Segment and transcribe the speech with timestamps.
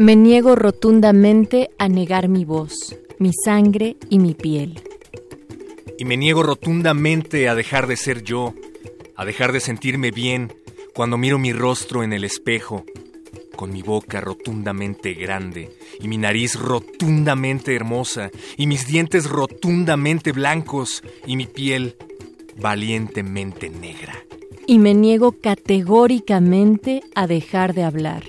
[0.00, 4.80] Me niego rotundamente a negar mi voz, mi sangre y mi piel.
[5.98, 8.54] Y me niego rotundamente a dejar de ser yo,
[9.14, 10.54] a dejar de sentirme bien
[10.94, 12.86] cuando miro mi rostro en el espejo,
[13.56, 15.68] con mi boca rotundamente grande
[16.00, 21.98] y mi nariz rotundamente hermosa y mis dientes rotundamente blancos y mi piel
[22.56, 24.14] valientemente negra.
[24.66, 28.22] Y me niego categóricamente a dejar de hablar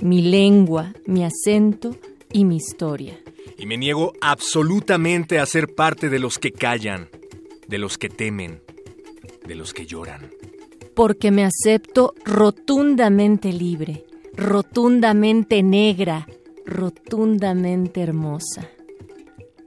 [0.00, 1.96] mi lengua, mi acento
[2.32, 3.18] y mi historia.
[3.58, 7.08] Y me niego absolutamente a ser parte de los que callan,
[7.68, 8.60] de los que temen,
[9.46, 10.30] de los que lloran.
[10.94, 14.04] Porque me acepto rotundamente libre,
[14.36, 16.26] rotundamente negra,
[16.66, 18.73] rotundamente hermosa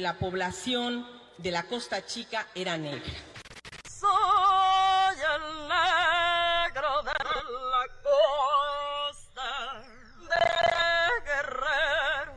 [0.06, 1.04] La, población
[1.40, 3.12] de la Costa Chica era negra.
[3.90, 7.12] Soy el negro de
[7.72, 9.50] la costa
[10.30, 12.34] de Guerrero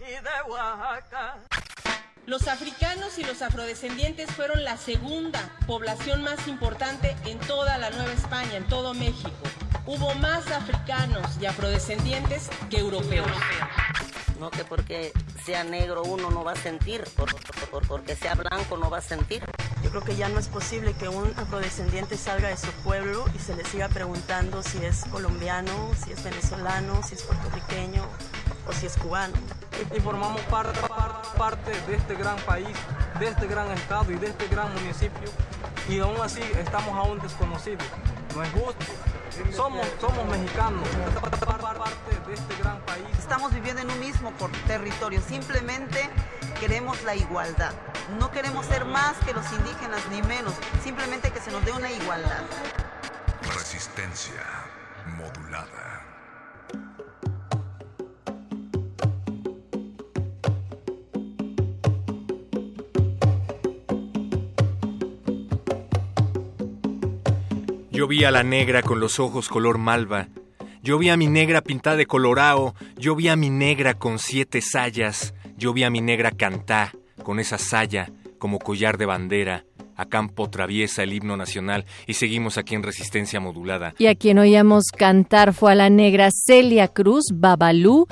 [0.00, 1.38] y de Oaxaca.
[2.26, 8.12] Los africanos y los afrodescendientes fueron la segunda población más importante en toda la Nueva
[8.12, 9.30] España, en todo México.
[9.86, 13.30] Hubo más africanos y afrodescendientes que europeos.
[14.44, 15.10] No que porque
[15.46, 18.98] sea negro uno no va a sentir, por- por- por- porque sea blanco no va
[18.98, 19.42] a sentir.
[19.82, 23.38] Yo creo que ya no es posible que un afrodescendiente salga de su pueblo y
[23.38, 25.72] se le siga preguntando si es colombiano,
[26.04, 28.02] si es venezolano, si es puertorriqueño
[28.68, 29.32] o si es cubano.
[29.96, 32.68] y formamos par- par- parte de este gran país,
[33.18, 35.30] de este gran estado y de este gran municipio
[35.88, 37.82] y aún así estamos aún desconocidos.
[38.36, 38.84] No es justo.
[39.52, 40.86] Somos, somos mexicanos,
[42.34, 43.04] este gran país.
[43.18, 44.32] Estamos viviendo en un mismo
[44.66, 46.10] territorio, simplemente
[46.60, 47.72] queremos la igualdad.
[48.18, 51.90] No queremos ser más que los indígenas ni menos, simplemente que se nos dé una
[51.90, 52.42] igualdad.
[53.54, 54.42] Resistencia
[55.16, 56.02] modulada.
[67.90, 70.26] Yo vi a la negra con los ojos color malva.
[70.84, 72.74] Yo vi a mi negra pintada de colorao.
[72.98, 75.32] Yo vi a mi negra con siete sayas.
[75.56, 79.64] Yo vi a mi negra cantá con esa saya como collar de bandera.
[79.96, 83.94] A campo traviesa el himno nacional y seguimos aquí en resistencia modulada.
[83.98, 88.06] Y a quien oíamos cantar fue a la negra Celia Cruz, Babalú,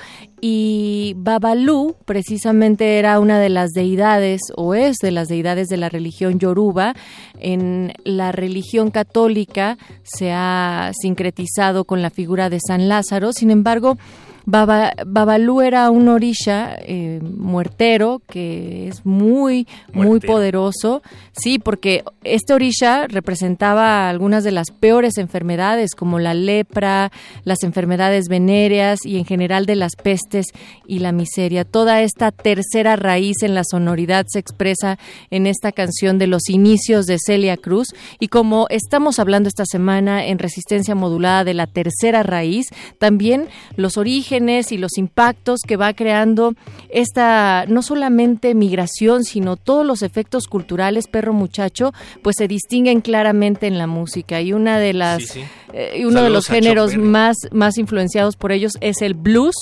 [0.45, 5.89] y Babalú precisamente era una de las deidades o es de las deidades de la
[5.89, 6.95] religión yoruba.
[7.39, 13.97] En la religión católica se ha sincretizado con la figura de San Lázaro, sin embargo,
[14.45, 21.03] Baba, Babalú era un orisha eh, muertero que es muy, muy poderoso.
[21.33, 27.13] Sí, porque este orisha representaba algunas de las peores enfermedades como la lepra,
[27.45, 30.47] las enfermedades venéreas y en general de las pestes
[30.87, 31.65] y la miseria.
[31.65, 34.99] Toda esta tercera raíz en la sonoridad se expresa
[35.31, 40.27] en esta canción de los inicios de Celia Cruz y como estamos hablando esta semana
[40.27, 42.67] en resistencia modulada de la tercera raíz,
[42.99, 43.47] también
[43.77, 46.55] los orígenes y los impactos que va creando
[46.89, 53.67] esta no solamente migración, sino todos los efectos culturales, perro muchacho, pues se distinguen claramente
[53.67, 55.45] en la música y una de las Sí, sí.
[55.75, 59.55] eh, y uno de los géneros más más influenciados por ellos es el blues.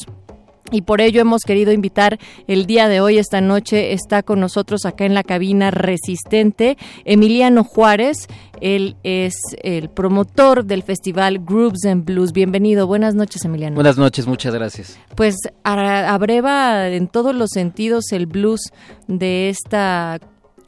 [0.73, 4.85] Y por ello hemos querido invitar el día de hoy, esta noche, está con nosotros
[4.87, 8.29] acá en la cabina resistente Emiliano Juárez.
[8.61, 12.33] Él es el promotor del festival Groups and Blues.
[12.33, 13.75] Bienvenido, buenas noches Emiliano.
[13.75, 14.99] Buenas noches, muchas gracias.
[15.17, 15.35] Pues
[15.65, 18.61] abreva en todos los sentidos el blues
[19.09, 20.21] de esta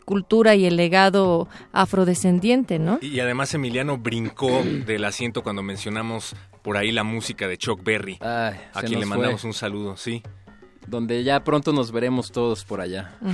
[0.05, 2.99] cultura y el legado afrodescendiente, ¿no?
[3.03, 8.19] Y además Emiliano brincó del asiento cuando mencionamos por ahí la música de Chuck Berry,
[8.21, 9.49] Ay, a quien le mandamos fue.
[9.51, 10.23] un saludo, sí.
[10.87, 13.17] Donde ya pronto nos veremos todos por allá.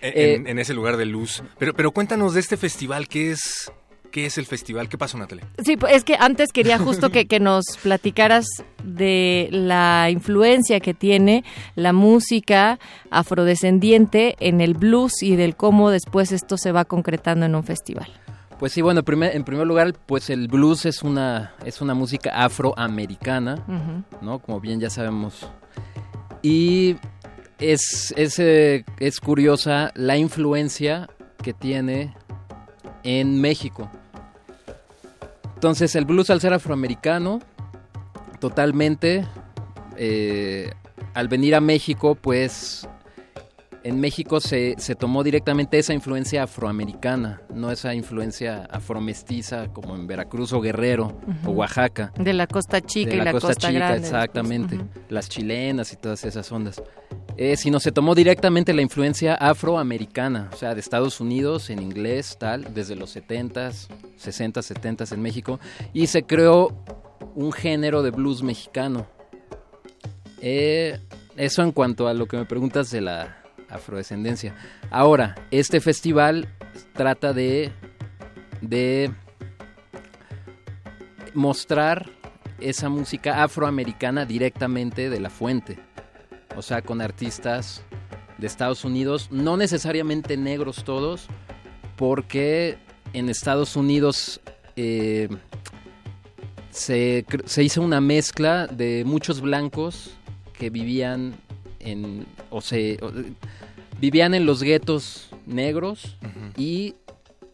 [0.00, 1.42] E- En, en ese lugar de luz.
[1.58, 3.72] Pero, pero cuéntanos de este festival, ¿qué es,
[4.14, 4.88] qué es el festival?
[4.88, 5.44] ¿Qué pasó, Natalia?
[5.64, 8.46] Sí, pues, es que antes quería justo que, que nos platicaras
[8.84, 11.42] de la influencia que tiene
[11.74, 12.78] la música
[13.10, 18.06] afrodescendiente en el blues y del cómo después esto se va concretando en un festival.
[18.60, 22.30] Pues sí, bueno, primer- en primer lugar, pues el blues es una, es una música
[22.44, 23.64] afroamericana.
[24.22, 24.38] ¿no?
[24.38, 25.48] Como bien ya sabemos.
[26.40, 26.94] Y
[27.58, 31.08] es, es, eh, es curiosa la influencia
[31.42, 32.14] que tiene
[33.02, 33.90] en México.
[35.54, 37.40] Entonces, el blues al ser afroamericano,
[38.40, 39.26] totalmente,
[39.96, 40.72] eh,
[41.14, 42.88] al venir a México, pues
[43.84, 50.06] en México se, se tomó directamente esa influencia afroamericana, no esa influencia afromestiza como en
[50.06, 51.50] Veracruz o Guerrero o.
[51.50, 52.10] Oaxaca.
[52.18, 53.98] De la Costa Chica De y la Costa, Chica, Grande.
[53.98, 54.76] exactamente.
[54.76, 54.86] Ujú.
[55.10, 56.82] Las chilenas y todas esas ondas.
[57.36, 62.38] Eh, sino se tomó directamente la influencia afroamericana, o sea, de Estados Unidos en inglés,
[62.40, 63.88] tal, desde los 70s,
[64.18, 65.60] 60s, 70s en México,
[65.92, 66.82] y se creó
[67.34, 69.06] un género de blues mexicano.
[70.40, 70.98] Eh,
[71.36, 73.43] eso en cuanto a lo que me preguntas de la
[73.74, 74.54] afrodescendencia.
[74.90, 76.48] Ahora, este festival
[76.92, 77.72] trata de,
[78.60, 79.10] de
[81.34, 82.10] mostrar
[82.60, 85.78] esa música afroamericana directamente de la fuente.
[86.56, 87.82] O sea, con artistas
[88.38, 91.26] de Estados Unidos, no necesariamente negros todos,
[91.96, 92.78] porque
[93.12, 94.40] en Estados Unidos
[94.76, 95.28] eh,
[96.70, 100.16] se, se hizo una mezcla de muchos blancos
[100.52, 101.34] que vivían
[101.84, 103.12] en o se o-
[104.00, 106.16] vivían en los guetos negros
[106.56, 106.94] y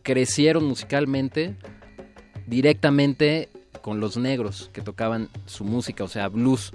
[0.02, 1.54] crecieron musicalmente
[2.46, 3.48] directamente
[3.82, 6.72] con los negros que tocaban su música, o sea, blues.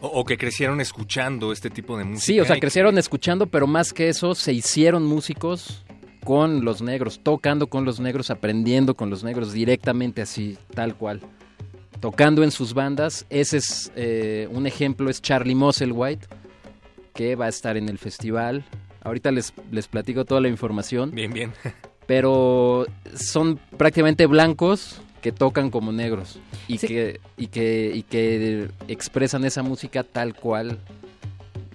[0.00, 2.24] O, o que crecieron escuchando este tipo de música.
[2.26, 5.84] Sí, o sea, crecieron escuchando, pero más que eso, se hicieron músicos
[6.24, 11.20] con los negros, tocando con los negros, aprendiendo con los negros directamente así, tal cual.
[12.00, 13.26] Tocando en sus bandas.
[13.28, 16.26] Ese es eh, un ejemplo, es Charlie Musselwhite,
[17.20, 18.64] que va a estar en el festival.
[19.02, 21.10] Ahorita les, les platico toda la información.
[21.10, 21.52] Bien, bien.
[22.06, 26.86] Pero son prácticamente blancos que tocan como negros y, Sí.
[26.86, 30.78] que, y, que, y que expresan esa música tal cual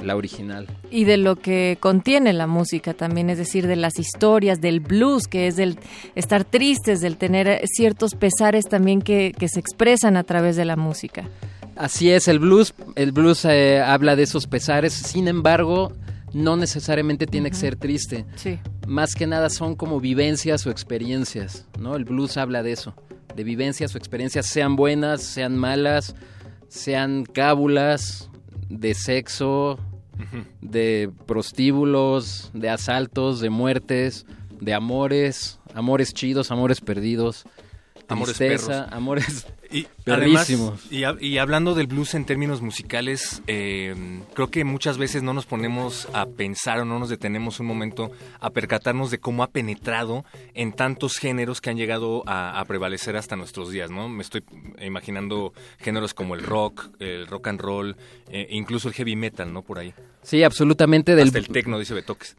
[0.03, 0.65] la original.
[0.89, 5.27] Y de lo que contiene la música también, es decir, de las historias, del blues,
[5.27, 5.77] que es del
[6.15, 10.75] estar tristes, del tener ciertos pesares también que, que se expresan a través de la
[10.75, 11.29] música.
[11.75, 15.91] Así es, el blues, el blues eh, habla de esos pesares, sin embargo,
[16.33, 18.25] no necesariamente tiene que ser triste.
[18.35, 18.59] Sí.
[18.87, 21.95] Más que nada son como vivencias o experiencias, ¿no?
[21.95, 22.93] El blues habla de eso,
[23.35, 26.15] de vivencias o experiencias, sean buenas, sean malas,
[26.67, 28.29] sean cábulas,
[28.69, 29.79] de sexo,
[30.61, 34.25] de prostíbulos, de asaltos, de muertes,
[34.59, 37.45] de amores, amores chidos, amores perdidos.
[38.13, 38.93] Amores tristeza, perros.
[38.93, 40.69] amores Y perrísimos.
[40.69, 43.95] además, y, hab- y hablando del blues en términos musicales, eh,
[44.33, 48.11] creo que muchas veces no nos ponemos a pensar o no nos detenemos un momento
[48.39, 53.15] a percatarnos de cómo ha penetrado en tantos géneros que han llegado a, a prevalecer
[53.17, 54.07] hasta nuestros días, ¿no?
[54.07, 54.43] Me estoy
[54.81, 57.95] imaginando géneros como el rock, el rock and roll,
[58.29, 59.61] eh, incluso el heavy metal, ¿no?
[59.63, 59.93] Por ahí.
[60.21, 61.15] Sí, absolutamente.
[61.15, 62.35] Del, Hasta el techno, dice Betoques.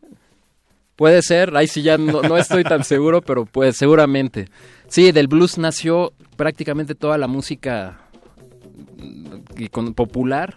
[0.96, 4.46] Puede ser, ahí sí ya no, no estoy tan seguro, pero pues seguramente.
[4.88, 8.00] Sí, del blues nació prácticamente toda la música
[8.96, 10.56] mm, y con- popular.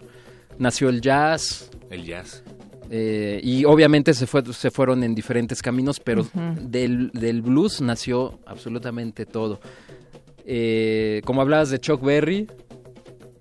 [0.57, 1.69] Nació el jazz.
[1.89, 2.43] El jazz.
[2.89, 6.25] eh, y obviamente se, fue, se fueron en diferentes caminos, pero
[6.61, 9.59] del, del blues nació absolutamente todo.
[10.45, 12.47] Eh, como hablabas de Chuck Berry,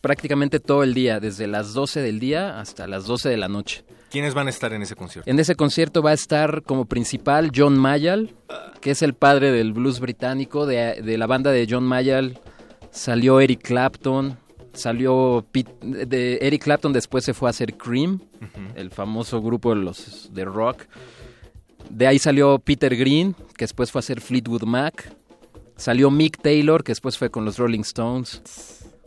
[0.01, 3.85] Prácticamente todo el día, desde las 12 del día hasta las 12 de la noche.
[4.11, 5.29] ¿Quiénes van a estar en ese concierto?
[5.29, 8.35] En ese concierto va a estar como principal John Mayall,
[8.81, 10.65] que es el padre del blues británico.
[10.67, 12.39] De, de la banda de John Mayall
[12.91, 14.39] salió Eric Clapton,
[14.73, 15.75] salió Pete-
[16.07, 18.21] de Eric Clapton después se fue a hacer Cream,
[18.77, 20.85] el famoso grupo de los de rock.
[21.91, 25.13] De ahí salió Peter Green, que después fue a hacer Fleetwood Mac.
[25.79, 28.43] Salió Mick Taylor, que después fue con los Rolling Stones.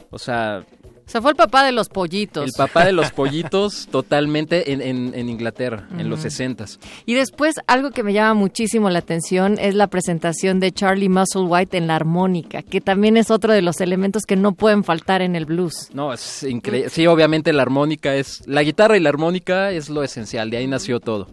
[0.10, 0.64] O sea,
[1.06, 2.46] O sea, fue el papá de los pollitos.
[2.46, 6.30] el papá de los pollitos totalmente en, en- en Inglaterra, en los Ujú.
[6.30, 6.66] 60
[7.06, 11.78] Y después, algo que me llama muchísimo la atención es la presentación de Charlie Musselwhite
[11.78, 15.36] en la armónica, que también es otro de los elementos que no pueden faltar en
[15.36, 15.90] el blues.
[15.94, 16.90] No, es increíble.
[16.90, 18.44] Sí, obviamente la armónica es...
[18.48, 21.28] La guitarra y la armónica es lo esencial, de ahí nació todo.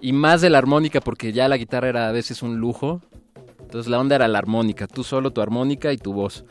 [0.00, 3.00] Y más de la armónica, porque ya la guitarra era a veces un lujo.
[3.74, 6.44] Entonces la onda era la armónica, tú solo tu armónica y tu voz.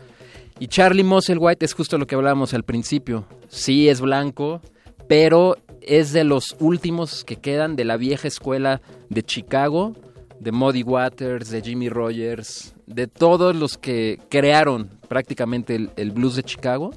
[0.60, 3.24] Y Charlie Musselwhite es justo lo que hablábamos al principio.
[3.48, 4.60] Sí, es blanco,
[5.08, 9.96] pero es de los últimos que quedan de la vieja escuela de Chicago,
[10.42, 16.44] de Muddy Waters, de Jimmy Rogers, de todos los que crearon prácticamente el, blues de
[16.44, 16.92] Chicago.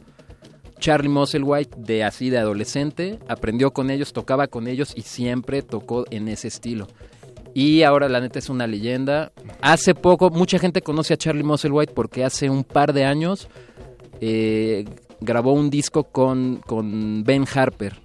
[0.80, 6.04] Charlie Musselwhite, de así de adolescente, aprendió con ellos, tocaba con ellos y siempre tocó
[6.10, 6.88] en ese estilo.
[7.56, 9.32] Y ahora la neta es una leyenda.
[9.62, 13.48] Hace poco, mucha gente conoce a Charlie Musselwhite porque hace un par de años
[14.20, 14.84] eh,
[15.22, 17.96] grabó un disco con, con Ben Harper.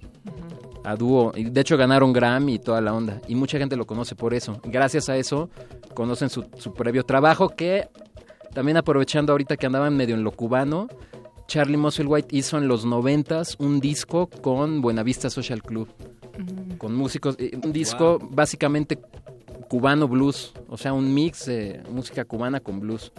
[0.84, 1.34] A dúo.
[1.36, 3.20] Y de hecho ganaron Grammy y toda la onda.
[3.28, 4.58] Y mucha gente lo conoce por eso.
[4.64, 5.50] Gracias a eso
[5.92, 7.90] conocen su, su previo trabajo que
[8.54, 10.88] también aprovechando ahorita que andaban medio en lo cubano,
[11.46, 15.88] Charlie Musselwhite hizo en los noventas un disco con Buenavista Social Club.
[16.78, 18.98] Con músicos, eh, un disco básicamente
[19.62, 23.12] cubano blues, o sea, un mix de música cubana con blues.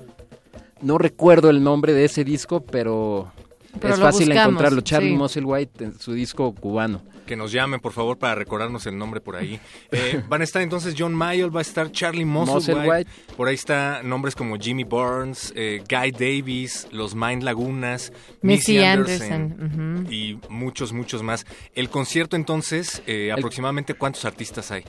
[0.82, 3.32] No recuerdo el nombre de ese disco, pero,
[3.80, 4.82] Pero es fácil buscamos, encontrarlo.
[4.82, 5.16] Charlie sí.
[5.16, 7.02] Musselwhite en su disco cubano.
[7.26, 9.60] Que nos llamen, por favor, para recordarnos el nombre por ahí.
[9.92, 12.74] Eh, van a estar entonces John Mayall, va a estar Charlie Musselwhite.
[12.74, 13.12] Musselwhite.
[13.38, 18.84] Por ahí está nombres como Jimmy Burns, eh, Guy Davis, los Mind Lagunas, Missy Missy
[18.84, 21.46] Anderson, y muchos, muchos más.
[21.74, 24.84] El concierto entonces, eh, aproximadamente cuántos artistas hay?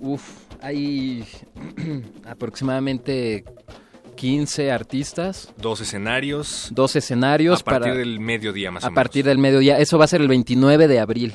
[0.00, 0.22] Uf,
[0.62, 1.24] hay
[2.24, 3.44] aproximadamente
[4.20, 6.68] 15 artistas, Dos escenarios.
[6.72, 8.94] dos escenarios a partir para del mediodía más a o menos.
[9.02, 9.78] partir del mediodía.
[9.78, 11.32] Eso va a ser el 29 de abril.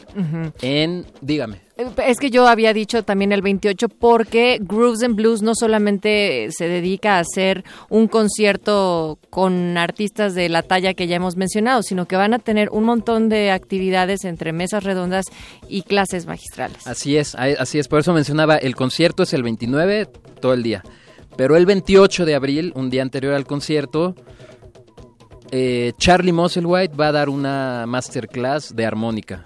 [0.62, 1.62] En, dígame.
[1.78, 6.50] Eh, Es que yo había dicho también el 28 porque Grooves and Blues no solamente
[6.52, 11.82] se dedica a hacer un concierto con artistas de la talla que ya hemos mencionado,
[11.82, 15.26] sino que van a tener un montón de actividades entre mesas redondas
[15.68, 16.86] y clases magistrales.
[16.86, 17.88] Así es, a- así es.
[17.88, 20.08] Por eso mencionaba, el concierto es el 29
[20.40, 20.84] todo el día.
[21.38, 24.16] Pero el 28 de abril, un día anterior al concierto,
[25.52, 29.44] eh, Charlie Musselwhite va a dar una masterclass de armónica.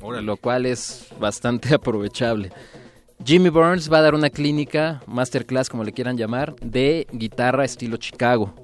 [0.00, 2.50] lo cual es bastante aprovechable.
[3.24, 7.98] Jimmy Burns va a dar una clínica, masterclass como le quieran llamar, de guitarra estilo
[7.98, 8.54] Chicago.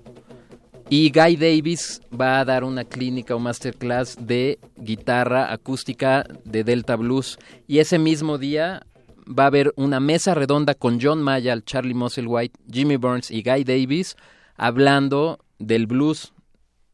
[0.88, 6.96] Y Guy Davis va a dar una clínica o masterclass de guitarra acústica de Delta
[6.96, 7.38] Blues.
[7.66, 8.86] Y ese mismo día
[9.26, 13.64] va a haber una mesa redonda con John Mayall, Charlie Musselwhite, Jimmy Burns y Guy
[13.64, 14.16] Davis
[14.56, 16.32] hablando del blues,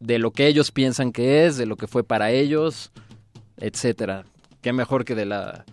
[0.00, 2.90] de lo que ellos piensan que es, de lo que fue para ellos,
[3.56, 4.24] etcétera.
[4.60, 5.64] Qué mejor que de la,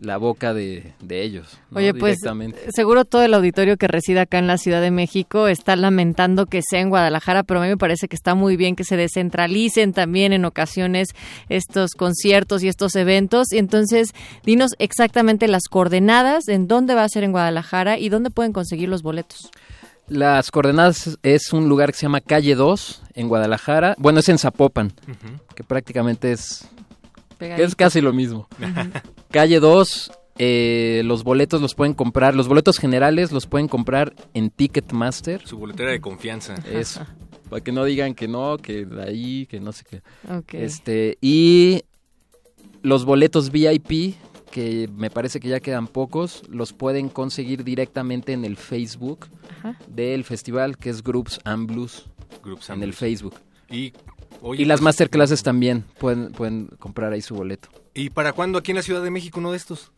[0.00, 1.58] la boca de, de ellos.
[1.70, 1.78] ¿no?
[1.78, 2.58] Oye, pues Directamente.
[2.74, 6.62] seguro todo el auditorio que reside acá en la Ciudad de México está lamentando que
[6.62, 9.92] sea en Guadalajara, pero a mí me parece que está muy bien que se descentralicen
[9.92, 11.08] también en ocasiones
[11.48, 13.52] estos conciertos y estos eventos.
[13.52, 14.10] Y entonces,
[14.44, 18.88] dinos exactamente las coordenadas, en dónde va a ser en Guadalajara y dónde pueden conseguir
[18.88, 19.50] los boletos.
[20.06, 23.94] Las coordenadas es un lugar que se llama Calle 2 en Guadalajara.
[23.98, 24.92] Bueno, es en Zapopan,
[25.54, 26.68] que prácticamente es,
[27.38, 27.66] Pegadito.
[27.66, 28.48] es casi lo mismo.
[29.30, 34.50] Calle 2, eh, los boletos los pueden comprar, los boletos generales los pueden comprar en
[34.50, 35.46] Ticketmaster.
[35.46, 36.54] Su boletera de confianza.
[36.70, 37.06] Eso.
[37.48, 40.02] Para que no digan que no, que de ahí, que no sé qué.
[40.52, 41.82] Este, y
[42.82, 44.14] los boletos VIP,
[44.50, 49.26] que me parece que ya quedan pocos, los pueden conseguir directamente en el Facebook
[49.58, 49.78] Ajá.
[49.88, 52.06] del festival, que es Groups and Blues.
[52.42, 52.98] Groups en and el Blues.
[52.98, 53.34] Facebook.
[53.70, 53.92] Y,
[54.44, 57.68] oye, y las pues, masterclasses también pueden, pueden comprar ahí su boleto.
[57.94, 59.90] ¿Y para cuándo aquí en la Ciudad de México uno de estos?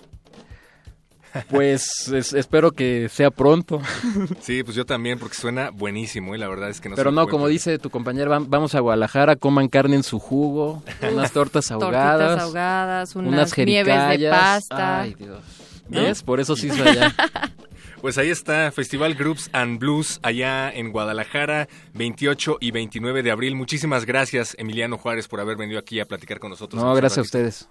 [1.50, 3.80] Pues es- espero que sea pronto.
[4.40, 7.11] Sí, pues yo también, porque suena buenísimo, y la verdad es que no se Pero
[7.12, 10.82] no, como dice tu compañero, vam- vamos a Guadalajara, coman carne en su jugo,
[11.12, 15.00] unas tortas ahogadas, Tortitas ahogadas, unas, unas nieves de pasta.
[15.02, 15.40] Ay, Dios.
[15.88, 16.22] ¿Ves?
[16.22, 17.14] Por eso sí soy allá.
[18.06, 23.56] Pues ahí está, Festival Groups and Blues, allá en Guadalajara, 28 y 29 de abril.
[23.56, 26.80] Muchísimas gracias, Emiliano Juárez, por haber venido aquí a platicar con nosotros.
[26.80, 27.68] No, gracias a ustedes.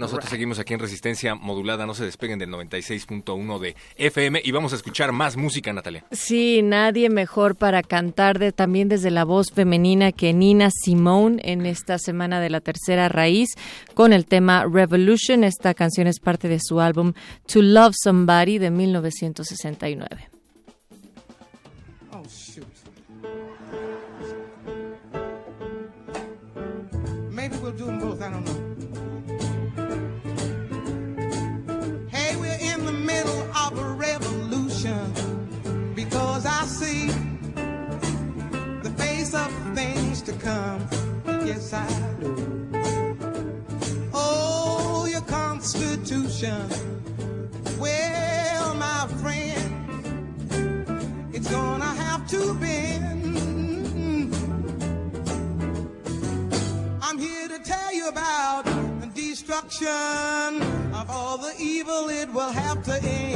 [0.00, 4.72] Nosotros seguimos aquí en Resistencia Modulada, no se despeguen del 96.1 de FM y vamos
[4.72, 6.06] a escuchar más música, Natalia.
[6.10, 11.66] Sí, nadie mejor para cantar de, también desde la voz femenina que Nina Simone en
[11.66, 13.50] esta semana de la tercera raíz
[13.92, 15.44] con el tema Revolution.
[15.44, 17.12] Esta canción es parte de su álbum
[17.52, 20.30] To Love Somebody de 1969.
[22.10, 22.64] Oh, shoot.
[27.30, 28.69] Maybe we'll do them both, I don't know.
[41.72, 42.02] Yes.
[44.12, 46.68] Oh, your Constitution.
[47.78, 49.68] Well, my friend,
[51.32, 54.34] it's gonna have to bend.
[57.02, 58.64] I'm here to tell you about
[59.00, 63.29] the destruction of all the evil it will have to end.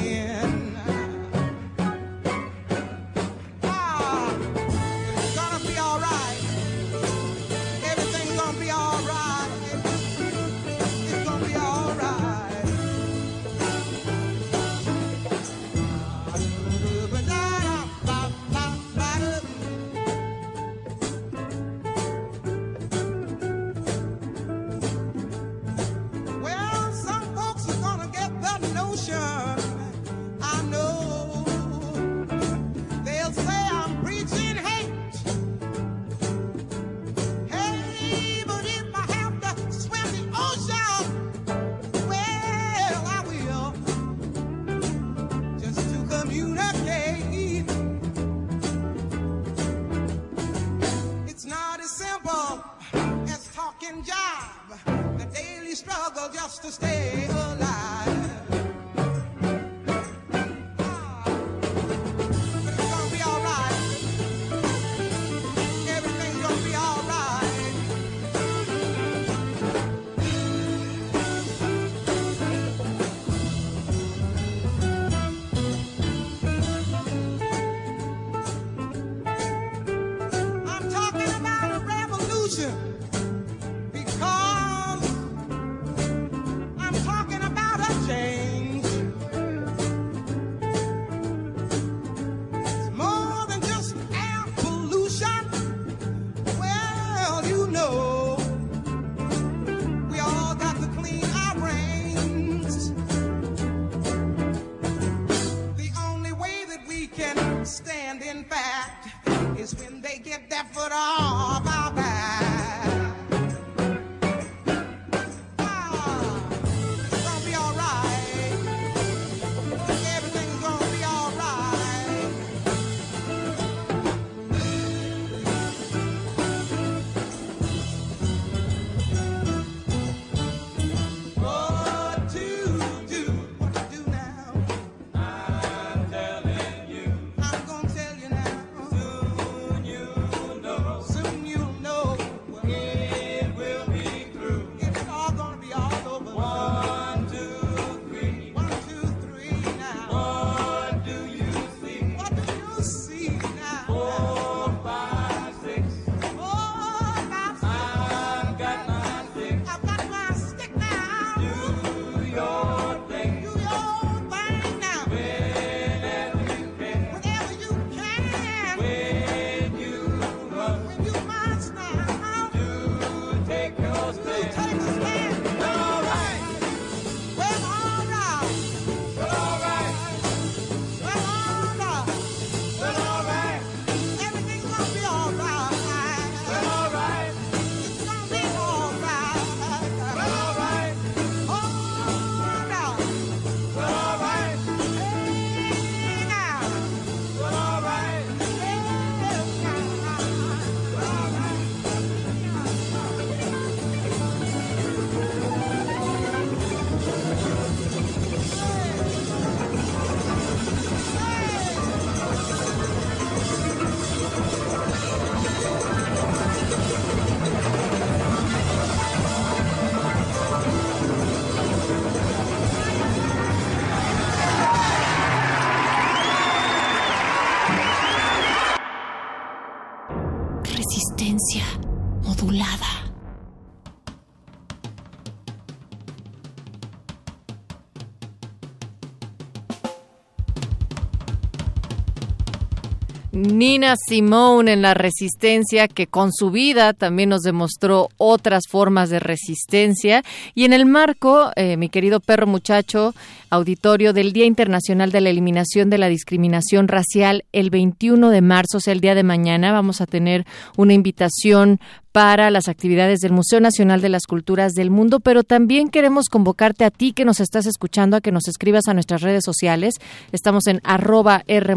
[243.64, 249.20] Nina Simone en la resistencia, que con su vida también nos demostró otras formas de
[249.20, 250.22] resistencia.
[250.55, 253.14] Y en el marco, eh, mi querido perro muchacho,
[253.55, 258.79] auditorio del Día Internacional de la Eliminación de la Discriminación Racial, el 21 de marzo,
[258.79, 260.45] o sea, el día de mañana, vamos a tener
[260.77, 261.81] una invitación
[262.14, 266.85] para las actividades del Museo Nacional de las Culturas del Mundo, pero también queremos convocarte
[266.85, 269.95] a ti que nos estás escuchando a que nos escribas a nuestras redes sociales.
[270.31, 271.75] Estamos en arroba R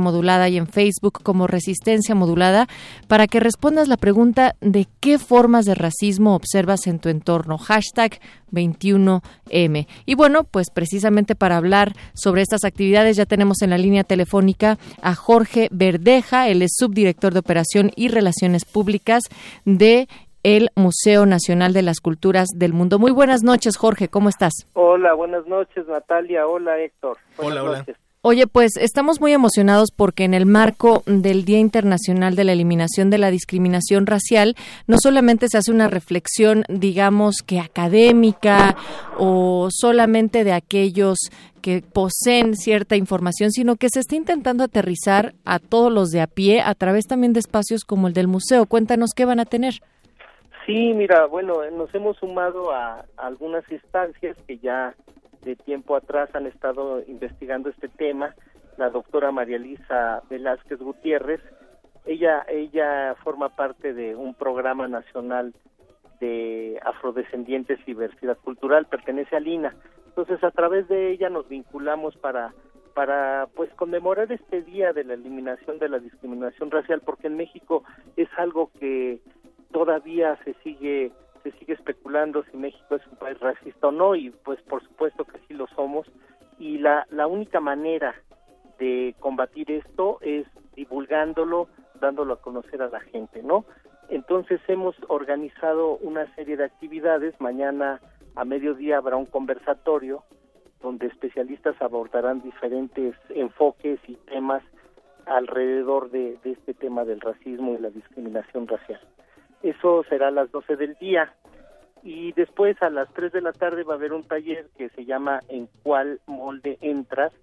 [0.51, 2.67] y en Facebook como Resistencia Modulada
[3.07, 7.57] para que respondas la pregunta de qué formas de racismo observas en tu entorno.
[7.57, 8.19] Hashtag
[8.51, 9.87] 21M.
[10.05, 11.66] Y bueno, pues precisamente para hablar
[12.13, 17.33] sobre estas actividades ya tenemos en la línea telefónica a Jorge Verdeja, él es subdirector
[17.33, 19.23] de Operación y Relaciones Públicas
[19.65, 20.07] de
[20.43, 22.99] el Museo Nacional de las Culturas del Mundo.
[22.99, 24.53] Muy buenas noches, Jorge, ¿cómo estás?
[24.73, 26.47] Hola, buenas noches, Natalia.
[26.47, 27.17] Hola, Héctor.
[27.37, 27.97] Buenas Hola, hola.
[28.29, 33.09] Oye, pues estamos muy emocionados porque en el marco del Día Internacional de la Eliminación
[33.09, 38.75] de la Discriminación Racial, no solamente se hace una reflexión, digamos que académica
[39.17, 41.17] o solamente de aquellos
[41.61, 46.27] que poseen cierta información, sino que se está intentando aterrizar a todos los de a
[46.27, 48.65] pie a través también de espacios como el del museo.
[48.65, 49.75] Cuéntanos qué van a tener.
[50.65, 54.93] Sí, mira, bueno, eh, nos hemos sumado a algunas instancias que ya
[55.47, 58.35] de tiempo atrás han estado investigando este tema.
[58.77, 61.41] La doctora María Elisa Velázquez Gutiérrez,
[62.05, 65.53] ella, ella forma parte de un programa nacional
[66.19, 69.73] de afrodescendientes y diversidad cultural, pertenece al INA.
[70.07, 72.53] Entonces, a través de ella nos vinculamos para
[72.93, 77.83] para pues conmemorar este día de la eliminación de la discriminación racial porque en México
[78.15, 79.19] es algo que
[79.71, 81.11] todavía se sigue
[81.43, 85.25] se sigue especulando si México es un país racista o no y pues por supuesto
[85.25, 86.07] que sí lo somos
[86.59, 88.15] y la la única manera
[88.79, 90.45] de combatir esto es
[90.75, 91.67] divulgándolo,
[91.99, 93.65] dándolo a conocer a la gente, ¿no?
[94.09, 97.39] Entonces hemos organizado una serie de actividades.
[97.41, 97.99] Mañana
[98.35, 100.23] a mediodía habrá un conversatorio
[100.81, 104.63] donde especialistas abordarán diferentes enfoques y temas
[105.25, 109.01] alrededor de, de este tema del racismo y la discriminación racial.
[109.63, 111.33] Eso será a las 12 del día.
[112.03, 115.05] Y después a las 3 de la tarde va a haber un taller que se
[115.05, 117.33] llama ¿En cuál molde entras?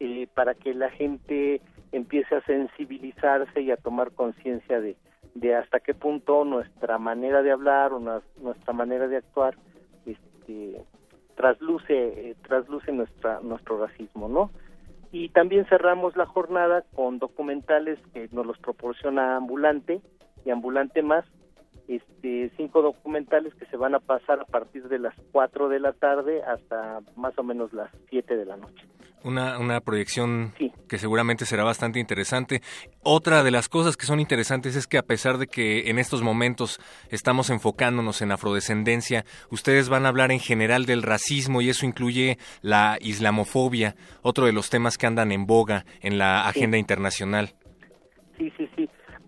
[0.00, 1.60] eh, para que la gente
[1.92, 4.96] empiece a sensibilizarse y a tomar conciencia de,
[5.34, 9.56] de hasta qué punto nuestra manera de hablar o nuestra manera de actuar
[10.06, 10.80] este,
[11.34, 14.50] trasluce, eh, trasluce nuestra, nuestro racismo, ¿no?
[15.10, 20.02] Y también cerramos la jornada con documentales que nos los proporciona Ambulante
[20.44, 21.24] y Ambulante Más,
[21.88, 25.94] este, cinco documentales que se van a pasar a partir de las 4 de la
[25.94, 28.86] tarde hasta más o menos las 7 de la noche.
[29.24, 30.52] Una, una proyección
[30.88, 32.60] que seguramente será bastante interesante.
[33.02, 36.22] Otra de las cosas que son interesantes es que a pesar de que en estos
[36.22, 41.84] momentos estamos enfocándonos en afrodescendencia, ustedes van a hablar en general del racismo y eso
[41.84, 47.54] incluye la islamofobia, otro de los temas que andan en boga en la agenda internacional.
[48.36, 48.67] Sí, sí, sí.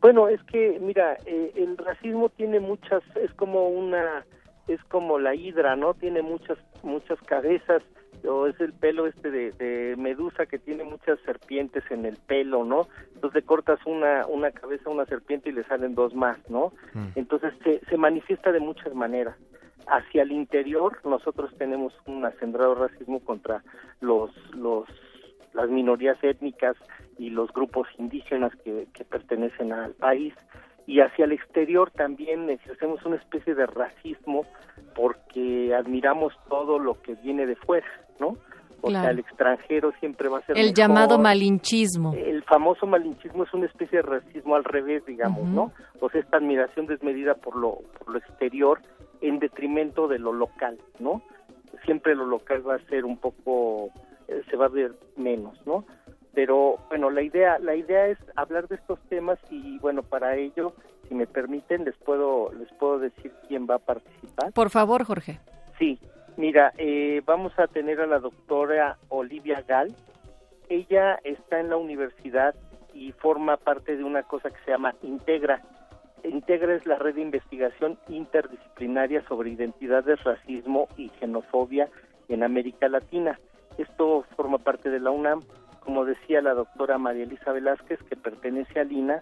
[0.01, 4.25] Bueno, es que, mira, eh, el racismo tiene muchas, es como una,
[4.67, 5.95] es como la hidra, ¿no?
[5.95, 7.83] Tiene muchas, muchas cabezas,
[8.27, 12.65] o es el pelo este de, de medusa que tiene muchas serpientes en el pelo,
[12.65, 12.89] ¿no?
[13.15, 16.73] Entonces le cortas una, una cabeza una serpiente y le salen dos más, ¿no?
[17.15, 19.37] Entonces se, se manifiesta de muchas maneras.
[19.87, 23.63] Hacia el interior nosotros tenemos un acendrado racismo contra
[24.01, 24.87] los, los,
[25.53, 26.77] las minorías étnicas
[27.21, 30.33] y los grupos indígenas que, que pertenecen al país.
[30.87, 34.47] Y hacia el exterior también ejercemos una especie de racismo
[34.95, 37.87] porque admiramos todo lo que viene de fuera,
[38.19, 38.37] ¿no?
[38.83, 39.03] O Claro.
[39.05, 40.75] sea, el extranjero siempre va a ser El mejor.
[40.77, 42.15] llamado malinchismo.
[42.15, 45.47] El famoso malinchismo es una especie de racismo al revés, digamos.
[45.49, 45.73] ¿no?
[46.01, 48.81] O sea, esta admiración desmedida por lo, por lo exterior
[49.21, 51.21] en detrimento de lo local, ¿no?
[51.85, 53.91] Siempre lo local va a ser un poco,
[54.29, 55.85] eh, se va a ver menos, ¿no?
[56.35, 60.73] Pero bueno, la idea, la idea es hablar de estos temas y bueno, para ello,
[61.09, 64.53] si me permiten, les puedo, les puedo decir quién va a participar.
[64.53, 65.41] Por favor, Jorge.
[65.79, 65.99] Sí,
[66.37, 69.95] mira, eh, vamos a tener a la doctora Olivia Gal.
[70.69, 72.55] Ella está en la universidad
[72.95, 75.63] y forma parte de una cosa que se llama Integra.
[76.23, 81.89] Integra es la red de investigación interdisciplinaria sobre identidades, racismo y xenofobia
[82.29, 83.39] en América Latina.
[83.79, 85.41] Esto forma parte de la UNAM.
[85.81, 89.21] Como decía la doctora María Elisa Velázquez, que pertenece al INA,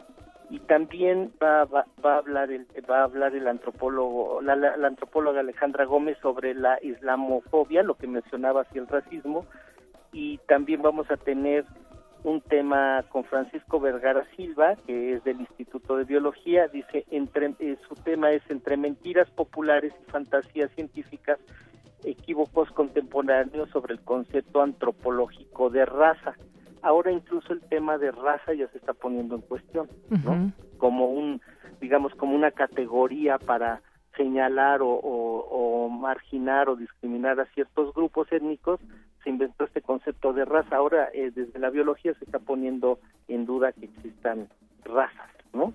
[0.50, 4.78] y también va, va, va a hablar el va a hablar el antropólogo la, la-
[4.78, 9.44] la antropóloga Alejandra Gómez sobre la islamofobia lo que mencionabas y el racismo
[10.10, 11.66] y también vamos a tener
[12.24, 16.66] un tema con Francisco Vergara Silva que es del Instituto de Biología.
[16.68, 21.38] Dice entre eh, su tema es entre mentiras populares y fantasías científicas
[22.04, 26.34] equívocos contemporáneos sobre el concepto antropológico de raza.
[26.82, 30.52] Ahora incluso el tema de raza ya se está poniendo en cuestión Ujú.
[30.78, 31.40] como un
[31.80, 33.82] digamos como una categoría para
[34.16, 38.80] señalar o, o- o marginar o discriminar a ciertos grupos étnicos
[39.22, 40.76] se inventó este concepto de raza.
[40.76, 44.48] Ahora eh, desde la biología se está poniendo en duda que existan
[44.84, 45.72] razas no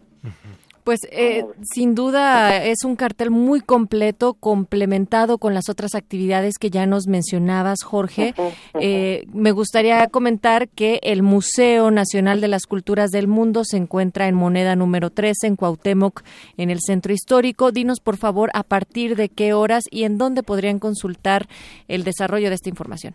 [0.84, 6.69] Pues eh, sin duda es un cartel muy completo, complementado con las otras actividades que
[6.69, 8.34] ya nos mencionabas, Jorge.
[8.80, 14.28] Eh, me gustaría comentar que el Museo Nacional de las Culturas del Mundo se encuentra
[14.28, 16.22] en moneda número 13 en Cuauhtémoc,
[16.58, 17.72] en el centro histórico.
[17.72, 21.48] Dinos, por favor, a partir de qué horas y en dónde podrían consultar
[21.88, 23.13] el desarrollo de esta información.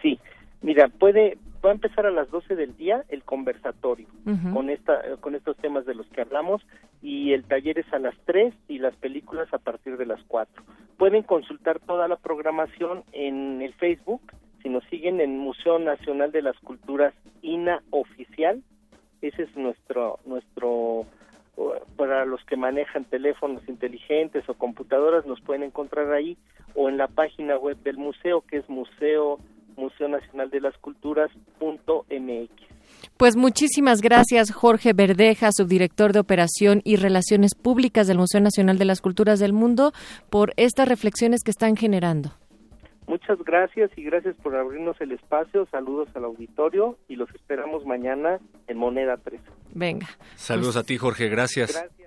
[0.00, 0.18] Sí,
[0.62, 4.06] mira, puede va a empezar a las 12 del día el conversatorio
[4.52, 6.62] con esta con estos temas de los que hablamos
[7.02, 10.62] y el taller es a las 3 y las películas a partir de las 4.
[10.96, 14.22] Pueden consultar toda la programación en el Facebook,
[14.62, 18.62] si nos siguen en Museo Nacional de las Culturas INA oficial,
[19.20, 21.06] ese es nuestro nuestro
[21.96, 26.36] para los que manejan teléfonos inteligentes o computadoras nos pueden encontrar ahí
[26.74, 29.40] o en la página web del museo que es museo
[29.96, 31.30] Museo Nacional de las Culturas
[31.60, 32.50] MX.
[33.16, 38.84] Pues muchísimas gracias, Jorge Verdeja, subdirector de Operación y Relaciones Públicas del Museo Nacional de
[38.84, 39.92] las Culturas del Mundo,
[40.28, 42.32] por estas reflexiones que están generando.
[43.06, 45.66] Muchas gracias y gracias por abrirnos el espacio.
[45.70, 49.40] Saludos al auditorio y los esperamos mañana en Moneda 3.
[49.72, 50.08] Venga.
[50.34, 51.72] Saludos a ti, Jorge, gracias.
[51.72, 52.05] Gracias.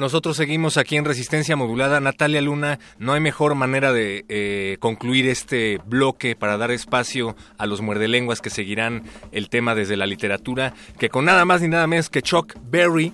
[0.00, 2.00] Nosotros seguimos aquí en Resistencia Modulada.
[2.00, 7.66] Natalia Luna, no hay mejor manera de eh, concluir este bloque para dar espacio a
[7.66, 11.86] los muerdelenguas que seguirán el tema desde la literatura que con nada más ni nada
[11.86, 13.12] menos que Chuck Berry.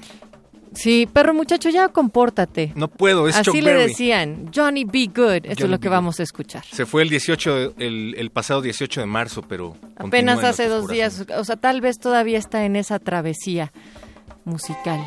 [0.75, 2.71] Sí, perro muchacho, ya compórtate.
[2.77, 3.89] No puedo, es Así Chuck le Berry.
[3.89, 6.65] decían, Johnny Be Good, eso es Johnny lo que vamos a escuchar.
[6.71, 10.87] Se fue el 18, el, el pasado 18 de marzo, pero Apenas en hace dos
[10.87, 13.73] días, o sea, tal vez todavía está en esa travesía
[14.45, 15.01] musical.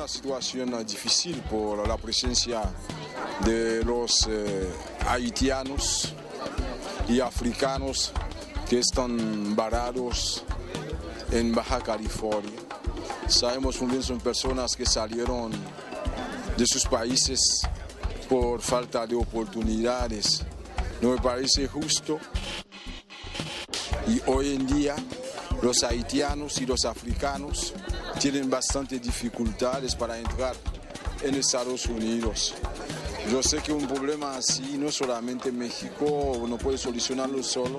[0.00, 2.62] Una situación eh, difícil por la presencia
[3.44, 4.66] de los eh,
[5.06, 6.14] haitianos
[7.06, 8.10] y africanos
[8.66, 10.42] que están varados
[11.30, 12.58] en Baja California.
[13.28, 15.52] Sabemos muy bien son personas que salieron
[16.56, 17.60] de sus países
[18.26, 20.46] por falta de oportunidades.
[21.02, 22.18] No me parece justo.
[24.08, 24.96] Y hoy en día
[25.60, 27.74] los haitianos y los africanos
[28.20, 30.54] tienen bastantes dificultades para entrar
[31.22, 32.54] en Estados Unidos.
[33.32, 37.78] Yo sé que un problema así no solamente México no puede solucionarlo solo,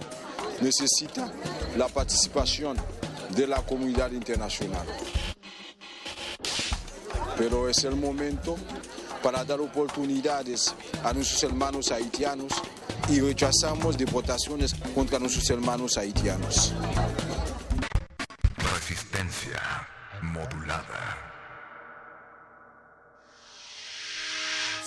[0.60, 1.32] necesita
[1.78, 2.76] la participación
[3.36, 4.88] de la comunidad internacional.
[7.38, 8.56] Pero es el momento
[9.22, 10.74] para dar oportunidades
[11.04, 12.52] a nuestros hermanos haitianos
[13.10, 16.74] y rechazamos deportaciones contra nuestros hermanos haitianos.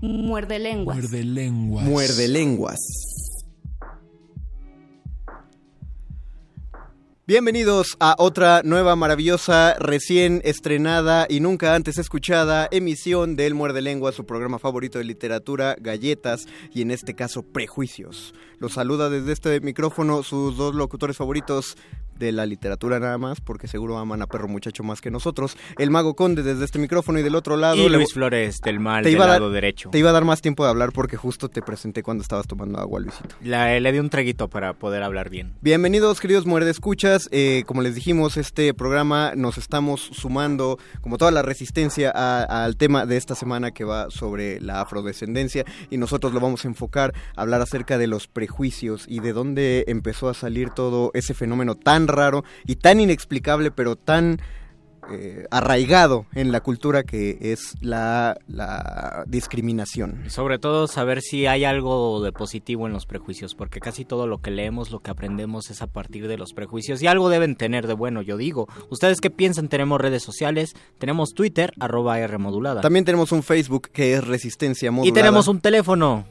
[0.00, 0.96] Muerde lenguas.
[0.96, 1.84] Muerde lenguas.
[1.84, 2.78] Muerde lenguas.
[7.26, 14.12] Bienvenidos a otra nueva, maravillosa, recién estrenada y nunca antes escuchada emisión del Muerde Lengua,
[14.12, 18.32] su programa favorito de literatura, galletas y en este caso prejuicios.
[18.60, 21.76] Los saluda desde este micrófono sus dos locutores favoritos
[22.18, 25.56] de la literatura nada más, porque seguro aman a Perro Muchacho más que nosotros.
[25.78, 27.76] El Mago Conde desde este micrófono y del otro lado...
[27.76, 29.90] Y Luis Flores del Mal, te del dar- lado derecho.
[29.90, 32.78] Te iba a dar más tiempo de hablar porque justo te presenté cuando estabas tomando
[32.78, 33.36] agua, Luisito.
[33.42, 35.54] La- le di un traguito para poder hablar bien.
[35.60, 37.28] Bienvenidos, queridos muerde escuchas.
[37.32, 43.06] Eh, como les dijimos, este programa nos estamos sumando, como toda la resistencia, al tema
[43.06, 45.64] de esta semana que va sobre la afrodescendencia.
[45.90, 49.84] Y nosotros lo vamos a enfocar a hablar acerca de los prejuicios y de dónde
[49.88, 54.40] empezó a salir todo ese fenómeno tan raro y tan inexplicable, pero tan
[55.10, 60.24] eh, arraigado en la cultura que es la, la discriminación.
[60.28, 64.42] Sobre todo saber si hay algo de positivo en los prejuicios, porque casi todo lo
[64.42, 67.00] que leemos, lo que aprendemos es a partir de los prejuicios.
[67.02, 68.68] Y algo deben tener de bueno, yo digo.
[68.90, 69.68] ¿Ustedes qué piensan?
[69.68, 72.82] Tenemos redes sociales, tenemos Twitter, arroba R modulada.
[72.82, 75.14] También tenemos un Facebook que es Resistencia y Modulada.
[75.14, 76.26] tenemos un teléfono.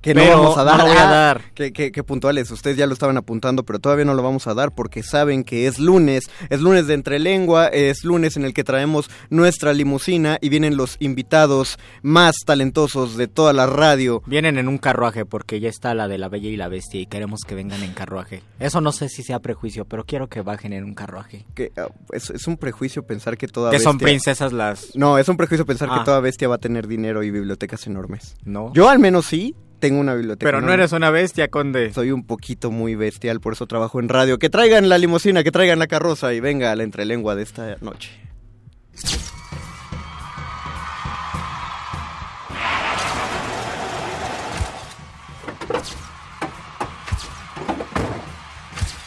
[0.00, 0.78] Que no vamos a dar.
[0.78, 1.42] no lo voy a Ah, dar.
[1.54, 2.50] Qué, qué- qué puntuales.
[2.50, 5.66] Ustedes ya lo estaban apuntando, pero todavía no lo vamos a dar porque saben que
[5.66, 6.30] es lunes.
[6.48, 7.66] Es lunes de Entrelengua.
[7.68, 13.28] Es lunes en el que traemos nuestra limusina y vienen los invitados más talentosos de
[13.28, 14.22] toda la radio.
[14.26, 17.06] Vienen en un carruaje porque ya está la de la Bella y la Bestia y
[17.06, 18.42] queremos que vengan en carruaje.
[18.58, 21.44] Eso no sé si sea prejuicio, pero quiero que bajen en un carruaje.
[21.54, 24.94] Que, ah, es, es un prejuicio pensar que toda Que son princesas las...
[24.96, 25.98] No, es un prejuicio pensar Ah.
[25.98, 28.34] que toda bestia va a tener dinero y bibliotecas enormes.
[28.44, 28.72] No.
[28.74, 30.46] Yo al menos sí tengo una biblioteca.
[30.46, 31.92] Pero no eres una bestia, conde.
[31.92, 34.38] Soy un poquito muy bestial, por eso trabajo en radio.
[34.38, 37.76] Que traigan la limusina, que traigan la carroza y venga a la entrelengua de esta
[37.80, 38.10] noche.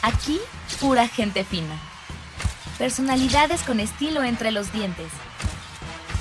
[0.01, 0.41] Aquí,
[0.81, 1.79] pura gente fina.
[2.77, 5.07] Personalidades con estilo entre los dientes.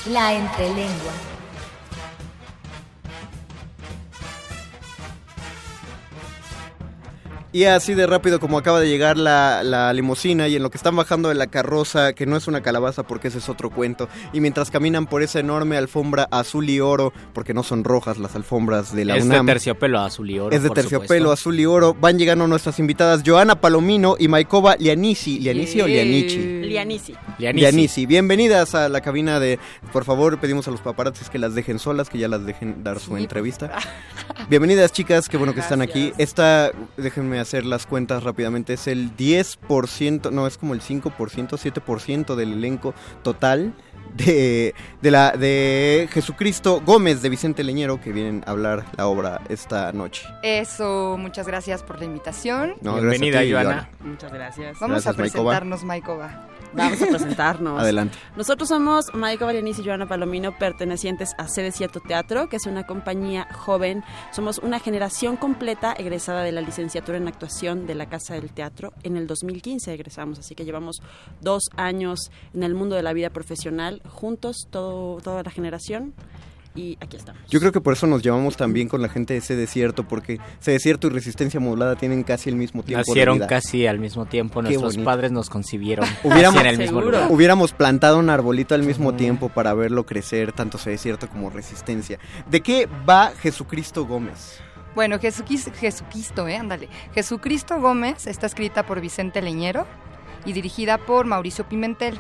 [0.07, 1.32] La entrelengua.
[7.55, 10.79] Y así de rápido como acaba de llegar la, la limusina y en lo que
[10.79, 14.09] están bajando de la carroza, que no es una calabaza porque ese es otro cuento,
[14.33, 18.35] y mientras caminan por esa enorme alfombra azul y oro, porque no son rojas las
[18.37, 19.45] alfombras de la es de UNAM.
[19.45, 20.57] terciopelo azul y oro.
[20.57, 21.33] es de por terciopelo, supuesto.
[21.33, 21.93] azul y oro.
[21.93, 25.39] Van llegando nuestras invitadas Joana Palomino y Maikova Lianici.
[25.39, 26.39] ¿Lianici o Lianici?
[26.39, 27.15] Lianici.
[27.39, 28.07] Lianici.
[28.07, 29.59] Bienvenidas a la cabina de...
[29.93, 32.99] Por favor, pedimos a los paparazzis que las dejen solas, que ya las dejen dar
[32.99, 33.73] su entrevista.
[34.49, 36.15] Bienvenidas chicas, qué bueno que están aquí.
[36.17, 42.35] Esta, déjenme hacer las cuentas rápidamente, es el 10%, no, es como el 5%, 7%
[42.35, 43.75] del elenco total
[44.15, 49.41] de, de, la, de Jesucristo Gómez de Vicente Leñero que vienen a hablar la obra
[49.49, 50.27] esta noche.
[50.43, 52.75] Eso, muchas gracias por la invitación.
[52.81, 53.91] No, gracias a ti, Joana.
[54.01, 54.79] Muchas gracias.
[54.81, 55.51] Vamos Gracias, a Maikova.
[55.51, 56.49] presentarnos, Maikova.
[56.75, 57.81] Vamos a presentarnos.
[57.81, 58.19] Adelante.
[58.37, 62.87] Nosotros somos Maika Varianis y Joana Palomino, pertenecientes a Sede Cierto Teatro, que es una
[62.87, 64.03] compañía joven.
[64.33, 68.93] Somos una generación completa egresada de la licenciatura en actuación de la Casa del Teatro.
[69.03, 71.03] En el 2015 egresamos, así que llevamos
[71.41, 76.15] dos años en el mundo de la vida profesional, juntos, todo, toda la generación.
[76.75, 77.43] Y aquí estamos.
[77.51, 80.09] Yo creo que por eso nos llevamos tan bien con la gente de ese desierto,
[80.09, 83.03] porque ese desierto y resistencia modulada tienen casi el mismo tiempo.
[83.05, 83.47] de Nacieron vida.
[83.47, 85.05] casi al mismo tiempo, Qué nuestros bonito.
[85.05, 87.27] padres nos concibieron Hubiéramos, casi en el mismo lugar.
[87.31, 92.19] hubiéramos plantado un arbolito al mismo tiempo para verlo crecer, tanto ese desierto como resistencia.
[92.51, 94.59] ¿De qué va Jesucristo Gómez?
[94.95, 96.89] Bueno, Jesucristo, Jesucristo, eh, ándale.
[97.15, 99.87] Jesucristo Gómez está escrita por Vicente Leñero
[100.45, 102.19] y dirigida por Mauricio Pimentel.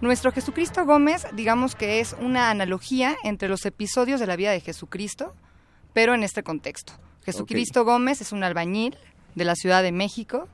[0.00, 4.60] Nuestro Jesucristo Gómez, digamos que es una analogía entre los episodios de la vida de
[4.60, 5.34] Jesucristo,
[5.92, 6.92] pero en este contexto.
[7.24, 8.96] Jesucristo Gómez es un albañil
[9.34, 10.48] de la Ciudad de México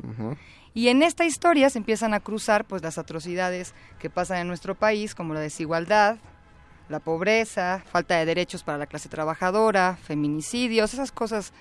[0.72, 4.74] y en esta historia se empiezan a cruzar pues las atrocidades que pasan en nuestro
[4.74, 6.18] país, como la desigualdad,
[6.88, 11.52] la pobreza, falta de derechos para la clase trabajadora, feminicidios, esas cosas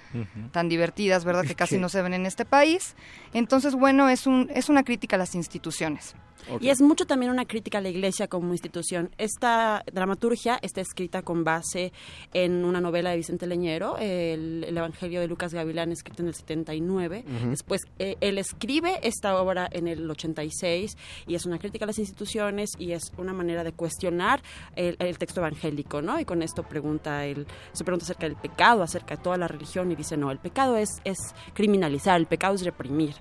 [0.51, 1.43] tan divertidas, ¿verdad?
[1.45, 1.81] Que casi Sí.
[1.81, 2.95] no se ven en este país.
[3.33, 6.15] Entonces, bueno, es un es una crítica a las instituciones.
[6.59, 9.09] Y es mucho también una crítica a la iglesia como institución.
[9.17, 11.91] Esta dramaturgia está escrita con base
[12.33, 16.35] en una novela de Vicente Leñero, el, el Evangelio de Lucas Gavilán, escrito en el
[16.35, 17.25] 79.
[17.25, 17.49] Ujú.
[17.49, 21.99] Después, eh, él escribe esta obra en el 86 y es una crítica a las
[21.99, 24.41] instituciones y es una manera de cuestionar
[24.75, 26.19] el, el texto evangélico, ¿no?
[26.19, 29.91] Y con esto pregunta él, se pregunta acerca del pecado, acerca de toda la religión
[29.91, 31.17] y dice, no, el pecado es, es
[31.53, 33.15] criminalizar, el pecado es reprimir.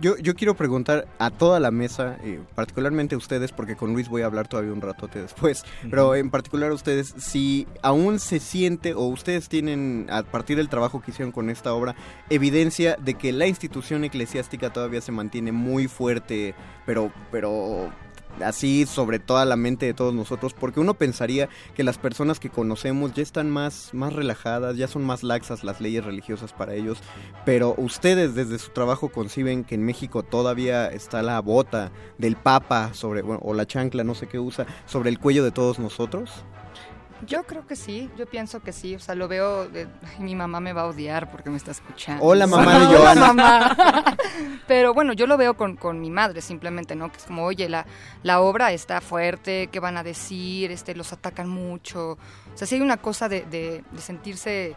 [0.00, 4.08] Yo, yo quiero preguntar a toda la mesa, eh, particularmente a ustedes, porque con Luis
[4.08, 8.38] voy a hablar todavía un ratote después, pero en particular a ustedes, si aún se
[8.38, 11.94] siente o ustedes tienen, a partir del trabajo que hicieron con esta obra,
[12.28, 17.90] evidencia de que la institución eclesiástica todavía se mantiene muy fuerte, pero, pero
[18.42, 22.50] así sobre toda la mente de todos nosotros, porque uno pensaría que las personas que
[22.50, 26.98] conocemos ya están más, más relajadas, ya son más laxas las leyes religiosas para ellos,
[27.44, 32.94] pero ustedes desde su trabajo conciben que en México todavía está la bota del Papa
[32.94, 36.44] sobre, bueno, o la chancla, no sé qué usa, sobre el cuello de todos nosotros.
[37.26, 40.34] Yo creo que sí, yo pienso que sí, o sea, lo veo, de- ay, mi
[40.34, 42.24] mamá me va a odiar porque me está escuchando.
[42.24, 43.76] Hola, mamá de Hola, mamá.
[44.68, 47.10] Pero bueno, yo lo veo con, con mi madre simplemente, ¿no?
[47.10, 47.86] Que es como, oye, la,
[48.22, 50.70] la obra está fuerte, ¿qué van a decir?
[50.70, 52.12] Este, los atacan mucho.
[52.12, 52.18] O
[52.56, 54.74] sea, sí hay una cosa de, de- de sentirse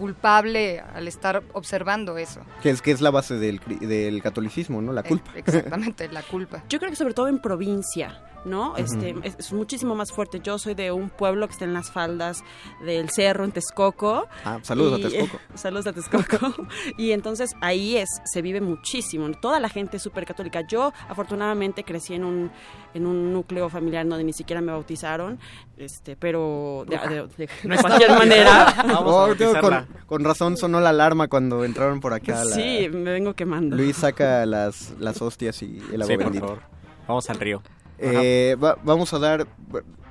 [0.00, 2.40] culpable al estar observando eso.
[2.62, 4.92] Que es, que es la base del, del catolicismo, ¿no?
[4.92, 5.30] La culpa.
[5.36, 6.64] Exactamente, la culpa.
[6.68, 8.76] Yo creo que sobre todo en provincia, ¿no?
[8.78, 10.40] Este es, es muchísimo más fuerte.
[10.42, 12.42] Yo soy de un pueblo que está en las faldas
[12.84, 14.26] del cerro en Texcoco.
[14.44, 15.38] Ah, saludos Y- a Texcoco.
[15.54, 16.66] saludos a Texcoco.
[16.96, 19.30] y entonces ahí es se vive muchísimo.
[19.32, 20.62] Toda la gente es súper católica.
[20.66, 22.50] Yo afortunadamente crecí en un
[22.94, 25.38] en un núcleo familiar donde ni siquiera me bautizaron,
[25.76, 28.84] este, pero de, de- de- No de está cualquier manera.
[29.04, 32.44] Oh, tío, con, con razón sonó la alarma cuando entraron por acá.
[32.44, 33.76] la- Sí, me vengo quemando.
[33.76, 36.46] Luis saca las, las hostias y el agua Sí, por bendita.
[36.46, 36.62] favor.
[37.08, 37.62] Vamos al río.
[37.98, 39.46] Eh, va- vamos a dar,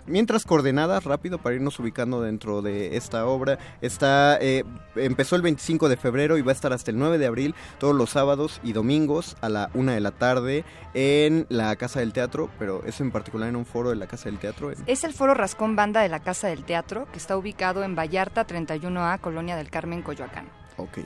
[0.10, 3.58] mientras coordenadas, rápido, para irnos ubicando dentro de esta obra.
[3.82, 4.64] Está, eh,
[4.96, 7.96] empezó el 25 de febrero y va a estar hasta el 9 de abril, todos
[7.96, 12.50] los sábados y domingos a la 1 de la tarde en la Casa del Teatro,
[12.60, 14.72] pero es en particular en un foro de la Casa del Teatro.
[14.72, 17.96] en- Es el foro Rascón Banda de la Casa del Teatro, que está ubicado en
[17.96, 20.50] Vallarta 31A, Colonia del Carmen, Coyoacán.
[20.78, 21.00] Ok.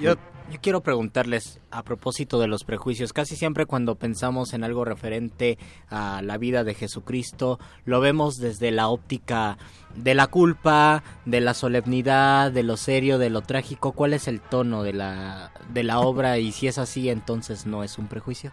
[0.00, 0.14] Yo,
[0.50, 3.12] yo quiero preguntarles a propósito de los prejuicios.
[3.12, 5.58] Casi siempre cuando pensamos en algo referente
[5.90, 9.58] a la vida de Jesucristo, lo vemos desde la óptica
[9.94, 13.92] de la culpa, de la solemnidad, de lo serio, de lo trágico.
[13.92, 16.38] ¿Cuál es el tono de la, de la obra?
[16.38, 18.52] Y si es así, entonces no es un prejuicio.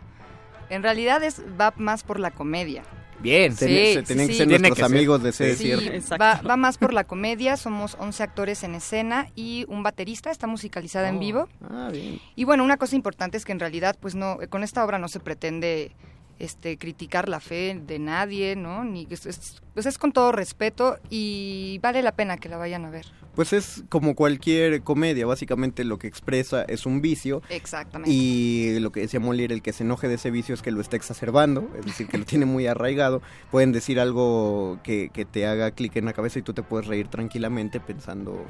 [0.69, 2.83] En realidad es, va más por la comedia.
[3.19, 3.55] Bien.
[3.55, 3.65] Sí, se-
[3.99, 4.97] sí, tienen que ser Tiene nuestros que ser.
[4.97, 6.17] amigos de ese desierto.
[6.17, 10.47] va, va más por la comedia, somos 11 actores en escena y un baterista, está
[10.47, 11.49] musicalizada en Oh, vivo.
[11.69, 12.19] Ah, bien.
[12.35, 15.07] Y bueno, una cosa importante es que en realidad, pues no, con esta obra no
[15.07, 15.91] se pretende
[16.39, 18.83] este criticar la fe de nadie, ¿no?
[18.83, 22.85] Ni es, es- pues es con todo respeto y vale la pena que la vayan
[22.85, 23.05] a ver.
[23.35, 27.41] Pues es como cualquier comedia, básicamente lo que expresa es un vicio.
[27.49, 28.09] Exactamente.
[28.09, 30.79] Y lo que decía Molière, el que se enoje de ese vicio es que lo
[30.79, 33.21] está exacerbando, es decir, que lo tiene muy arraigado.
[33.51, 36.87] Pueden decir algo que, que te haga clic en la cabeza y tú te puedes
[36.87, 38.45] reír tranquilamente pensando,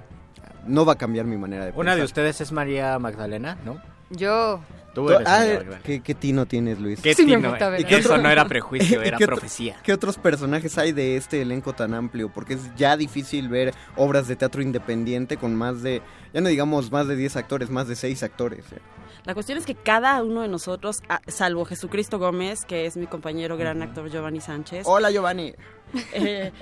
[0.67, 1.81] no va a cambiar mi manera de pensar.
[1.81, 3.81] Una de ustedes es María Magdalena, ¿no?
[4.09, 4.61] Yo.
[4.93, 5.79] Tú eres ah.
[5.83, 7.01] ¿qué, qué tino tienes, Luis?
[7.01, 7.53] ¿Qué Sí, tino?
[7.77, 9.75] ¿Y qué Eso no era prejuicio, ¿y era qué profecía.
[9.83, 12.29] ¿Qué otros personajes hay de este elenco tan amplio?
[12.29, 16.01] Porque es ya difícil ver obras de teatro independiente con más de,
[16.33, 18.71] ya no digamos más de 10 actores, más de 6 actores.
[18.71, 18.79] ¿eh?
[19.25, 23.07] La cuestión es que cada uno de nosotros, ah, salvo Jesucristo Gómez, que es mi
[23.07, 24.85] compañero gran actor Giovanni Sánchez.
[24.87, 25.53] Hola Giovanni.
[26.13, 26.53] eh,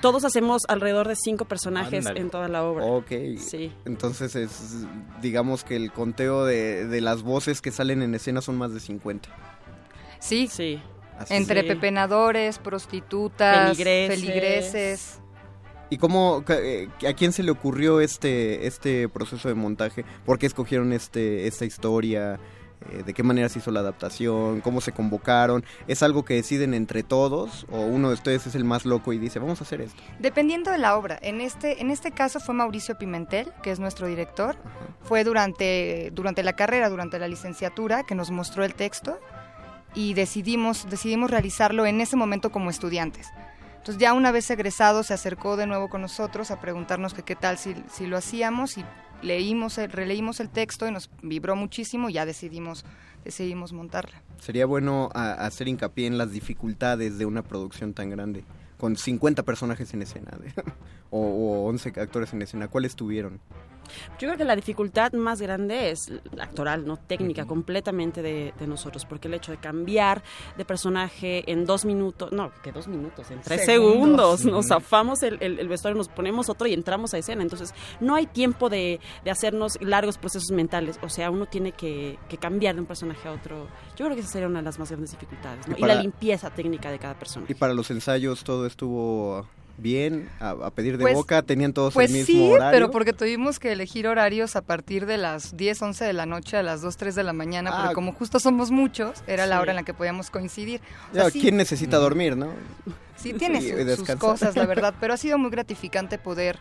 [0.00, 2.84] todos hacemos alrededor de cinco personajes en toda la obra.
[2.84, 3.10] Ok.
[3.38, 3.72] Sí.
[3.84, 4.84] Entonces es,
[5.20, 8.80] digamos que el conteo de, de las voces que salen en escena son más de
[8.80, 9.28] 50.
[10.18, 10.48] Sí.
[10.48, 10.80] Sí.
[11.18, 11.66] Así Entre es.
[11.66, 14.20] pepenadores, prostitutas, Feligreses.
[14.20, 15.20] feligreses.
[15.90, 20.04] ¿Y cómo, ca- eh, a quién se le ocurrió este, este proceso de montaje?
[20.24, 22.38] ¿Por qué escogieron este, esta historia?
[22.88, 24.60] Eh, ¿De qué manera se hizo la adaptación?
[24.60, 25.64] ¿Cómo se convocaron?
[25.86, 27.66] ¿Es algo que deciden entre todos?
[27.70, 30.00] ¿O uno de ustedes es el más loco y dice, vamos a hacer esto?
[30.18, 31.18] Dependiendo de la obra.
[31.22, 34.56] En este, en este caso fue Mauricio Pimentel, que es nuestro director.
[35.02, 39.18] Fue durante, durante la carrera, durante la licenciatura, que nos mostró el texto
[39.94, 43.28] y decidimos, decidimos realizarlo en ese momento como estudiantes.
[43.78, 47.34] Entonces ya una vez egresado se acercó de nuevo con nosotros a preguntarnos que qué
[47.34, 48.84] tal si, si lo hacíamos y
[49.22, 52.84] leímos, el- releímos el texto y nos vibró muchísimo y ya decidimos,
[53.24, 54.22] decidimos montarla.
[54.38, 58.44] Sería bueno hacer hincapié en las dificultades de una producción tan grande,
[58.78, 60.30] con 50 personajes en escena,
[61.10, 62.68] o, o 11 actores en escena.
[62.68, 63.40] ¿Cuáles tuvieron?
[64.18, 68.66] Yo creo que la dificultad más grande es la actoral, no técnica, completamente de, de
[68.66, 70.22] nosotros, porque el hecho de cambiar
[70.56, 74.40] de personaje en dos minutos, no, que dos minutos, en tres Segundos.
[74.40, 77.42] segundos, nos zafamos el, el- el vestuario, nos ponemos otro y entramos a escena.
[77.42, 82.18] Entonces, no hay tiempo de, de hacernos largos procesos mentales, o sea, uno tiene que,
[82.28, 83.66] que cambiar de un personaje a otro.
[83.96, 85.76] Yo creo que esa sería una de las más grandes dificultades, ¿no?
[85.76, 87.52] Y la limpieza técnica de cada personaje.
[87.52, 89.46] Y para los ensayos todo estuvo
[89.80, 92.70] bien, a, a pedir de Pues- boca, tenían todos Pues el mismo sí, horario.
[92.70, 96.56] pero porque tuvimos que elegir horarios a partir de las 10, 11 de la noche
[96.56, 97.80] a las 2, 3 de la mañana, Ah.
[97.80, 99.62] porque como justo somos muchos, era la Sí.
[99.62, 100.80] hora en la que podíamos coincidir.
[101.12, 102.48] O Ya, sea, sí- ¿Quién necesita dormir, no?
[103.16, 103.60] Sí, tiene
[103.96, 106.58] sus cosas, la verdad, pero ha sido muy gratificante poder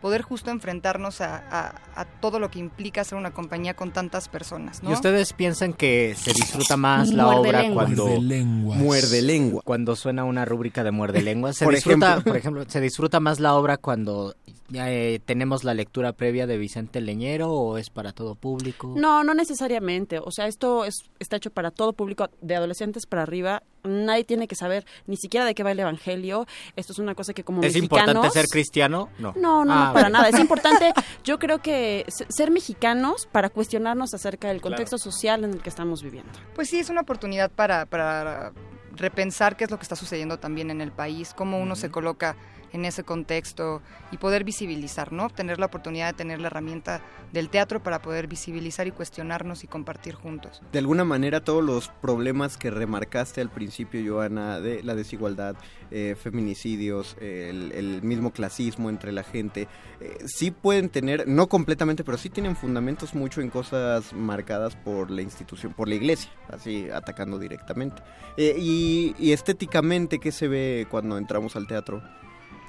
[0.00, 4.28] poder justo enfrentarnos a, a- a todo lo que implica ser una compañía con tantas
[4.28, 4.90] personas, ¿no?
[4.90, 7.84] ¿Y ustedes piensan que se disfruta más la Muerde obra lenguas.
[7.86, 8.78] cuando Muerde lenguas.
[8.78, 9.62] Muerde lengua.
[9.64, 11.56] Cuando suena una rúbrica de muerde lenguas?
[11.56, 12.30] Se Por disfruta, ejemplo.
[12.32, 14.34] por ejemplo, se disfruta más la obra cuando
[14.74, 18.92] eh, tenemos la lectura previa de Vicente Leñero o es para todo público?
[18.96, 20.18] No, no necesariamente.
[20.18, 23.62] O sea, esto es, está hecho para todo público, de adolescentes para arriba.
[23.84, 26.46] Nadie tiene que saber ni siquiera de qué va el Evangelio.
[26.76, 28.08] Esto es una cosa que como ¿Es mexicanos...
[28.08, 29.08] importante ser cristiano?
[29.18, 29.32] No.
[29.36, 30.18] No, no, Ah, no, para bueno.
[30.18, 30.28] nada.
[30.28, 30.92] Es importante,
[31.24, 34.74] yo creo que se- ser mexicanos para cuestionarnos acerca del Claro.
[34.76, 36.30] contexto social en el que estamos viviendo.
[36.54, 38.52] Pues sí, es una oportunidad para, para
[38.96, 42.36] repensar qué es lo que está sucediendo también en el país, cómo uno se coloca
[42.72, 45.28] en ese contexto y poder visibilizar, ¿no?
[45.30, 47.00] Tener la oportunidad de tener la herramienta
[47.32, 50.62] del teatro para poder visibilizar y cuestionarnos y compartir juntos.
[50.72, 55.56] De alguna manera todos los problemas que remarcaste al principio, Joana, de la desigualdad,
[55.90, 59.68] eh, feminicidios, el, mismo clasismo entre la gente,
[60.00, 65.10] eh, sí pueden tener, no completamente, pero sí tienen fundamentos mucho en cosas marcadas por
[65.10, 68.02] la institución, por la iglesia, así atacando directamente.
[68.36, 72.02] Eh, y estéticamente, ¿qué se ve cuando entramos al teatro?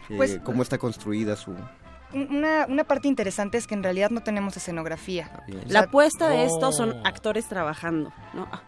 [0.10, 1.51] Eh, Pues- ¿Cómo está construida su...?
[1.51, 5.43] Un- Una, una parte interesante es que en realidad no tenemos escenografía.
[5.68, 8.47] La apuesta de esto son actores trabajando, ¿no?
[8.51, 8.64] Ah,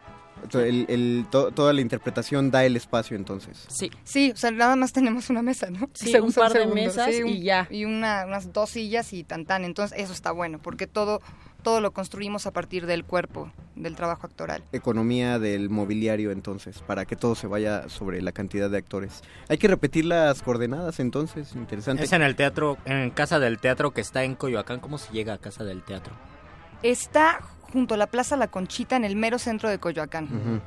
[0.54, 3.66] El- el- to- toda la interpretación da el espacio entonces.
[3.70, 3.92] Sí.
[4.04, 5.88] Sí, o sea, nada más tenemos una mesa, ¿no?
[5.94, 7.68] Sí, un par de mesas sí, un- y ya.
[7.72, 9.66] Y una, unas dos sillas y tan tan.
[9.66, 11.22] Entonces, eso está bueno, porque todo,
[11.62, 14.64] todo lo construimos a partir del cuerpo, del trabajo actoral.
[14.72, 19.22] economía del mobiliario entonces, para que todo se vaya sobre la cantidad de actores.
[19.50, 22.04] Hay que repetir las coordenadas entonces, interesante.
[22.04, 24.80] Es en el teatro, en Casa del Teatro que está en Coyoacán.
[24.80, 26.14] ¿Cómo se llega a Casa del Teatro?
[26.84, 30.62] Está junto a la Plaza La Conchita, en el mero centro de Coyoacán.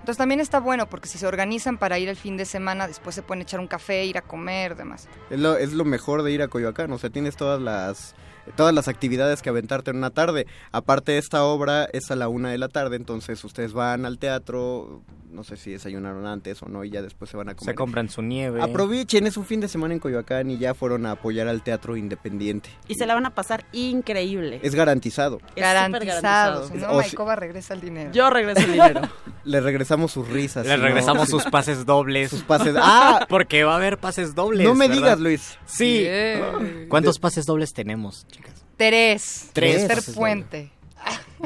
[0.00, 3.14] Entonces también está bueno, porque si se organizan para ir el fin de semana, después
[3.14, 5.08] se pueden echar un café, ir a comer, demás.
[5.28, 8.14] Es lo, es lo mejor de ir a Coyoacán, o sea, tienes todas las
[8.56, 10.46] todas las actividades que aventarte en una tarde.
[10.72, 15.02] Aparte esta obra es a la una de la tarde, entonces ustedes van al teatro,
[15.30, 17.72] no sé si desayunaron antes o no, y ya después se van a comer.
[17.72, 18.60] Se compran su nieve.
[18.62, 21.96] Aprovechen, es un fin de semana en Coyoacán y ya fueron a apoyar al teatro
[21.96, 22.70] independiente.
[22.88, 24.60] Y se la van a pasar increíble.
[24.62, 25.40] Es garantizado.
[25.54, 25.94] Es Garantizado.
[25.94, 26.68] súper garantizado.
[26.68, 28.10] Si no, Maikova regresa el dinero.
[28.12, 29.00] Yo regreso el dinero.
[29.44, 30.66] Le regresamos sus risas.
[30.66, 32.30] Le no- regresamos sus pases dobles.
[32.30, 32.74] Sus pases.
[32.78, 33.26] ¡Ah!
[33.28, 34.66] Porque va a haber pases dobles.
[34.66, 35.02] No me ¿verdad?
[35.02, 35.58] digas, Luis.
[35.66, 36.06] Sí.
[36.88, 38.64] ¿Cuántos pases dobles tenemos, chicas?
[38.76, 39.50] Tres.
[39.52, 40.70] Tres pases Puente.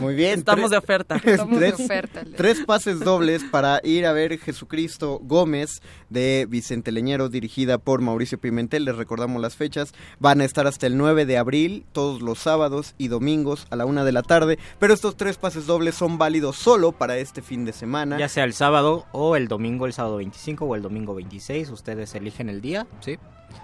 [0.00, 0.38] Muy bien.
[0.40, 1.16] Estamos tres- de oferta.
[1.24, 2.22] Estamos de tres, oferta.
[2.36, 5.80] tres pases dobles para ir a ver Jesucristo Gómez
[6.10, 8.84] de Vicente Leñero, dirigida por Mauricio Pimentel.
[8.84, 9.92] Les recordamos las fechas.
[10.18, 13.86] Van a estar hasta el 9 de abril, todos los sábados y domingos a la
[13.86, 14.58] una de la tarde.
[14.78, 18.18] Pero estos tres pases dobles son válidos solo para este fin de semana.
[18.18, 22.14] Ya sea el sábado o el domingo, el sábado 25 o el domingo 26, ustedes
[22.14, 23.18] eligen el día, ¿sí?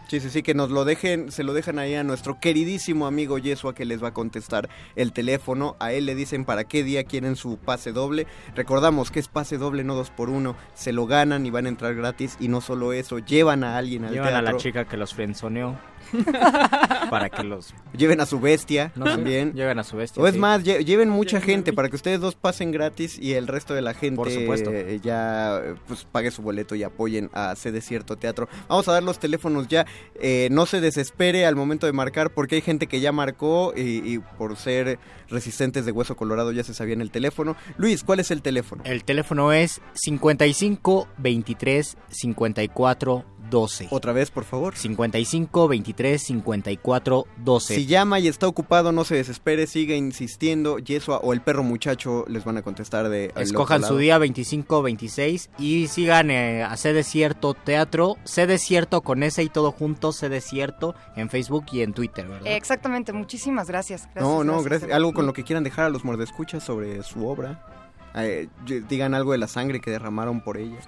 [0.09, 3.39] Sí, sí, sí, que nos lo dejen, se lo dejan ahí a nuestro queridísimo amigo
[3.39, 5.77] Yesua que les va a contestar el teléfono.
[5.79, 8.27] A él le dicen para qué día quieren su pase doble.
[8.55, 10.57] Recordamos que es pase doble, no dos por uno.
[10.75, 12.37] Se lo ganan y van a entrar gratis.
[12.41, 15.79] Y no solo eso, llevan a alguien al Llevan a la chica que los frenzoneó
[17.11, 17.75] para que los...
[17.97, 19.53] Lleven a su bestia No, también.
[19.53, 20.23] Lleven a su bestia.
[20.23, 20.39] O es sí.
[20.41, 23.83] más, lle- lleven mucha gente para que ustedes dos pasen gratis y el resto de
[23.83, 24.71] la gente Por supuesto.
[24.73, 28.49] eh, ya pues pague su boleto y apoyen a C Desierto Teatro.
[28.69, 29.87] Vamos a dar los teléfonos ya.
[30.15, 34.15] Eh, no se desespere al momento de marcar porque hay gente que ya marcó y,
[34.15, 34.99] y por ser
[35.29, 37.57] resistentes de hueso colorado ya se sabían el teléfono.
[37.77, 38.83] Luis, ¿cuál es el teléfono?
[38.85, 43.89] El teléfono es 55 23 54 12.
[43.91, 44.77] Otra vez, por favor.
[44.77, 47.75] 55 23 54 12.
[47.75, 50.79] Si llama y está ocupado, no se desespere, sigue insistiendo.
[50.79, 53.33] Yesua o el perro muchacho les van a contestar de.
[53.37, 59.23] Escojan su día 25 26 y sigan eh, a C Desierto Teatro, C Desierto con
[59.23, 62.47] S y todo junto, C Desierto en Facebook y en Twitter, ¿verdad?
[62.47, 64.03] Exactamente, muchísimas gracias.
[64.15, 64.93] gracias no, no, gracias, gracias.
[64.93, 67.80] Algo con lo que quieran dejar a los mordescuchas sobre su obra.
[68.15, 68.49] Eh,
[68.89, 70.79] digan algo de la sangre que derramaron por ella.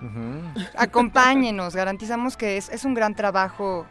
[0.76, 3.86] Acompáñenos, garantizamos que es, es un gran trabajo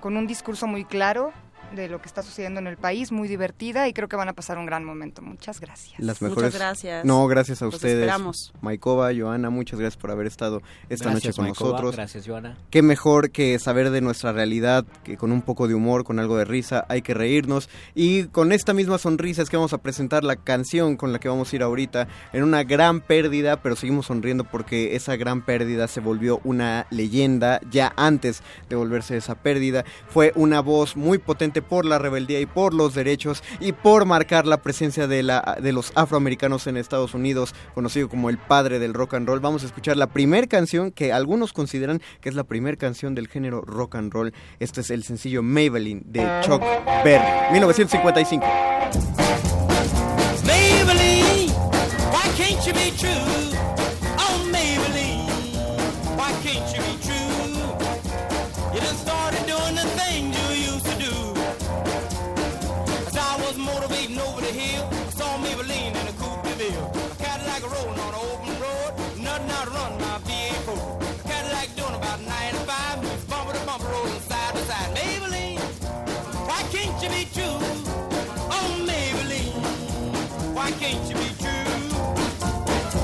[0.00, 1.32] con un discurso muy claro
[1.74, 4.32] de lo que está sucediendo en el país, muy divertida y creo que van a
[4.32, 5.22] pasar un gran momento.
[5.22, 5.98] Muchas gracias.
[5.98, 6.54] Las mejores.
[6.54, 7.04] gracias.
[7.04, 7.94] No, gracias a Los ustedes.
[7.94, 8.52] esperamos.
[8.60, 11.96] Maikova, Joana, muchas gracias por haber estado esta Gracias, noche con Maikova, nosotros.
[11.96, 12.58] gracias, Joana.
[12.70, 16.36] Qué mejor que saber de nuestra realidad, que con un poco de humor, con algo
[16.36, 17.68] de risa, hay que reírnos.
[17.94, 21.28] Y con esta misma sonrisa es que vamos a presentar la canción con la que
[21.28, 25.88] vamos a ir ahorita, en una gran pérdida, pero seguimos sonriendo porque esa gran pérdida
[25.88, 29.84] se volvió una leyenda ya antes de volverse esa pérdida.
[30.08, 34.46] Fue una voz muy potente por la rebeldía y por los derechos y por marcar
[34.46, 38.94] la presencia de, la, de los afroamericanos en Estados Unidos, conocido como el padre del
[38.94, 39.40] rock and roll.
[39.40, 43.28] Vamos a escuchar la primer canción que algunos consideran que es la primera canción del
[43.28, 44.32] género rock and roll.
[44.60, 46.62] Este es el sencillo Maybelline de Chuck
[47.04, 48.46] Berry, 1955.
[50.44, 51.50] Maybelline,
[52.12, 53.10] why can't you be true?
[54.18, 55.28] Oh, Maybelline,
[56.16, 56.81] why can't you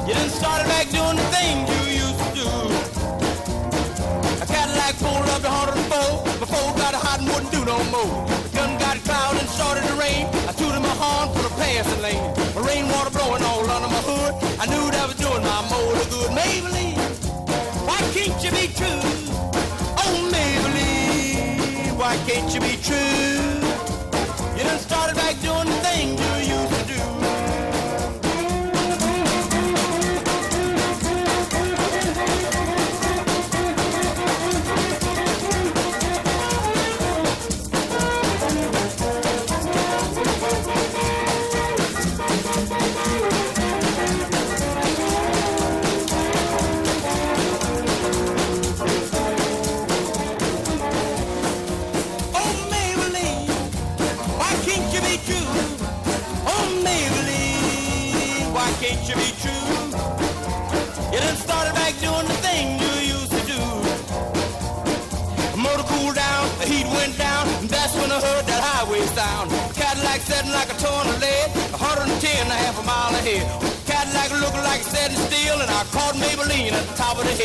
[0.09, 2.49] You done started back doing the things you used to do.
[4.41, 6.25] A Cadillac pulled up to 104.
[6.41, 8.25] Before got hot and wouldn't do no more.
[8.41, 10.25] The gun got cloud and started to rain.
[10.49, 12.25] I tooted my horn for the passing lane.
[12.57, 14.33] The rainwater blowing all under my hood.
[14.57, 16.33] I knew that was doing my motor good.
[16.33, 16.97] Maybelline,
[17.85, 19.05] why can't you be true?
[20.01, 23.68] Oh, Maybelline, why can't you be true?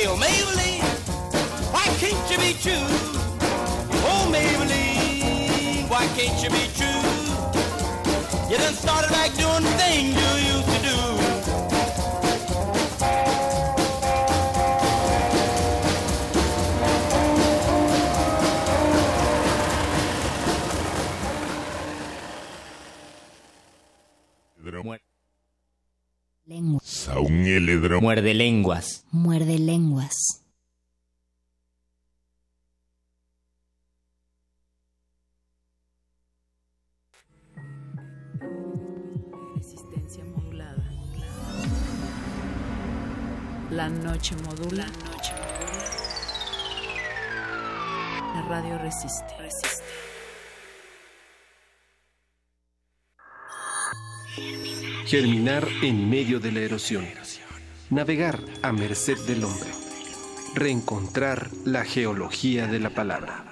[0.03, 0.42] Top of
[55.13, 57.07] Germinar en medio de la erosión.
[57.91, 59.69] Navegar a merced del hombre.
[60.55, 63.45] Reencontrar la geología de la palabra.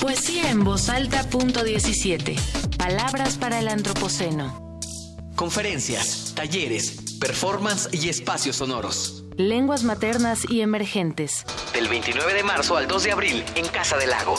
[0.00, 2.36] Poesía en voz alta, punto 17.
[2.78, 4.78] Palabras para el antropoceno.
[5.34, 9.24] Conferencias, talleres, performance y espacios sonoros.
[9.36, 11.44] Lenguas maternas y emergentes.
[11.72, 14.36] Del 29 de marzo al 2 de abril en Casa del Lago.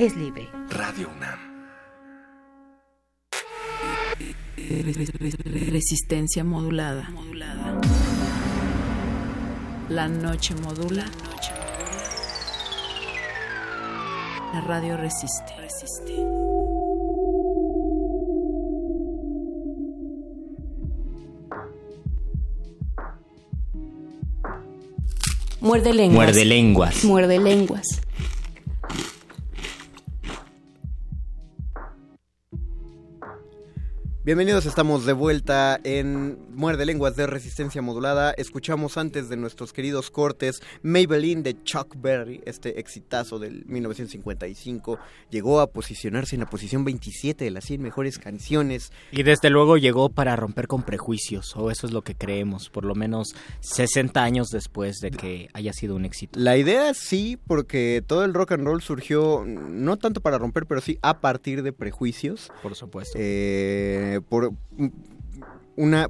[0.00, 0.48] es libre.
[0.70, 1.38] Radio UNAM.
[5.70, 7.08] Resistencia modulada.
[9.90, 11.04] La noche modula.
[14.54, 15.52] La radio resiste.
[25.60, 26.14] Muerde lenguas.
[26.14, 27.04] Muerde lenguas.
[27.04, 28.00] Muerde lenguas.
[34.22, 38.32] Bienvenidos, estamos de vuelta en Muerde Lenguas de Resistencia Modulada.
[38.32, 44.98] Escuchamos antes de nuestros queridos cortes Maybelline de Chuck Berry, este exitazo del 1955.
[45.30, 48.92] Llegó a posicionarse en la posición 27 de las 100 mejores canciones.
[49.10, 52.84] Y desde luego llegó para romper con prejuicios, o eso es lo que creemos, por
[52.84, 56.38] lo menos 60 años después de que haya sido un éxito.
[56.38, 60.82] La idea sí, porque todo el rock and roll surgió no tanto para romper, pero
[60.82, 62.52] sí a partir de prejuicios.
[62.62, 63.16] Por supuesto.
[63.18, 64.09] Eh,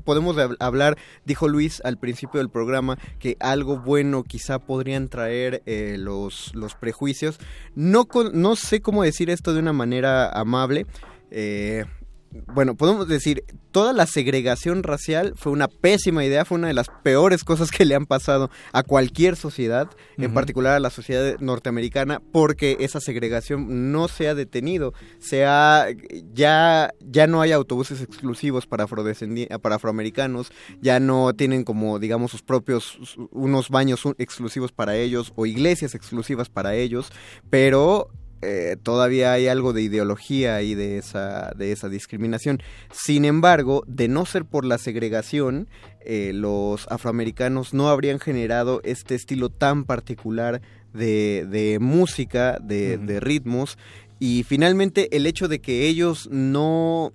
[0.05, 5.63] podemos hab- hablar dijo Luis al principio del programa que algo bueno quizá podrían traer
[5.67, 7.39] eh, los los prejuicios.
[7.75, 10.87] No no sé cómo decir esto de una manera amable
[11.31, 11.85] eh,
[12.33, 16.89] bueno, podemos decir, toda la segregación racial fue una pésima idea, fue una de las
[17.03, 22.21] peores cosas que le han pasado a cualquier sociedad, en particular a la sociedad norteamericana,
[22.33, 25.87] porque esa segregación no se ha detenido, se ha,
[26.33, 32.43] ya, ya no hay autobuses exclusivos para, para afroamericanos, ya no tienen como, digamos, sus
[32.43, 32.99] propios,
[33.33, 37.11] unos baños exclusivos para ellos o iglesias exclusivas para ellos,
[37.51, 38.09] pero
[38.43, 42.63] eh, todavía hay algo de ideología ahí de esa, de esa discriminación.
[42.93, 45.69] Sin embargo, de no ser por la segregación,
[46.01, 50.63] eh, los afroamericanos no habrían generado este estilo tan particular
[50.93, 53.79] de, de música, de, de ritmos,
[54.19, 57.13] y finalmente el hecho de que ellos no...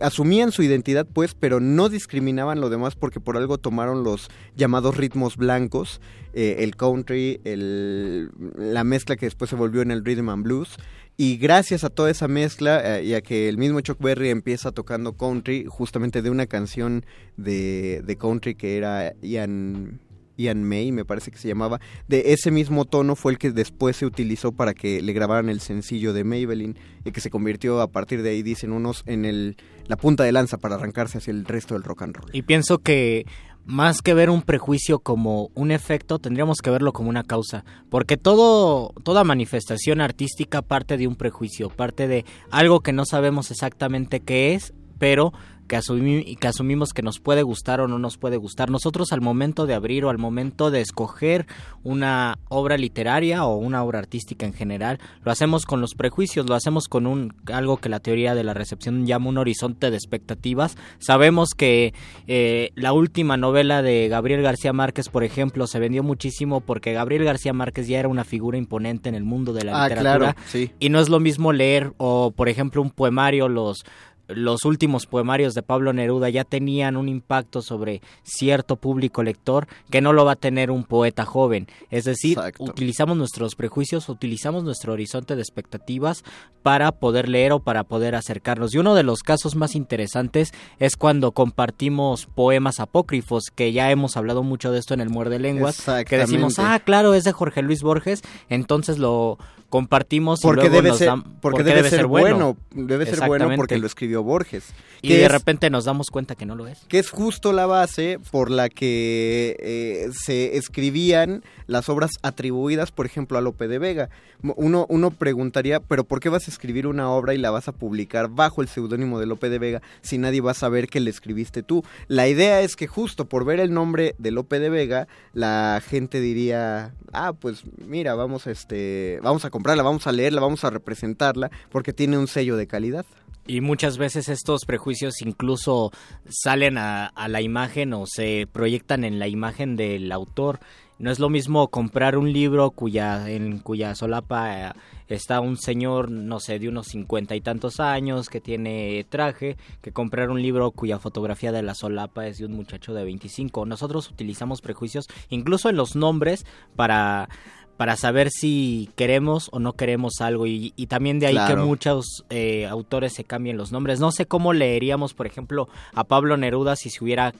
[0.00, 4.96] asumían su identidad pues pero no discriminaban lo demás porque por algo tomaron los llamados
[4.96, 6.00] ritmos blancos
[6.34, 10.76] eh, el country el, la mezcla que después se volvió en el rhythm and blues.
[11.18, 14.72] Y gracias a toda esa mezcla eh, y a que el mismo Chuck Berry empieza
[14.72, 17.04] tocando country justamente de una canción
[17.36, 20.00] de, de country que era Ian
[20.36, 23.96] Ian May, me parece que se llamaba, de ese mismo tono fue el que después
[23.96, 27.90] se utilizó para que le grabaran el sencillo de Maybelline y que se convirtió a
[27.90, 29.56] partir de ahí, dicen unos, en el,
[29.86, 32.30] la punta de lanza para arrancarse hacia el resto del rock and roll.
[32.32, 33.26] Y pienso que
[33.64, 38.16] más que ver un prejuicio como un efecto, tendríamos que verlo como una causa, porque
[38.16, 44.20] todo toda manifestación artística parte de un prejuicio, parte de algo que no sabemos exactamente
[44.20, 45.32] qué es, pero
[45.68, 48.70] que, asumi- que asumimos que nos puede gustar o no nos puede gustar.
[48.70, 51.46] Nosotros al momento de abrir o al momento de escoger
[51.82, 56.54] una obra literaria o una obra artística en general, lo hacemos con los prejuicios, lo
[56.54, 60.76] hacemos con un algo que la teoría de la recepción llama un horizonte de expectativas.
[60.98, 61.94] Sabemos que
[62.26, 67.24] eh, la última novela de Gabriel García Márquez, por ejemplo, se vendió muchísimo porque Gabriel
[67.24, 70.34] García Márquez ya era una figura imponente en el mundo de la Ah, literatura.
[70.34, 70.70] claro, sí.
[70.78, 73.84] Y no es lo mismo leer o, por ejemplo, un poemario, los
[74.28, 80.00] los últimos poemarios de Pablo Neruda ya tenían un impacto sobre cierto público lector que
[80.00, 81.68] no lo va a tener un poeta joven.
[81.90, 86.24] Es decir, utilizamos nuestros prejuicios, utilizamos nuestro horizonte de expectativas
[86.62, 88.74] para poder leer o para poder acercarnos.
[88.74, 94.16] Y uno de los casos más interesantes es cuando compartimos poemas apócrifos, que ya hemos
[94.16, 97.62] hablado mucho de esto en el Muerde Lenguas, que decimos, ah, claro, es de Jorge
[97.62, 99.38] Luis Borges, entonces lo
[99.72, 103.48] compartimos y Porque luego debe nos ser, dan- porque debe, ser bueno, debe ser bueno
[103.56, 104.64] porque lo escribió Borges.
[105.00, 106.80] Y de es- repente nos damos cuenta que no lo es.
[106.88, 113.06] que es justo la base por la que eh, se escribían las obras atribuidas, por
[113.06, 114.10] ejemplo, a Lope de Vega.
[114.56, 117.72] Uno, uno preguntaría, pero ¿por qué vas a escribir una obra y la vas a
[117.72, 121.08] publicar bajo el seudónimo de Lope de Vega si nadie va a saber que le
[121.10, 121.82] escribiste tú?
[122.08, 126.20] La idea es que justo por ver el nombre de Lope de Vega, la gente
[126.20, 130.70] diría, ah, pues mira, vamos a, este, vamos a comprarla, vamos a leerla, vamos a
[130.70, 133.06] representarla, porque tiene un sello de calidad.
[133.46, 135.92] Y muchas veces estos prejuicios incluso
[136.28, 140.58] salen a, a la imagen o se proyectan en la imagen del autor.
[140.98, 144.72] No es lo mismo comprar un libro cuya en cuya solapa eh,
[145.08, 149.92] está un señor, no sé, de unos cincuenta y tantos años que tiene traje, que
[149.92, 153.66] comprar un libro cuya fotografía de la solapa es de un muchacho de 25.
[153.66, 156.46] Nosotros utilizamos prejuicios incluso en los nombres
[156.76, 157.28] para
[157.76, 162.24] para saber si queremos o no queremos algo y, y también de ahí que muchos
[162.30, 163.98] eh, autores se cambien los nombres.
[163.98, 167.32] No sé cómo leeríamos, por ejemplo, a Pablo Neruda si se hubiera,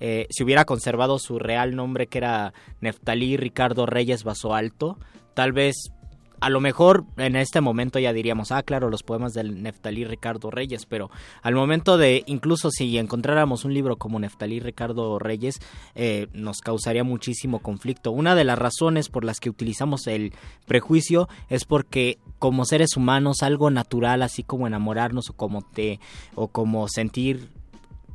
[0.00, 4.98] eh, si hubiera conservado su real nombre que era Neftalí Ricardo Reyes Vaso Alto.
[5.34, 5.92] Tal vez,
[6.40, 10.50] a lo mejor en este momento ya diríamos, ah, claro, los poemas del Neftalí Ricardo
[10.50, 11.10] Reyes, pero
[11.42, 15.60] al momento de, incluso si encontráramos un libro como Neftalí Ricardo Reyes,
[15.94, 18.10] eh, nos causaría muchísimo conflicto.
[18.10, 20.32] Una de las razones por las que utilizamos el
[20.66, 26.00] prejuicio es porque como seres humanos algo natural, así como enamorarnos o como te
[26.34, 27.48] o como sentir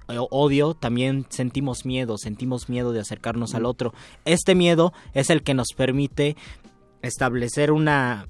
[0.09, 3.93] eh, odio, también sentimos miedo, sentimos miedo de acercarnos al otro.
[4.25, 6.35] Este miedo es el que nos permite
[7.03, 8.27] establecer una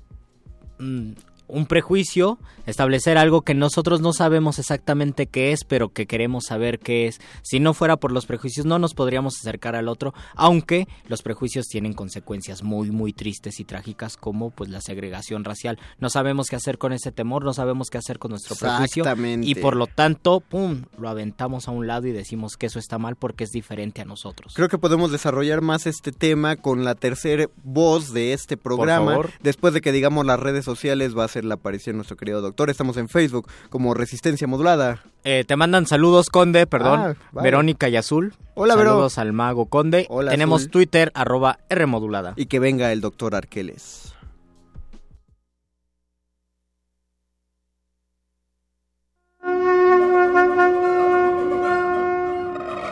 [0.80, 1.12] mm,
[1.48, 6.80] un prejuicio, establecer algo que nosotros no sabemos exactamente qué es, pero que queremos saber
[6.80, 7.20] qué es.
[7.42, 11.68] Si no fuera por los prejuicios, no nos podríamos acercar al otro, aunque los prejuicios
[11.68, 15.80] tienen consecuencias muy, muy tristes y trágicas, como pues la segregación racial.
[16.00, 19.48] No sabemos qué hacer con ese temor, no sabemos qué hacer con nuestro prejuicio, Exactamente.
[19.48, 22.98] y por lo tanto, pum, lo aventamos a un lado y decimos que eso está
[22.98, 24.54] mal porque es diferente a nosotros.
[24.56, 29.12] Creo que podemos desarrollar más este tema con la tercera voz de este programa.
[29.12, 29.32] favor.
[29.42, 32.70] Después de que digamos las redes sociales va la aparición de nuestro querido doctor.
[32.70, 35.04] Estamos en Facebook como Resistencia Modulada.
[35.24, 37.00] Eh, te mandan saludos, Conde, perdón.
[37.00, 37.46] Ah, vale.
[37.46, 38.34] Verónica y Azul.
[38.56, 38.92] Hola, Vero.
[38.92, 40.06] Saludos al mago Conde.
[40.10, 40.72] Hola, Tenemos Azul.
[40.72, 42.34] Twitter, arroba R modulada.
[42.36, 44.14] Y que venga el doctor Arqueles.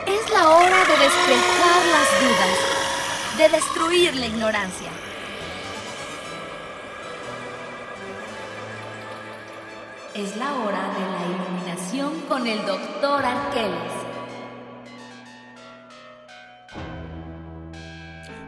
[0.07, 4.89] Es la hora de despejar las dudas, de destruir la ignorancia.
[10.13, 13.93] Es la hora de la iluminación con el doctor Arqueles.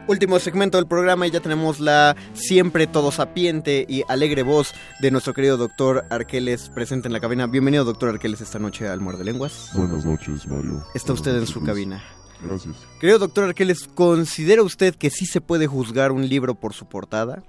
[0.06, 5.10] Último segmento del programa y ya tenemos la siempre todo sapiente y alegre voz de
[5.10, 7.46] nuestro querido doctor Arqueles presente en la cabina.
[7.46, 9.70] Bienvenido doctor Arqueles esta noche al Muerde Lenguas.
[9.72, 10.84] Buenas noches, Mario.
[10.94, 12.04] Está usted en su cabina.
[12.42, 12.76] Gracias.
[13.00, 17.42] Querido doctor Arqueles, ¿considera usted que sí se puede juzgar un libro por su portada?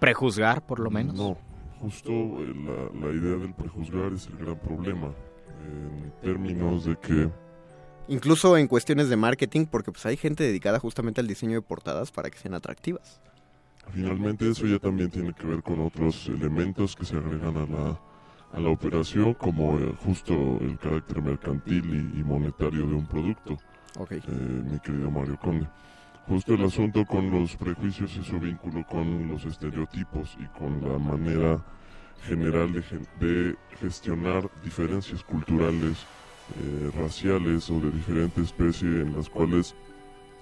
[0.00, 1.14] Prejuzgar, por lo menos.
[1.14, 1.38] No,
[1.82, 5.12] justo eh, la, la idea del prejuzgar es el gran problema.
[5.66, 7.28] En términos de que
[8.08, 12.10] Incluso en cuestiones de marketing, porque pues hay gente dedicada justamente al diseño de portadas
[12.10, 13.20] para que sean atractivas.
[13.92, 18.00] finalmente eso ya también tiene que ver con otros elementos que se agregan a la,
[18.52, 23.56] a la operación, como eh, justo el carácter mercantil y, y monetario de un producto.
[23.98, 24.12] Ok.
[24.12, 25.68] Eh, mi querido Mario Conde.
[26.28, 30.98] Justo el asunto con los prejuicios y su vínculo con los estereotipos y con la
[30.98, 31.62] manera
[32.26, 32.82] general de,
[33.26, 35.98] de gestionar diferencias culturales,
[36.60, 39.74] eh, raciales o de diferente especie en las cuales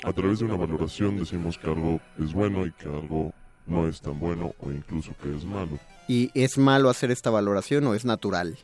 [0.02, 3.32] a través de una valoración decimos que algo es bueno y que algo
[3.66, 5.78] no es tan bueno o incluso que es malo.
[6.08, 8.58] ¿Y es malo hacer esta valoración o es natural?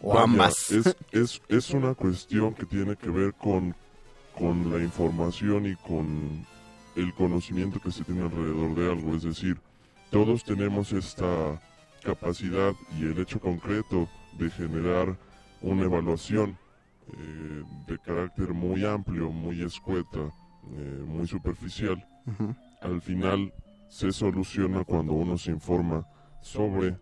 [0.00, 0.70] O Vaya, ambas.
[0.70, 3.74] Es, es, es una cuestión que tiene que ver con,
[4.38, 6.44] con la información y con
[6.96, 9.14] el conocimiento que se tiene alrededor de algo.
[9.14, 9.58] Es decir,
[10.10, 11.60] todos tenemos esta
[12.02, 14.08] capacidad y el hecho concreto
[14.38, 15.16] de generar
[15.60, 16.58] una evaluación
[17.12, 22.04] eh, de carácter muy amplio, muy escueta, eh, muy superficial.
[22.80, 23.52] Al final
[23.88, 26.06] se soluciona cuando uno se informa
[26.40, 26.96] sobre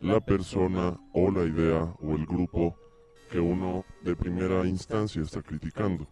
[0.00, 2.76] la persona o la idea o el grupo
[3.30, 6.06] que uno de primera instancia está criticando.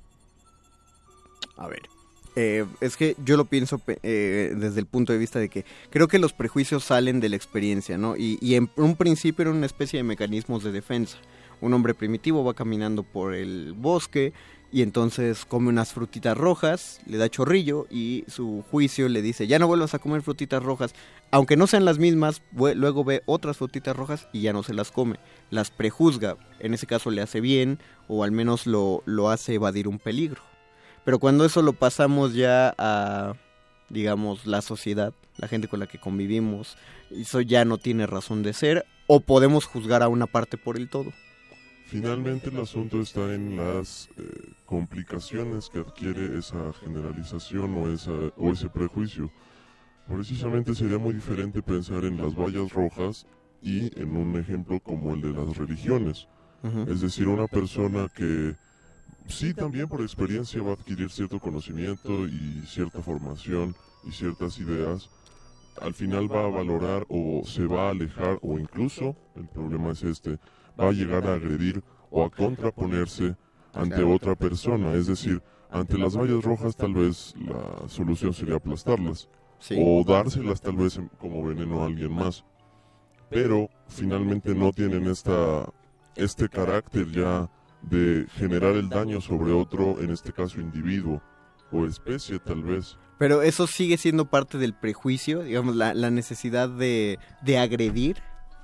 [1.56, 1.82] A ver.
[2.36, 6.08] Eh, es que yo lo pienso eh, desde el punto de vista de que creo
[6.08, 8.16] que los prejuicios salen de la experiencia, ¿no?
[8.16, 11.18] Y, y en un principio era una especie de mecanismos de defensa.
[11.60, 14.32] Un hombre primitivo va caminando por el bosque
[14.74, 19.60] y entonces come unas frutitas rojas, le da chorrillo y su juicio le dice, ya
[19.60, 20.96] no vuelvas a comer frutitas rojas,
[21.30, 24.90] aunque no sean las mismas, luego ve otras frutitas rojas y ya no se las
[24.90, 27.78] come, las prejuzga, en ese caso le hace bien
[28.08, 30.42] o al menos lo, lo hace evadir un peligro.
[31.04, 33.34] Pero cuando eso lo pasamos ya a,
[33.90, 36.76] digamos, la sociedad, la gente con la que convivimos,
[37.10, 40.88] eso ya no tiene razón de ser o podemos juzgar a una parte por el
[40.88, 41.12] todo.
[41.86, 44.22] Finalmente el asunto está en las eh,
[44.64, 49.30] complicaciones que adquiere esa generalización o, esa, o ese prejuicio.
[50.08, 53.26] Precisamente sería muy diferente pensar en las vallas rojas
[53.62, 56.28] y en un ejemplo como el de las religiones.
[56.88, 58.56] Es decir, una persona que
[59.26, 65.10] sí también por experiencia va a adquirir cierto conocimiento y cierta formación y ciertas ideas,
[65.80, 70.02] al final va a valorar o se va a alejar o incluso, el problema es
[70.02, 70.38] este,
[70.80, 73.36] va a llegar a agredir o a contraponerse
[73.72, 74.92] ante otra persona.
[74.92, 79.76] Es decir, ante las vallas rojas tal vez la solución sería aplastarlas Sí.
[79.78, 82.44] o dárselas tal vez como veneno a alguien más.
[83.30, 85.72] Pero finalmente no tienen esta,
[86.16, 87.48] este carácter ya
[87.90, 91.22] de generar el daño sobre otro, en este caso individuo
[91.72, 92.96] o especie tal vez.
[93.18, 98.16] Pero eso sigue siendo parte del prejuicio, digamos, la, la necesidad de, de agredir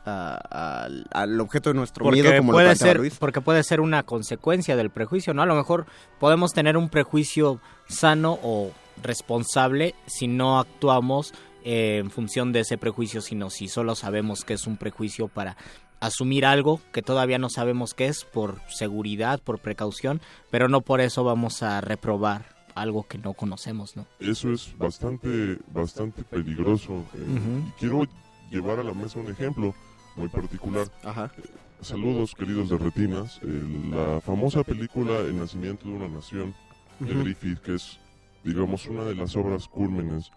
[0.05, 3.17] a- al- al objeto de nuestro porque miedo, como lo puede planteaba ser Luis.
[3.19, 5.85] porque puede ser una consecuencia del prejuicio no a lo mejor
[6.19, 12.79] podemos tener un prejuicio sano o responsable si no actuamos eh, en función de ese
[12.79, 15.59] prejuicio sino si solo sabemos que es un prejuicio para
[16.01, 20.21] asumir algo que todavía no sabemos qué es por seguridad por precaución
[20.51, 25.59] pero no por eso vamos a reprobar algo que no conocemos no Eso es bastante,
[25.73, 27.05] bastante peligroso.
[27.15, 27.27] eh.
[27.69, 28.07] Y quiero
[28.51, 29.75] llevar a la mesa un ejemplo
[30.17, 30.87] muy particular.
[31.05, 31.31] Ajá.
[31.37, 31.43] Eh,
[31.83, 33.39] Saludos, queridos de Retinas.
[33.43, 36.55] Eh, la famosa película El nacimiento de una nación
[36.99, 37.23] de Ujú.
[37.25, 37.99] Griffith, que es,
[38.45, 40.31] digamos, una de las obras cúlmenes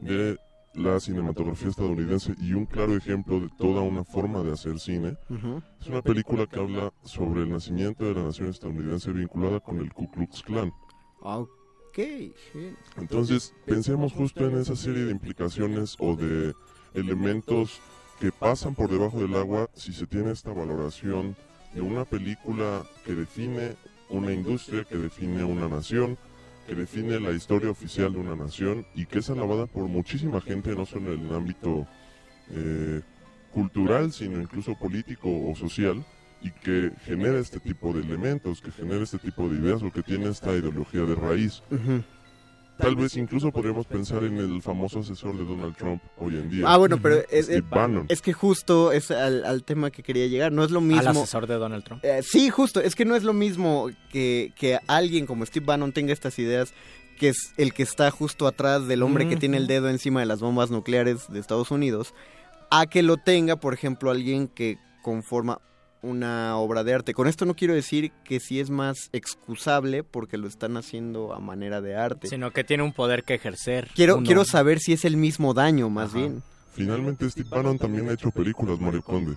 [0.00, 0.38] de
[0.74, 5.16] la cinematografía estadounidense y un claro ejemplo de toda una forma de hacer cine.
[5.28, 5.62] Ujú.
[5.80, 9.92] Es una película que habla sobre el nacimiento de la nación estadounidense vinculada con el
[9.92, 10.72] Ku Klux Klan.
[11.20, 12.74] Ok, sí.
[12.96, 16.54] Entonces, pensemos justo en esa serie de implicaciones o de
[16.94, 17.80] elementos
[18.20, 21.36] que pasan por debajo del agua si se tiene esta valoración
[21.74, 23.76] de una película que define
[24.10, 26.16] una industria, que define una nación,
[26.68, 30.76] que define la historia oficial de una nación y que es alabada por muchísima gente,
[30.76, 31.86] no solo en el ámbito
[32.50, 33.00] eh,
[33.52, 36.04] cultural, sino incluso político o social,
[36.42, 40.02] y que genera este tipo de elementos, que genera este tipo de ideas o que
[40.02, 41.62] tiene esta ideología de raíz.
[42.78, 46.64] Tal vez incluso podríamos pensar en el famoso asesor de Donald Trump hoy en día.
[46.66, 50.52] Ah, bueno, pero es, que justo es al, al tema que quería llegar.
[50.52, 51.00] No es lo mismo.
[51.00, 52.80] al asesor de Donald Trump Eh, sí, justo.
[52.80, 56.72] Es que no es lo mismo que, que alguien como Steve Bannon tenga estas ideas,
[57.18, 60.26] que es el que está justo atrás del hombre que tiene el dedo encima de
[60.26, 62.14] las bombas nucleares de Estados Unidos,
[62.70, 65.60] a que lo tenga, por ejemplo, alguien que conforma
[66.02, 67.14] una obra de arte.
[67.14, 71.40] Con esto no quiero decir que sí es más excusable porque lo están haciendo a
[71.40, 72.28] manera de arte.
[72.28, 74.26] sino que tiene un poder que ejercer Quiero, uno.
[74.26, 76.42] quiero saber si es el mismo daño, más bien.
[76.72, 79.34] Finalmente Steve Bannon también ha hecho películas, Mario Conde.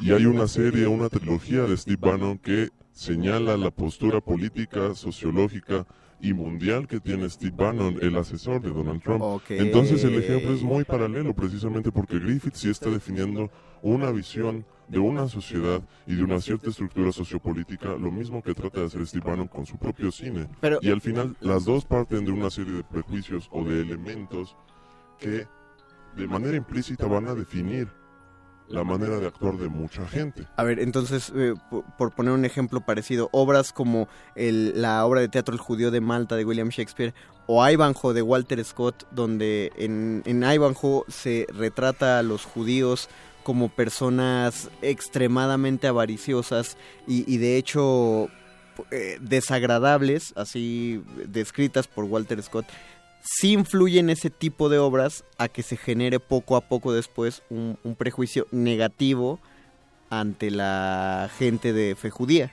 [0.00, 5.86] Y hay una serie, una trilogía de Steve Bannon que señala la postura política, sociológica
[6.20, 9.22] y mundial que tiene Steve Bannon, el asesor de Donald Trump.
[9.50, 13.50] Entonces el ejemplo es muy paralelo precisamente porque Griffith sí está definiendo
[13.82, 18.80] una visión de una sociedad y de una cierta estructura sociopolítica, lo mismo que trata
[18.80, 20.48] de hacer Steve Bannon con su propio cine.
[20.60, 24.56] Pero- y al final las dos parten de una serie de prejuicios o de elementos
[25.18, 25.46] que
[26.16, 27.88] de manera implícita van a definir
[28.68, 30.44] la manera de actuar de mucha gente.
[30.56, 35.20] A ver, entonces, eh, por, por poner un ejemplo parecido, obras como el- la obra
[35.20, 37.14] de teatro El judío de Malta de William Shakespeare
[37.46, 43.08] o Ivanhoe de Walter Scott, donde en, en Ivanhoe se retrata a los judíos
[43.46, 48.28] como personas extremadamente avariciosas y, de hecho
[48.90, 52.66] eh, desagradables, así descritas por Walter Scott,
[53.22, 57.94] sí influyen ese tipo de obras a que se genere poco a poco después un
[57.96, 59.38] prejuicio negativo
[60.10, 62.52] ante la gente de fe judía.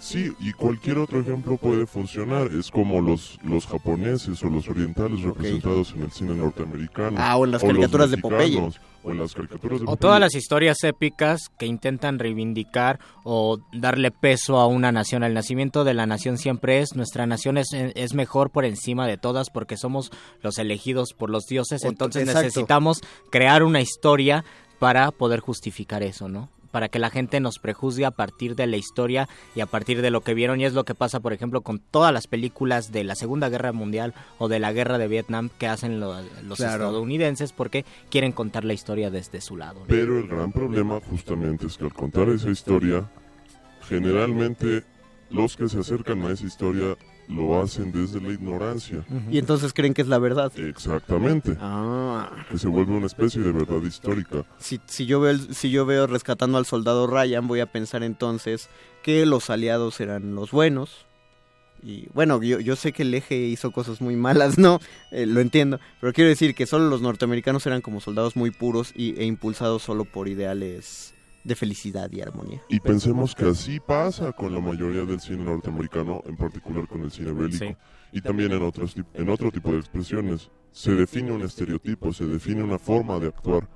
[0.00, 2.52] Sí, y cualquier otro ejemplo puede funcionar.
[2.52, 7.16] Es como los, los japoneses o los orientales representados en el cine norteamericano.
[7.18, 8.70] Ah, o en las caricaturas de Popeye.
[9.02, 10.00] O en las caricaturas de O Popeye.
[10.00, 15.24] todas las historias épicas que intentan reivindicar o darle peso a una nación.
[15.24, 19.18] El nacimiento de la nación siempre es, nuestra nación es, es mejor por encima de
[19.18, 20.12] todas porque somos
[20.42, 21.82] los elegidos por los dioses.
[21.84, 22.42] Entonces exacto.
[22.42, 23.00] necesitamos
[23.30, 24.44] crear una historia
[24.78, 26.50] para poder justificar eso, ¿no?
[26.70, 30.10] Para que la gente nos prejuzgue a partir de la historia y a partir de
[30.10, 30.60] lo que vieron.
[30.60, 33.72] Y es lo que pasa, por ejemplo, con todas las películas de la Segunda Guerra
[33.72, 36.84] Mundial o de la Guerra de Vietnam que hacen lo- los Claro.
[36.84, 39.80] estadounidenses porque quieren contar la historia desde su lado.
[39.80, 39.86] ¿no?
[39.86, 43.08] Pero el gran problema justamente es que al contar esa historia,
[43.88, 44.84] generalmente
[45.30, 46.96] los que se acercan a esa historia
[47.28, 49.04] lo hacen desde la ignorancia.
[49.30, 50.50] Y entonces creen que es la verdad.
[50.58, 51.56] Exactamente.
[51.60, 52.30] Ah.
[52.50, 54.44] Que se vuelve una especie de verdad histórica.
[54.58, 58.02] Si, si yo veo el- si yo veo rescatando al soldado Ryan, voy a pensar
[58.02, 58.68] entonces
[59.02, 61.04] que los aliados eran los buenos.
[61.82, 64.80] Y bueno, yo, yo sé que el eje hizo cosas muy malas, ¿no?
[65.12, 65.78] Eh, lo entiendo.
[66.00, 69.82] Pero quiero decir que solo los norteamericanos eran como soldados muy puros y, e impulsados
[69.82, 71.14] solo por ideales
[71.48, 72.62] de felicidad y armonía.
[72.68, 77.10] Y pensemos que así pasa con la mayoría del cine norteamericano, en particular con el
[77.10, 77.64] cine bélico.
[77.64, 77.76] Sí.
[78.12, 80.50] Y también en, otros, en otro tipo de expresiones.
[80.70, 83.68] Se define un estereotipo, se define una forma de actuar.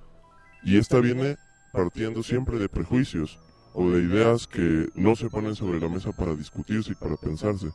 [0.62, 1.36] Y esta viene
[1.72, 3.40] partiendo siempre de prejuicios
[3.72, 7.70] o de ideas que no se ponen sobre la mesa para discutirse y para pensarse.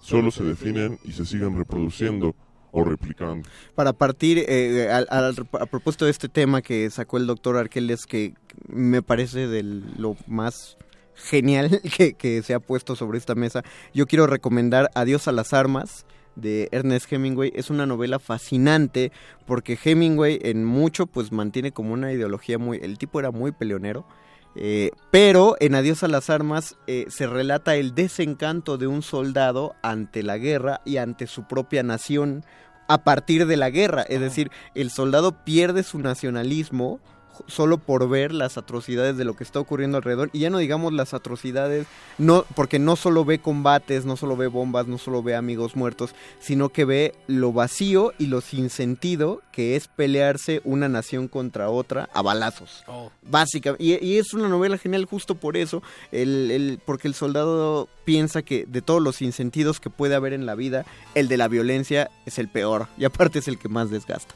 [0.00, 2.34] Solo se definen y se siguen reproduciendo
[2.72, 3.48] o replicando.
[3.76, 8.34] Para partir, eh, al- a propósito de este tema que sacó el doctor Arqueles, que
[8.66, 10.76] me parece de lo más
[11.14, 13.62] genial que, que se ha puesto sobre esta mesa,
[13.94, 17.52] yo quiero recomendar Adiós a las armas de Ernest Hemingway.
[17.54, 19.12] Es una novela fascinante
[19.46, 22.78] porque Hemingway en mucho pues mantiene como una ideología muy...
[22.82, 24.06] El tipo era muy peleonero.
[24.54, 29.74] eh, pero en Adiós a las Armas eh, se relata el desencanto de un soldado
[29.82, 32.44] ante la guerra y ante su propia nación
[32.88, 34.02] a partir de la guerra.
[34.02, 37.00] Es decir, el soldado pierde su nacionalismo
[37.46, 40.92] solo por ver las atrocidades de lo que está ocurriendo alrededor y ya no digamos
[40.92, 41.86] las atrocidades
[42.18, 46.14] no porque no solo ve combates no solo ve bombas no solo ve amigos muertos
[46.40, 51.68] sino que ve lo vacío y lo sin sentido que es pelearse una nación contra
[51.68, 52.84] otra a balazos.
[53.22, 57.88] Básicamente y, y es una novela genial justo por eso el, el- porque el soldado
[58.04, 61.48] piensa que de todos los sinsentidos que puede haber en la vida el de la
[61.48, 64.34] violencia es el peor y aparte es el que más desgasta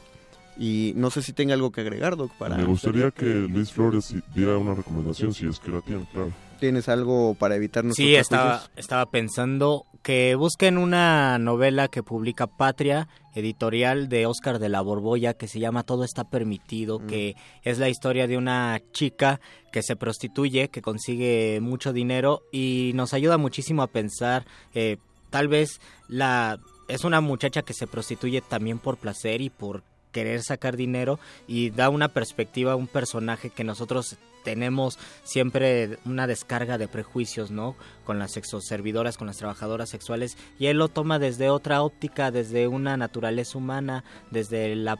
[0.59, 4.13] y no sé si tenga algo que agregar Doc para Me gustaría que Luis Flores
[4.33, 6.31] diera una recomendación, si es que la tiene, claro.
[6.59, 12.47] tienes algo para evitar nuestros Sí, estaba, estaba pensando que busquen una novela que publica
[12.47, 17.77] Patria, editorial de Oscar de la Borbolla, que se llama Todo está permitido, que es
[17.77, 23.37] la historia de una chica que se prostituye, que consigue mucho dinero y nos ayuda
[23.37, 24.97] muchísimo a pensar, eh,
[25.29, 26.57] tal vez la
[26.87, 31.69] es una muchacha que se prostituye también por placer y por querer sacar dinero y
[31.69, 37.75] da una perspectiva a un personaje que nosotros tenemos siempre una descarga de prejuicios, ¿no?
[38.05, 42.67] Con las sexoservidoras, con las trabajadoras sexuales y él lo toma desde otra óptica, desde
[42.67, 44.97] una naturaleza humana, desde la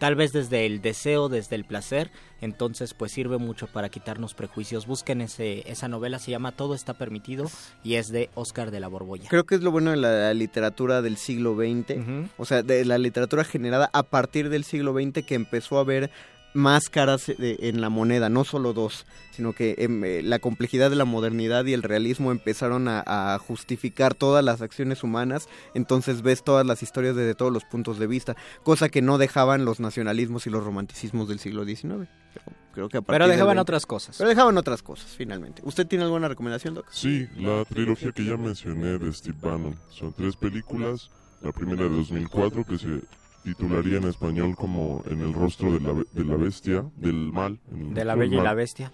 [0.00, 2.10] tal vez desde el deseo, desde el placer,
[2.40, 4.86] entonces pues sirve mucho para quitarnos prejuicios.
[4.86, 7.50] Busquen ese esa novela se llama Todo está permitido
[7.84, 9.28] y es de Oscar de la Borbolla.
[9.28, 12.96] Creo que es lo bueno de la literatura del siglo XX, o sea, de la
[12.96, 16.10] literatura generada a partir del siglo XX que empezó a ver
[16.54, 20.90] más caras de- en la moneda, no solo dos, sino que em, eh, la complejidad
[20.90, 26.22] de la modernidad y el realismo empezaron a, a justificar todas las acciones humanas, entonces
[26.22, 29.78] ves todas las historias desde todos los puntos de vista, cosa que no dejaban los
[29.80, 32.08] nacionalismos y los romanticismos del siglo XIX.
[32.34, 34.16] Pero creo que a Pero partir del dejaban 20 otras cosas.
[34.18, 35.62] Pero dejaban otras cosas, finalmente.
[35.64, 36.86] ¿Usted tiene alguna recomendación, Doc?
[36.90, 39.76] Sí, la trilogía que ya mencioné de Steve Bannon.
[39.90, 41.10] Son tres películas.
[41.42, 43.00] La primera de 2004 que se
[43.44, 47.58] titularía en español como En el rostro de la, de la bestia, del mal.
[47.72, 48.54] en el De la Bella y la.
[48.54, 48.92] Bestia.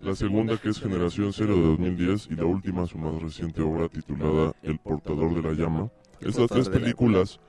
[0.00, 3.88] La segunda que es Generación Cero de 2010 y la última, su más reciente obra
[3.88, 5.90] titulada El portador de la llama.
[6.20, 7.40] Estas tres películas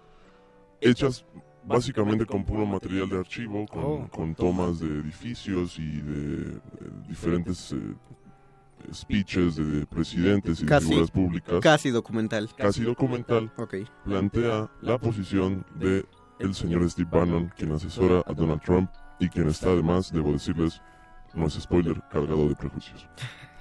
[0.82, 1.26] hechas
[1.66, 4.08] básicamente con puro material de archivo, con, Oh.
[4.10, 6.60] con tomas de edificios y de eh,
[7.08, 7.78] diferentes eh,
[8.94, 11.60] speeches de presidentes y de Casi, figuras públicas.
[11.62, 12.50] casi documental.
[12.58, 13.52] Casi documental.
[14.06, 16.06] Plantea la posición de
[16.40, 18.90] el señor Steve Bannon, quien asesora a Donald Trump
[19.20, 20.82] y quien está además, debo decirles,
[21.34, 23.08] no es spoiler, cargado de prejuicios.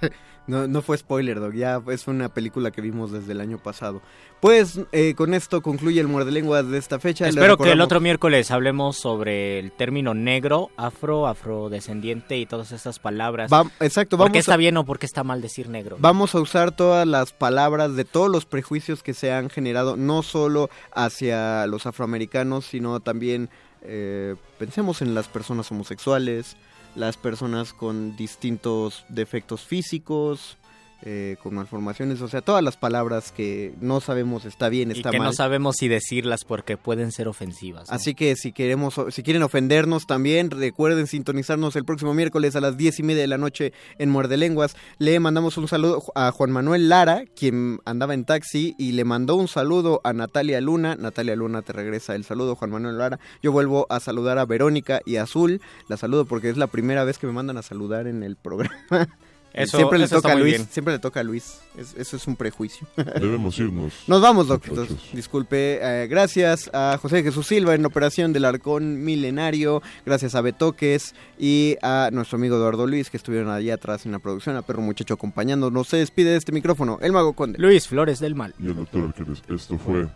[0.47, 1.53] No, no fue spoiler, Doc.
[1.53, 4.01] Ya es una película que vimos desde el año pasado.
[4.39, 7.27] Pues eh, con esto concluye el muerde lenguas de esta fecha.
[7.27, 12.97] Espero que el otro miércoles hablemos sobre el término negro, afro, afrodescendiente y todas estas
[12.97, 13.53] palabras.
[13.53, 15.97] Va- exacto, ¿Por vamos qué está a- bien o por qué está mal decir negro?
[15.99, 20.23] Vamos a usar todas las palabras de todos los prejuicios que se han generado, no
[20.23, 23.49] solo hacia los afroamericanos, sino también
[23.83, 26.57] eh, pensemos en las personas homosexuales,
[26.95, 30.57] las personas con distintos defectos físicos,
[31.03, 35.11] eh, con malformaciones, o sea, todas las palabras que no sabemos está bien, y está
[35.11, 35.27] que mal.
[35.27, 37.89] no sabemos si decirlas porque pueden ser ofensivas.
[37.89, 37.95] ¿no?
[37.95, 42.75] Así que si queremos, si quieren ofendernos también, recuerden sintonizarnos el próximo miércoles a las
[42.75, 44.75] diez y media de la noche en Muerde Lenguas.
[44.97, 49.35] Le mandamos un saludo a Juan Manuel Lara, quien andaba en taxi, y le mandó
[49.35, 50.95] un saludo a Natalia Luna.
[50.95, 53.19] Natalia Luna te regresa el saludo, Juan Manuel Lara.
[53.41, 55.61] Yo vuelvo a saludar a Verónica y a Azul.
[55.87, 58.79] La saludo porque es la primera vez que me mandan a saludar en el programa.
[59.53, 61.59] Eso- siempre le eso toca a Luis, siempre le toca a Luis.
[61.77, 62.87] Es- eso es un prejuicio.
[62.95, 63.93] Debemos irnos.
[64.07, 64.67] Nos vamos, Doc.
[64.67, 64.89] muchachos.
[64.91, 65.79] Entonces, Disculpe.
[65.81, 69.81] eh, gracias a José Jesús Silva en la operación del Arcón Milenario.
[70.05, 74.19] Gracias a Betoques y a nuestro amigo Eduardo Luis que estuvieron allá atrás en la
[74.19, 74.55] producción.
[74.55, 75.87] A Perro Muchacho acompañándonos.
[75.87, 76.99] Se despide de este micrófono.
[77.01, 77.57] El Mago Conde.
[77.59, 78.53] Luis Flores del Mal.
[78.59, 79.13] Y el doctor.
[79.49, 80.07] Esto fue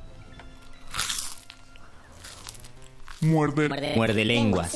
[3.21, 3.93] Muerde.
[3.95, 4.75] Muerde lenguas.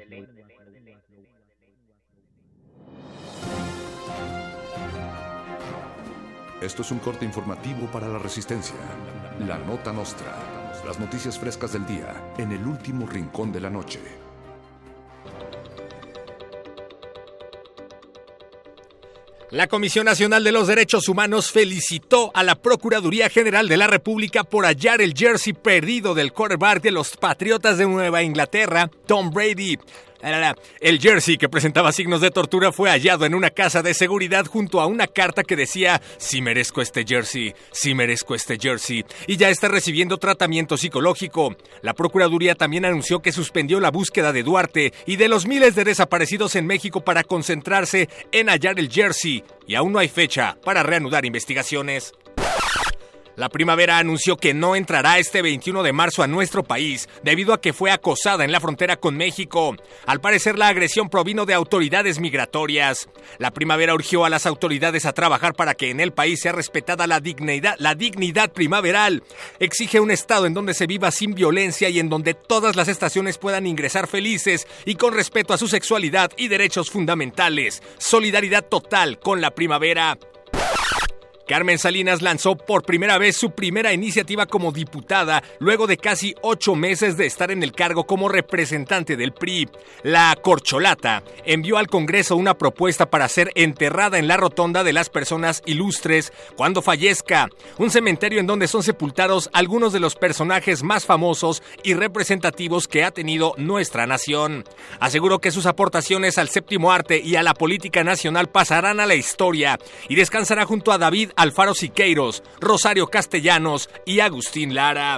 [6.61, 8.75] Esto es un corte informativo para la resistencia.
[9.47, 10.37] La nota nostra.
[10.85, 13.99] Las noticias frescas del día en el último rincón de la noche.
[19.49, 24.43] La Comisión Nacional de los Derechos Humanos felicitó a la Procuraduría General de la República
[24.43, 29.79] por hallar el jersey perdido del quarterback de los Patriotas de Nueva Inglaterra, Tom Brady.
[30.79, 34.79] El jersey que presentaba signos de tortura fue hallado en una casa de seguridad junto
[34.79, 39.49] a una carta que decía, sí merezco este jersey, sí merezco este jersey, y ya
[39.49, 41.55] está recibiendo tratamiento psicológico.
[41.81, 45.83] La Procuraduría también anunció que suspendió la búsqueda de Duarte y de los miles de
[45.83, 50.83] desaparecidos en México para concentrarse en hallar el jersey, y aún no hay fecha para
[50.83, 52.13] reanudar investigaciones.
[53.35, 57.61] La primavera anunció que no entrará este 21 de marzo a nuestro país debido a
[57.61, 59.75] que fue acosada en la frontera con México.
[60.05, 63.07] Al parecer la agresión provino de autoridades migratorias.
[63.39, 67.07] La primavera urgió a las autoridades a trabajar para que en el país sea respetada
[67.07, 69.23] la dignidad, la dignidad primaveral.
[69.59, 73.37] Exige un estado en donde se viva sin violencia y en donde todas las estaciones
[73.37, 77.81] puedan ingresar felices y con respeto a su sexualidad y derechos fundamentales.
[77.97, 80.17] Solidaridad total con la primavera.
[81.51, 86.75] Carmen Salinas lanzó por primera vez su primera iniciativa como diputada luego de casi ocho
[86.75, 89.67] meses de estar en el cargo como representante del PRI.
[90.01, 95.09] La Corcholata envió al Congreso una propuesta para ser enterrada en la rotonda de las
[95.09, 101.05] personas ilustres cuando fallezca, un cementerio en donde son sepultados algunos de los personajes más
[101.05, 104.63] famosos y representativos que ha tenido nuestra nación.
[105.01, 109.15] Aseguró que sus aportaciones al séptimo arte y a la política nacional pasarán a la
[109.15, 115.17] historia y descansará junto a David Alfaro Siqueiros, Rosario Castellanos y Agustín Lara.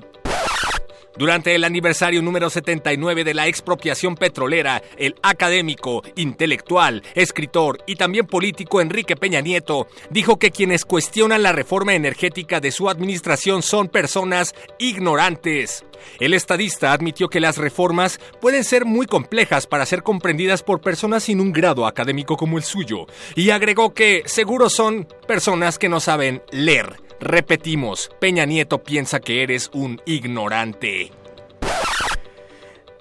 [1.15, 8.25] Durante el aniversario número 79 de la expropiación petrolera, el académico, intelectual, escritor y también
[8.25, 13.89] político Enrique Peña Nieto dijo que quienes cuestionan la reforma energética de su administración son
[13.89, 15.85] personas ignorantes.
[16.19, 21.23] El estadista admitió que las reformas pueden ser muy complejas para ser comprendidas por personas
[21.23, 25.99] sin un grado académico como el suyo, y agregó que seguro son personas que no
[25.99, 27.03] saben leer.
[27.25, 31.09] Repetimos, Peña Nieto piensa que eres un ignorante.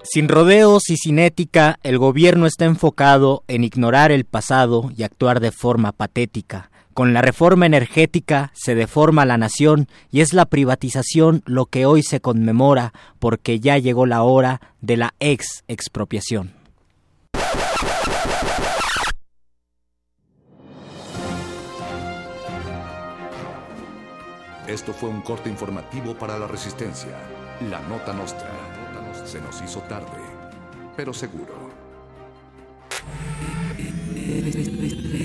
[0.01, 5.41] Sin rodeos y sin ética, el gobierno está enfocado en ignorar el pasado y actuar
[5.41, 6.71] de forma patética.
[6.93, 12.01] Con la reforma energética se deforma la nación y es la privatización lo que hoy
[12.01, 16.62] se conmemora porque ya llegó la hora de la ex expropiación.
[24.73, 27.11] Esto fue un corte informativo para la resistencia.
[27.69, 28.49] La nota nostra.
[29.23, 30.17] Se nos hizo tarde,
[30.97, 31.53] pero seguro.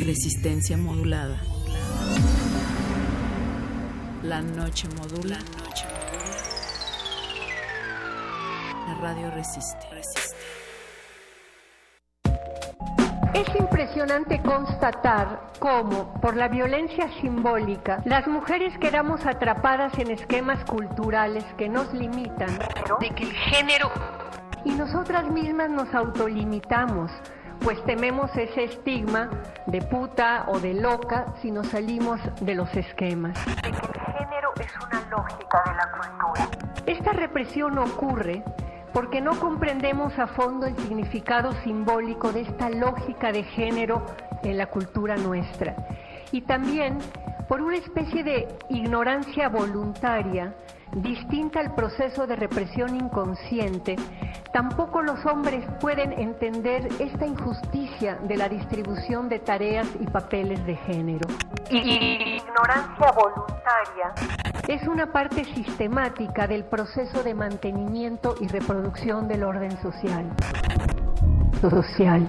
[0.05, 1.41] Resistencia modulada.
[4.23, 5.39] La noche modula.
[8.87, 9.87] La radio resiste.
[13.35, 21.45] Es impresionante constatar cómo, por la violencia simbólica, las mujeres quedamos atrapadas en esquemas culturales
[21.57, 22.59] que nos limitan
[23.01, 23.91] de que el género
[24.65, 27.11] y nosotras mismas nos autolimitamos,
[27.61, 29.29] pues tememos ese estigma
[29.67, 33.39] de puta o de loca si nos salimos de los esquemas.
[33.65, 36.49] El género es una lógica de la cultura.
[36.87, 38.43] Esta represión ocurre
[38.99, 44.05] porque no comprendemos a fondo el significado simbólico de esta lógica de género
[44.43, 45.77] en la cultura nuestra.
[46.33, 46.99] Y también
[47.47, 50.53] por una especie de ignorancia voluntaria
[51.03, 53.97] distinta al proceso de represión inconsciente,
[54.53, 60.77] tampoco los hombres pueden entender esta injusticia de la distribución de tareas y papeles de
[60.77, 61.29] género.
[61.71, 64.15] Ignorancia voluntaria
[64.69, 70.27] es una parte sistemática del proceso de mantenimiento y reproducción del orden social.
[71.61, 72.29] Social.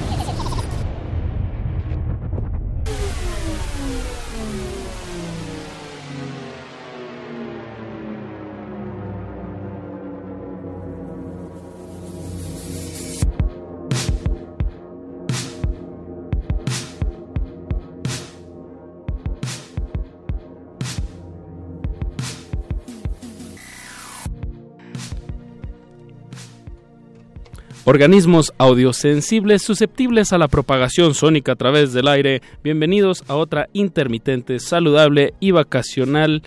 [27.93, 34.61] Organismos audiosensibles susceptibles a la propagación sónica a través del aire, bienvenidos a otra intermitente,
[34.61, 36.41] saludable y vacacional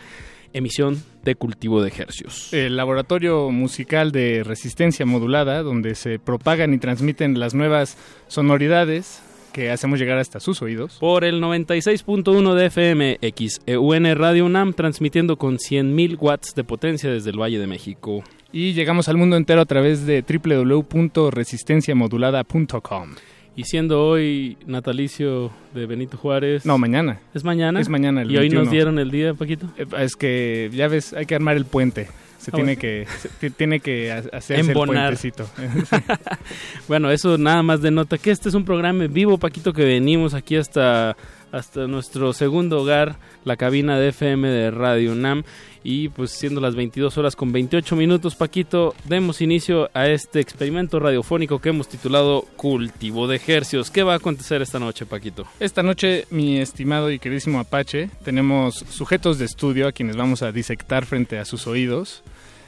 [0.54, 2.50] emisión de cultivo de ejercios.
[2.54, 9.20] El laboratorio musical de resistencia modulada, donde se propagan y transmiten las nuevas sonoridades
[9.52, 10.96] que hacemos llegar hasta sus oídos.
[10.98, 17.28] Por el 96.1 de FM XEUN Radio UNAM, transmitiendo con 100.000 watts de potencia desde
[17.28, 18.24] el Valle de México.
[18.56, 23.08] Y llegamos al mundo entero a través de www.resistenciamodulada.com.
[23.56, 26.64] Y siendo hoy natalicio de Benito Juárez.
[26.64, 27.18] No, mañana.
[27.34, 27.80] ¿Es mañana?
[27.80, 28.22] Es mañana.
[28.22, 28.62] El ¿Y hoy 21.
[28.64, 29.66] nos dieron el día, Paquito?
[29.76, 32.06] Eh, Es que, ya ves, hay que armar el puente.
[32.38, 32.80] Se Ah, tiene bueno.
[32.80, 35.12] que se ti- tiene que ha- hacerse Embonar.
[35.12, 35.48] el puentecito.
[36.88, 40.34] bueno, eso nada más denota que este es un programa en vivo, Paquito, que venimos
[40.34, 41.16] aquí hasta,
[41.54, 45.44] hasta nuestro segundo hogar, la cabina de FM de Radio UNAM.
[45.84, 50.98] Y pues siendo las 22 horas con 28 minutos, Paquito, demos inicio a este experimento
[50.98, 53.90] radiofónico que hemos titulado Cultivo de Ejercios.
[53.90, 55.46] ¿Qué va a acontecer esta noche, Paquito?
[55.60, 60.52] Esta noche, mi estimado y queridísimo Apache, tenemos sujetos de estudio a quienes vamos a
[60.52, 62.24] disectar frente a sus oídos.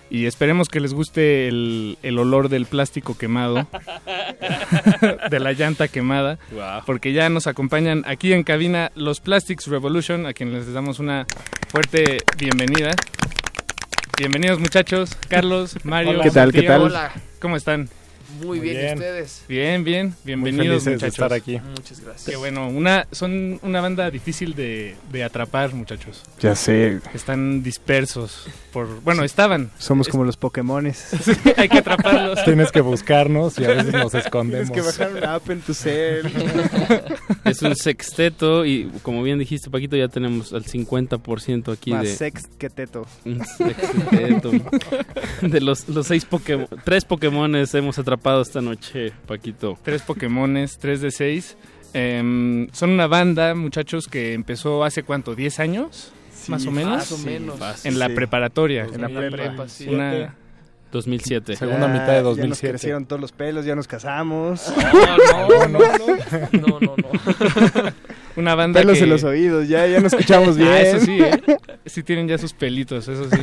[0.08, 3.66] Y esperemos que les guste el, el olor del plástico quemado,
[5.30, 6.38] de la llanta quemada,
[6.86, 11.26] porque ya nos acompañan aquí en cabina los Plastics Revolution, a quienes les damos una
[11.68, 12.92] fuerte bienvenida.
[14.16, 16.22] Bienvenidos muchachos, Carlos, Mario, Hola.
[16.22, 16.82] ¿Qué tal, qué tal?
[16.82, 17.12] Hola.
[17.40, 17.90] ¿Cómo están?
[18.44, 19.44] Muy bien, ¿y ustedes?
[19.48, 21.14] Bien, bien, bienvenidos de muchachos.
[21.14, 21.58] estar aquí.
[21.58, 22.24] Muchas gracias.
[22.24, 26.22] Qué bueno, una, son una banda difícil de, de atrapar muchachos.
[26.40, 27.00] Ya sé.
[27.14, 29.70] Están dispersos por, bueno, estaban.
[29.78, 31.08] Somos como los Pokémones.
[31.56, 32.44] Hay que atraparlos.
[32.44, 34.70] Tienes que buscarnos y a veces nos escondemos.
[34.72, 36.30] Tienes que bajar una app en tu cel.
[37.44, 42.16] Es un sexteto y como bien dijiste, Paquito, ya tenemos al 50% aquí Más de...
[42.16, 43.06] sex que teto.
[43.24, 44.50] Un sexteto.
[45.42, 49.78] de los, los seis Pokémon, tres Pokémones hemos atrapado esta noche, Paquito.
[49.82, 51.56] Tres Pokémones, tres de seis.
[51.92, 56.12] Em, son una banda, muchachos, que empezó hace cuánto, ¿10 años?
[56.34, 56.92] Sí, más o menos.
[56.96, 57.86] más o menos.
[57.86, 58.14] En la Sí.
[58.14, 58.84] preparatoria.
[58.92, 59.88] En la prepa, sí.
[59.88, 60.34] Una,
[60.92, 61.56] 2007.
[61.56, 62.68] Segunda mitad de Ya nos 2007.
[62.72, 64.72] crecieron todos los pelos, ya nos casamos.
[64.76, 65.80] No, no, no, no.
[66.52, 67.92] No, no, no.
[68.36, 69.04] Una banda Pelos que...
[69.04, 70.68] en los oídos, ya, ya no escuchamos bien.
[70.72, 71.40] Ah, eso sí, ¿eh?
[71.86, 73.36] sí tienen ya sus pelitos, eso sí.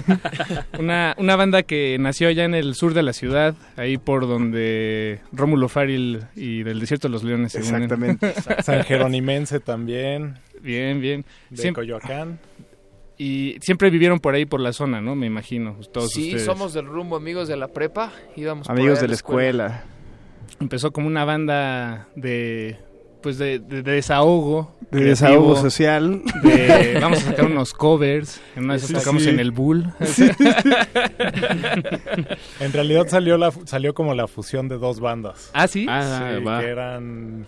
[0.80, 5.20] Una, una banda que nació allá en el sur de la ciudad, ahí por donde
[5.32, 7.84] Rómulo Faril y del Desierto de los Leones se unen.
[7.84, 8.34] Exactamente.
[8.64, 10.36] San Jeronimense también.
[10.62, 11.26] Bien, bien.
[11.50, 12.40] De Siem- Coyoacán.
[13.18, 15.16] Y siempre vivieron por ahí, por la zona, ¿no?
[15.16, 16.46] Me imagino, todos sí, ustedes.
[16.46, 18.12] somos del rumbo amigos de la prepa.
[18.36, 19.84] Íbamos Amigos de la escuela.
[20.60, 22.78] Empezó como una banda de
[23.24, 24.76] pues de, de- de desahogo.
[24.82, 26.22] De creativo, desahogo social.
[26.44, 28.40] de- vamos a sacar unos covers.
[28.56, 29.30] En una de esas Sí, tocamos sí.
[29.30, 29.92] en el Bull.
[30.04, 30.30] Sí.
[32.60, 35.50] en realidad salió la salió como la fusión de dos bandas.
[35.54, 35.86] ¿Ah, sí?
[35.90, 36.60] Ah, Ah, va.
[36.60, 37.48] que eran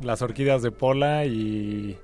[0.00, 1.96] las orquídeas de Pola y,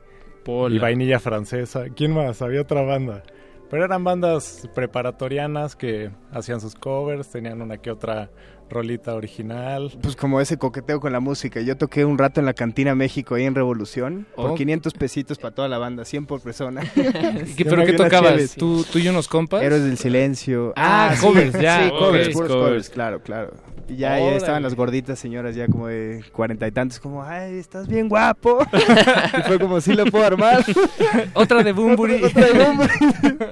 [0.44, 0.74] Pola.
[0.74, 1.84] y vainilla francesa.
[1.94, 2.43] ¿Quién más?
[2.43, 3.22] Había otra banda.
[3.70, 8.30] Pero eran bandas preparatorianas que hacían sus covers, tenían una que otra
[8.73, 9.90] rolita original.
[10.03, 11.61] Pues como ese coqueteo con la música.
[11.61, 14.55] Yo toqué un rato en la Cantina México ahí en Revolución por Oh.
[14.55, 16.81] 500 pesitos para toda la banda, 100 por persona.
[16.94, 18.55] ¿Qué- pero qué tocabas?
[18.57, 19.62] ¿Tú- tú y unos compas?
[19.62, 20.73] Héroes del Silencio.
[20.77, 21.20] Ah, sí.
[21.27, 22.90] covers, ya, Sí, covers, puros Covers.
[22.90, 23.53] claro, claro.
[23.89, 27.59] Y ya, ya estaban las gorditas señoras ya como de cuarenta y tantos, como, ay,
[27.59, 28.65] estás bien guapo.
[29.39, 30.65] y fue como, sí lo puedo armar.
[31.35, 32.23] Otra de Bumburi.
[32.24, 32.90] Otra de Bumburi.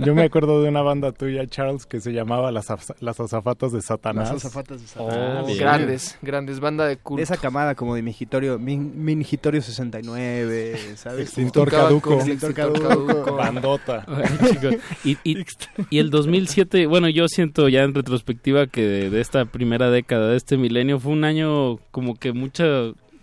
[0.04, 2.68] Yo me acuerdo de una banda tuya, Charles, que se llamaba Las,
[3.00, 4.32] las Azafatas de Satanás.
[4.32, 7.18] Las azafatas de Oh, Oh, grandes, grandes, banda de culto.
[7.18, 11.26] De esa camada como de Mingitorio, Min- Mingitorio 69, ¿sabes?
[11.28, 12.14] Extintor caduco.
[12.14, 13.06] Extintor Extintor caduco.
[13.06, 13.36] caduco.
[13.36, 14.04] Bandota.
[14.08, 14.74] Ay, chicos.
[15.04, 15.44] Y, y,
[15.90, 20.28] y el 2007, bueno, yo siento ya en retrospectiva que de, de esta primera década,
[20.30, 22.64] de este milenio, fue un año como que mucha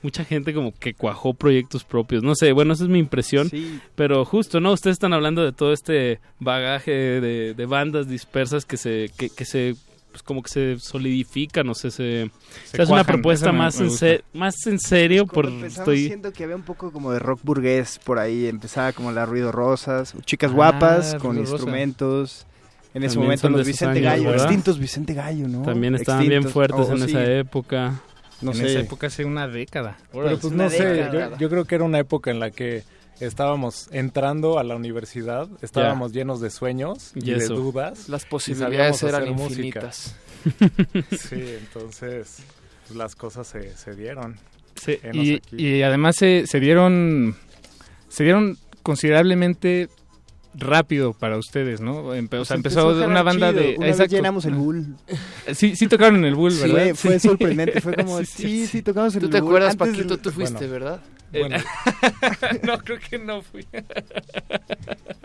[0.03, 2.23] mucha gente como que cuajó proyectos propios.
[2.23, 3.49] No sé, bueno, esa es mi impresión.
[3.49, 3.79] Sí.
[3.95, 4.71] Pero justo, ¿no?
[4.71, 9.43] Ustedes están hablando de todo este bagaje de, de bandas dispersas que se, que, que
[9.43, 9.75] se
[10.11, 12.29] pues como que se solidifican, no sé, se,
[12.65, 16.07] Se se hace una propuesta me- más, me en se- más en serio por estoy
[16.07, 19.51] siento que había un poco como de rock burgués por ahí, empezaba como la Ruido
[19.51, 21.51] Rosas, chicas Ah, guapas con Rosa.
[21.53, 22.45] instrumentos.
[22.93, 24.45] En ese También momento los Vicente años, Gallo, ¿verdad?
[24.45, 25.61] extintos Vicente Gallo, ¿no?
[25.61, 27.05] también estaban bien fuertes Oh, en sí.
[27.09, 28.01] esa época.
[28.41, 28.65] No en sé.
[28.71, 29.97] esa época hace una década.
[30.11, 32.83] Pero pues una no sé, yo, yo creo que era una época en la que
[33.19, 38.09] estábamos entrando a la universidad, estábamos llenos de sueños y, Y de dudas.
[38.09, 40.15] Las posibilidades eran infinitas.
[41.17, 42.37] Sí, entonces
[42.87, 44.37] pues, las cosas se, se dieron.
[44.75, 47.35] Sí, y, y además se, se dieron
[48.09, 49.89] se dieron considerablemente
[50.53, 52.15] rápido para ustedes, ¿no?
[52.15, 53.61] Empe- o sea, Pues empezó una banda chido.
[53.61, 53.75] de...
[53.77, 54.15] Una vez exacto.
[54.15, 54.95] llenamos el Bull.
[55.53, 56.95] Sí, sí tocaron en el Bull, Sí, ¿verdad?
[56.95, 57.27] fue, fue Sí.
[57.27, 59.49] sorprendente, fue como, Sí, sí, sí, sí, tocamos en ¿Tú el te Bull.
[59.49, 60.13] acuerdas, Antes Paquito?
[60.15, 60.71] del- Tú fuiste, Bueno.
[60.71, 61.01] ¿verdad?
[61.31, 61.57] Bueno,
[62.63, 63.65] no, creo que no fui.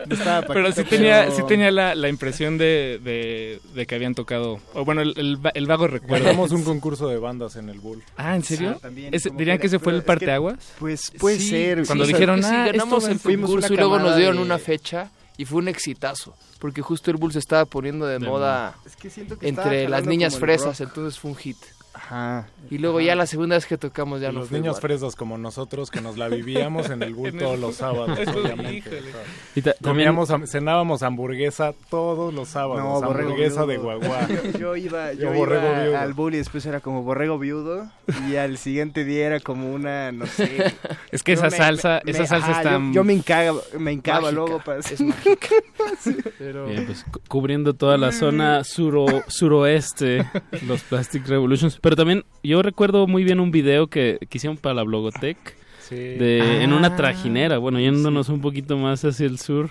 [0.05, 3.95] No estaba pero sí tenía, pero- sí tenía la, la impresión de, de, de que
[3.95, 4.59] habían tocado.
[4.73, 6.25] O bueno, el, el, va- el vago recuerdo.
[6.25, 8.03] ganamos un concurso de bandas en el Bull.
[8.17, 8.73] Ah, ¿en serio?
[8.75, 10.73] Ah, también, ¿Dirían que que ese fue el es que- parteaguas?
[10.79, 11.85] Pues puede Sí, ser.
[11.85, 14.41] Cuando sí, dijeron, que sí, ah, ganamos esto el concurso y luego nos dieron de-
[14.43, 16.35] una fecha y fue un exitazo.
[16.59, 19.67] Porque justo el Bull se estaba poniendo de, De moda Es que siento que estaba
[19.67, 20.87] entre las niñas fresas, rock.
[20.89, 21.57] entonces fue un hit.
[22.05, 22.47] Ajá.
[22.69, 24.81] Y luego ya la segunda vez que tocamos ya Y no los fue niños igual.
[25.15, 29.01] como nosotros que nos la vivíamos en el el todos los sábados, obviamente.
[29.55, 34.27] Y Comíamos, cenábamos hamburguesa todos los sábados, No, hamburguesa de guagua.
[34.53, 35.97] Yo, yo iba, yo Yo borrego iba viudo.
[35.97, 37.89] al bull y después era como borrego viudo
[38.29, 40.73] y al siguiente día era como una, no sé.
[41.11, 42.71] Es que esa me- salsa, me- esa salsa ajá, está...
[42.79, 44.95] Yo, yo me hincaba, me Mágica, luego para Es.
[46.37, 50.25] Pero Bien, pues, cu- cubriendo toda la zona suro, suroeste,
[50.67, 51.77] los Plastic Revolutions.
[51.81, 55.37] Pero también yo recuerdo muy bien un video que, que hicieron para la Blogotech
[55.89, 55.95] Sí.
[55.95, 59.69] de, en una Ah, trajinera, bueno, yéndonos un poquito más hacia el sur.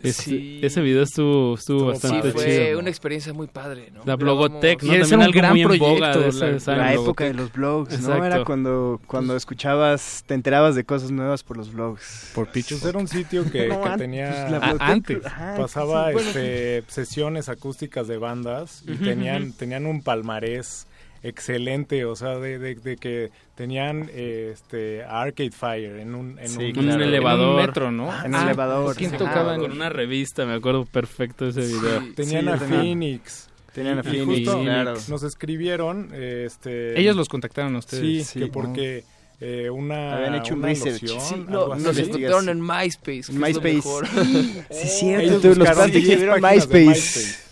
[0.00, 0.60] Este, Sí.
[0.62, 2.78] Ese video estuvo, estuvo, bastante fue chido.
[2.78, 4.02] una experiencia muy padre, ¿no?
[4.04, 4.92] La Blogotech, ¿no?
[4.92, 7.02] También era un algo gran muy en boga proyecto, de esa- la- esa la Blogotech.
[7.02, 8.24] época de los blogs, ¿no?
[8.24, 12.30] Era cuando, cuando escuchabas, te enterabas de cosas nuevas por los blogs.
[12.36, 12.84] Por Pues pichos.
[12.84, 15.26] era un sitio que, No, que antes, tenía pues, la Ah, antes.
[15.26, 20.86] ajá, pasaba sí, bueno, este, sesiones acústicas de bandas y tenían tenían un palmarés
[21.22, 26.48] excelente, o sea, de, de- de que tenían eh, este Arcade Fire en un en
[26.48, 26.88] Sí, un, En claro.
[26.88, 27.60] un En elevador.
[27.60, 28.24] un metro, ¿no?
[28.24, 28.96] En Ah, el elevador.
[28.96, 29.16] ¿Quién sí.
[29.16, 32.00] tocaba Ah, en- con una revista, me acuerdo perfecto ese video.
[32.00, 32.12] Sí.
[32.14, 33.48] tenían Sí, a Phoenix.
[33.74, 34.94] Tenían a Y Phoenix, justo claro.
[35.08, 38.02] Nos escribieron este Ellos los contactaron a ustedes.
[38.02, 38.52] Sí, Sí, que ¿no?
[38.52, 39.04] porque
[39.40, 41.02] eh, una Habían hecho un una research.
[41.02, 42.02] loción, Sí, no, nos Sí.
[42.02, 43.32] encontraron en MySpace.
[43.32, 43.74] lo MySpace.
[43.74, 44.06] mejor.
[44.08, 45.32] Sí, sí, cierto.
[45.48, 47.18] Los buscaron Plastics 10 tuvieron páginas de MySpace.
[47.20, 47.47] MySpace.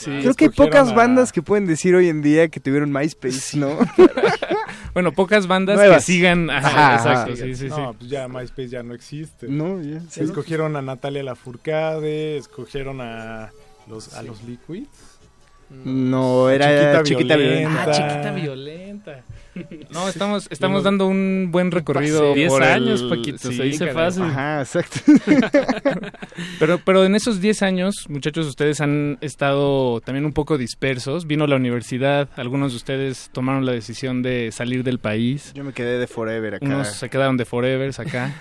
[0.00, 0.10] Sí.
[0.20, 3.56] Creo que hay pocas a- bandas que pueden decir hoy en día que tuvieron MySpace,
[3.56, 3.78] ¿no?
[4.92, 6.04] Bueno, pocas bandas Nuevas.
[6.04, 6.50] que sigan.
[6.50, 7.42] Ajá, Ajá, exacto, ajá.
[7.44, 7.68] sí, sí, sí.
[7.68, 9.46] No, pues ya MySpace ya no existe.
[9.48, 10.00] no, ya.
[10.16, 13.50] Escogieron a Natalia Lafourcade, escogieron a
[13.88, 14.88] los a los Liquids.
[15.84, 17.68] No, era Chiquita chiquita, Violenta.
[17.68, 17.82] violenta.
[17.84, 19.24] Ah, chiquita violenta.
[19.90, 22.34] No, estamos, estamos dando un buen recorrido.
[22.34, 24.22] 10 por el- años, Paquito, se dice fácil.
[24.22, 25.00] Ajá, exacto.
[26.58, 31.26] pero, pero en esos 10 años, muchachos, ustedes han estado también un poco dispersos.
[31.26, 35.52] Vino la universidad, algunos de ustedes tomaron la decisión de salir del país.
[35.54, 36.66] Yo me quedé de Forever acá.
[36.66, 38.34] Unos se quedaron de Forever acá.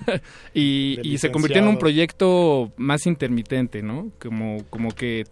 [0.54, 4.12] y, De y se convirtió en un proyecto más intermitente, ¿no?
[4.20, 5.24] Como, como que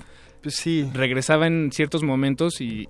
[0.42, 0.88] pues sí.
[0.94, 2.86] regresaba en ciertos momentos y,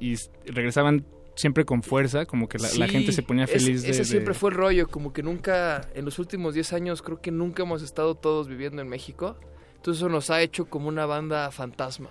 [0.46, 1.04] regresaban
[1.40, 3.90] siempre con fuerza, como que la, gente se ponía es- feliz de...
[3.90, 7.20] Ese de- siempre fue el rollo, como que nunca, en los últimos 10 años, creo
[7.20, 9.36] que nunca hemos estado todos viviendo en México.
[9.76, 12.10] Entonces eso nos ha hecho como una banda fantasma,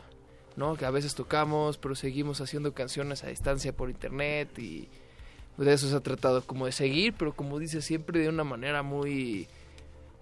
[0.56, 0.76] ¿no?
[0.76, 4.88] Que a veces tocamos, pero seguimos haciendo canciones a distancia por internet y
[5.56, 8.44] pues, de eso se ha tratado, como de seguir, pero como dice siempre de una
[8.44, 9.48] manera muy,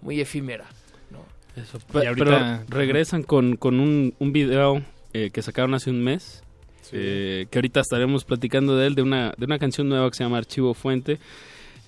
[0.02, 0.66] muy efímera,
[1.10, 1.24] ¿no?
[1.60, 4.82] Eso, Y pe- ahorita- pero regresan con, con un, un video
[5.14, 6.42] eh, que sacaron hace un mes,
[6.92, 10.24] eh, que ahorita estaremos platicando de él, de una, de una canción nueva que se
[10.24, 11.18] llama Archivo Fuente,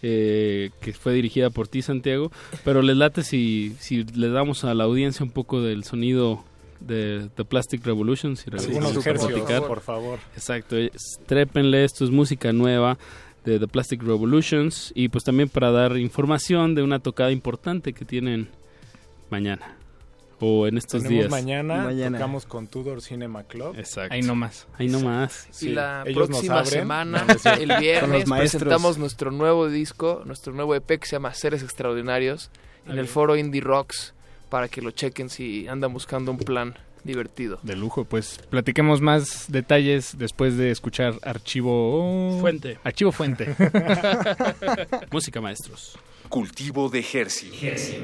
[0.02, 2.32] eh, que fue dirigida por ti, Santiago,
[2.64, 6.43] pero les late si, si le damos a la audiencia un poco del sonido
[6.81, 8.94] de The Plastic Revolution, si Algunos
[9.66, 10.18] por favor.
[10.35, 12.97] Exacto, es- trépenle, esto es música nueva
[13.44, 14.90] de The Plastic Revolutions.
[14.94, 18.48] Y pues también para dar información de una tocada importante que tienen
[19.31, 19.77] mañana
[20.40, 21.30] o en estos Tenemos días.
[21.30, 23.78] mañana, tocamos con Tudor Cinema Club.
[23.78, 24.14] Exacto.
[24.14, 24.66] Ahí nomás.
[24.78, 25.48] Ahí nomás.
[25.62, 26.70] Y la ellos próxima abren.
[26.80, 31.62] semana, No, el viernes, presentamos nuestro nuevo disco, nuestro nuevo EP que se llama Seres
[31.62, 32.50] Extraordinarios
[32.86, 34.14] en el foro Indie Rocks
[34.48, 37.58] para que lo chequen si andan buscando un plan divertido.
[37.62, 42.78] De lujo, pues platiquemos más detalles después de escuchar Archivo Fuente.
[42.84, 43.54] Archivo Fuente.
[45.10, 45.98] Música maestros.
[46.31, 47.98] Cultivo de Hercios.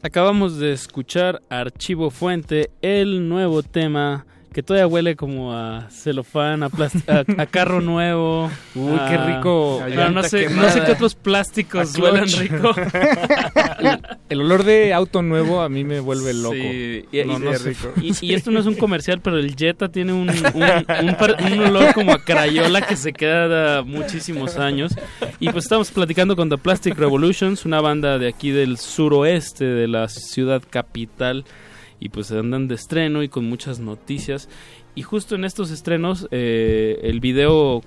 [0.00, 6.66] Acabamos de escuchar Archivo Fuente, el nuevo tema que todavía huele como a celofán, a,
[6.66, 8.50] a, a carro nuevo.
[8.74, 9.80] Uy, a- qué rico.
[9.86, 12.72] llanta no, sé, no sé qué otros plásticos huelen rico.
[13.78, 16.54] el, el olor de auto nuevo a mí me vuelve loco.
[16.54, 17.76] Sí, y, No, y- no sé.
[18.02, 21.92] y- y esto no es un comercial, pero el Jetta tiene un, un, un olor
[21.94, 24.92] como a crayola que se queda muchísimos años.
[25.40, 29.88] Y pues estamos platicando con The Plastic Revolutions, una banda de aquí del suroeste de
[29.88, 31.44] la ciudad capital.
[32.00, 34.48] Y pues andan de estreno y con muchas noticias.
[34.94, 37.82] Y justo en estos estrenos, eh, el video...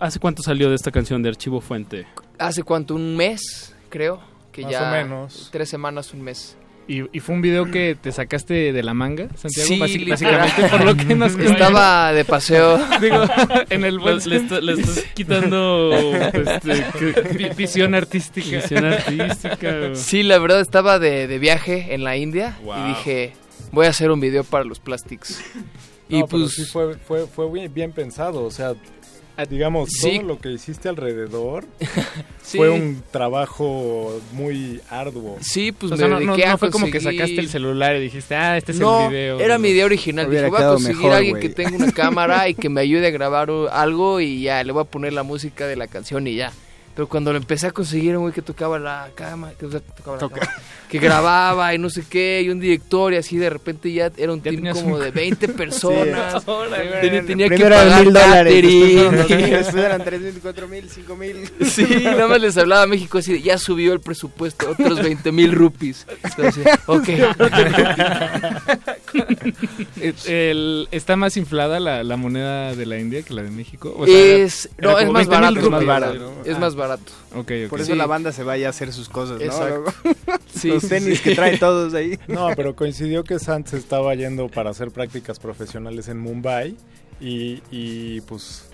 [0.00, 2.06] ¿Hace cuánto salió de esta canción de Archivo Fuente?
[2.38, 4.20] Hace cuánto, un mes, creo.
[4.52, 5.48] Que Más ya o menos.
[5.52, 6.56] Tres semanas, un mes.
[6.88, 9.66] ¿Y, y fue un video que te sacaste de la manga, Santiago?
[9.88, 12.78] Sí, básicamente por lo que nos Estaba de paseo.
[13.00, 13.24] Digo,
[13.70, 18.58] en el buen Le, le está- le estás quitando este, que- Vi- visión artística.
[18.58, 19.94] Visión artística.
[19.94, 22.76] Sí, la verdad estaba de, de viaje en la India Wow.
[22.84, 23.32] y dije,
[23.72, 25.40] voy a hacer un video para los plastics.
[26.08, 28.74] y No, pero pues sí fue, fue, fue bien, bien pensado, o sea,
[29.50, 30.16] digamos, Sí.
[30.18, 31.66] todo lo que hiciste alrededor
[32.42, 32.56] Sí.
[32.58, 35.36] fue un trabajo muy arduo.
[35.40, 37.48] Sí, pues O sea, me no, no- dediqué a no fue como que sacaste el
[37.50, 39.40] celular y dijiste, ah, este es no, el video.
[39.40, 40.30] era mi idea original.
[40.30, 41.42] Dije, voy a conseguir mejor, a alguien güey.
[41.42, 44.82] que tenga una cámara y que me ayude a grabar algo y ya, le voy
[44.82, 46.52] a poner la música de la canción y ya.
[46.94, 49.80] Pero cuando lo empecé a conseguir, un güey que tocaba la cámara, que, o sea,
[49.80, 50.50] tocaba la cámara,
[50.98, 54.32] que grababa y no sé qué, y un director y así de repente ya era
[54.32, 56.42] un team tenías como un- de 20 personas.
[56.76, 56.82] Sí.
[57.00, 58.64] Tenía, tenía que pagar mil dólares,
[59.28, 61.36] después eran tres mil, cuatro mil, cinco mil.
[61.64, 65.32] Sí, nada más les hablaba a México así de, ya subió el presupuesto, otros 20
[65.32, 66.06] mil rupees.
[66.22, 67.08] Entonces, ok.
[70.26, 73.94] El- ¿Está más inflada la, la moneda de la India que la de México?
[73.96, 75.60] O sea, es, no, es más 20,000 barato.
[75.60, 76.18] Es más rupias, barato.
[76.18, 76.50] ¿no?
[76.50, 76.60] Es Ah.
[76.60, 77.12] más barato.
[77.34, 77.68] Ok, ok.
[77.70, 77.98] Por eso Sí.
[77.98, 79.44] la banda se vaya a hacer sus cosas, ¿no?
[79.44, 79.92] Exacto.
[80.04, 81.24] Luego, Sí, Los sí, tenis sí.
[81.24, 82.18] que traen todos ahí.
[82.28, 86.76] No, pero coincidió que Sant se estaba yendo para hacer prácticas profesionales en Mumbai
[87.20, 88.70] y, y, pues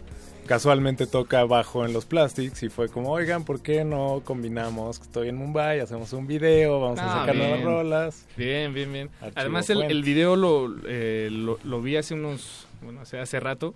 [0.47, 5.05] casualmente toca bajo en los plastics y fue como, oigan, ¿por qué no combinamos que
[5.05, 7.69] estoy en Mumbai, hacemos un video, vamos a Ah, sacar nuevas bien.
[7.69, 8.27] rolas?
[8.37, 9.09] Bien, bien, bien.
[9.21, 13.73] Archivo Además, el video lo, eh, lo, lo vi hace unos, bueno, hace, hace rato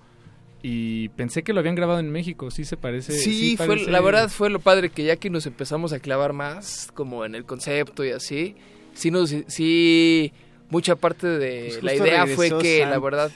[0.62, 2.50] y pensé que lo habían grabado en México.
[2.50, 3.12] Sí se parece.
[3.12, 6.32] Sí, fue, parece- la verdad fue lo padre que ya que nos empezamos a clavar
[6.32, 8.56] más, como en el concepto y así,
[8.94, 10.32] sí, nos, sí
[10.70, 13.30] mucha parte de Pues la idea fue que la verdad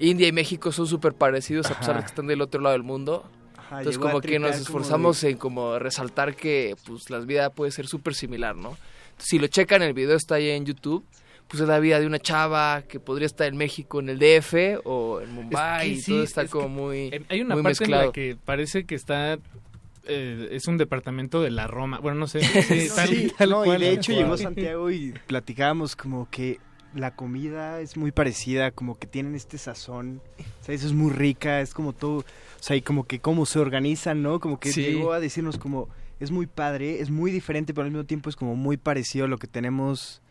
[0.00, 2.82] India y México son súper parecidos a pesar de que están del otro lado del
[2.82, 3.24] mundo.
[3.56, 7.50] Ajá, Entonces como que nos como esforzamos de- en como resaltar que pues la vida
[7.50, 8.70] puede ser súper similar, ¿no?
[9.10, 11.04] Entonces, si lo checan, el video está ahí en YouTube.
[11.48, 14.80] Pues es la vida de una chava que podría estar en México en el DF
[14.84, 17.54] o en Mumbai Es que y sí, todo está es como que muy, Hay una
[17.54, 18.02] muy parte mezclado.
[18.02, 19.38] en la que parece que está.
[20.06, 21.98] eh, es un departamento de la Roma.
[22.00, 22.40] Bueno, no sé.
[22.88, 24.20] Sí, tal- Sí, tal no, y de hecho Wow.
[24.22, 26.58] llegó Santiago y platicábamos como que
[26.94, 30.20] la comida es muy parecida, como que tienen este sazón,
[30.60, 32.24] o sea, eso es muy rica, es como todo, o
[32.60, 34.38] sea, y como que cómo se organizan, ¿no?
[34.40, 34.82] Como que Sí.
[34.82, 35.88] llegó a decirnos como,
[36.20, 39.28] es muy padre, es muy diferente, pero al mismo tiempo es como muy parecido a
[39.28, 40.22] lo que tenemos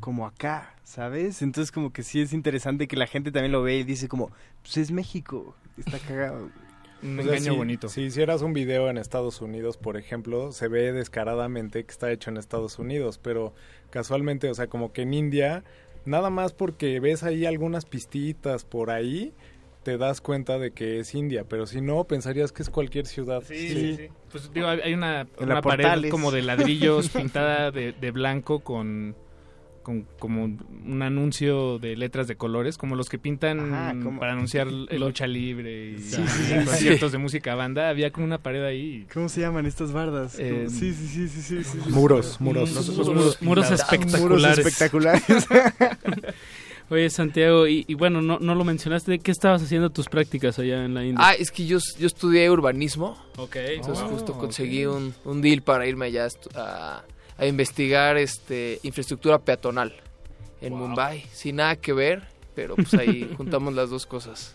[0.00, 1.42] como acá, ¿sabes?
[1.42, 4.30] Entonces como que sí es interesante que la gente también lo ve y dice como,
[4.62, 6.50] pues es México, está cagado.
[7.02, 7.88] Un O sea, engaño si- bonito.
[7.88, 12.30] Si hicieras un video en Estados Unidos, por ejemplo, se ve descaradamente que está hecho
[12.30, 13.54] en Estados Unidos, pero
[13.90, 15.62] casualmente, o sea, como que en India,
[16.04, 19.34] nada más porque ves ahí algunas pistitas por ahí,
[19.82, 23.42] te das cuenta de que es India, pero si no, pensarías que es cualquier ciudad.
[23.46, 24.08] Sí, sí, sí.
[24.32, 26.10] Pues digo, hay una, pared Portales.
[26.10, 29.14] como de ladrillos pintada de, de blanco con,
[29.86, 34.66] con como un anuncio de letras de colores, como los que pintan Ajá, para anunciar
[34.66, 36.64] el lucha libre y, Sí, y sí, sí.
[36.64, 37.88] conciertos de música banda.
[37.88, 39.06] Había como una pared ahí.
[39.14, 40.36] ¿Cómo se llaman estas bardas?
[40.40, 41.90] Eh, sí, sí, sí, sí, sí, sí, sí.
[41.92, 42.72] Muros, muros.
[42.72, 43.80] Los- los Muros- muros muros pintados.
[43.92, 44.58] espectaculares.
[44.58, 45.46] Muros espectaculares.
[46.90, 50.58] Oye, Santiago, y, y bueno, no, no lo mencionaste, ¿de qué estabas haciendo tus prácticas
[50.58, 51.18] allá en la India?
[51.20, 53.16] Ah, es que yo, yo estudié urbanismo.
[53.36, 53.56] ok.
[53.56, 54.38] Entonces Oh, justo ok.
[54.40, 56.50] conseguí un, un deal para irme allá a estu-
[57.38, 59.94] a, investigar este infraestructura peatonal
[60.60, 61.24] en Mumbai.
[61.32, 62.22] Sin nada que ver,
[62.54, 64.54] pero pues ahí juntamos las dos cosas.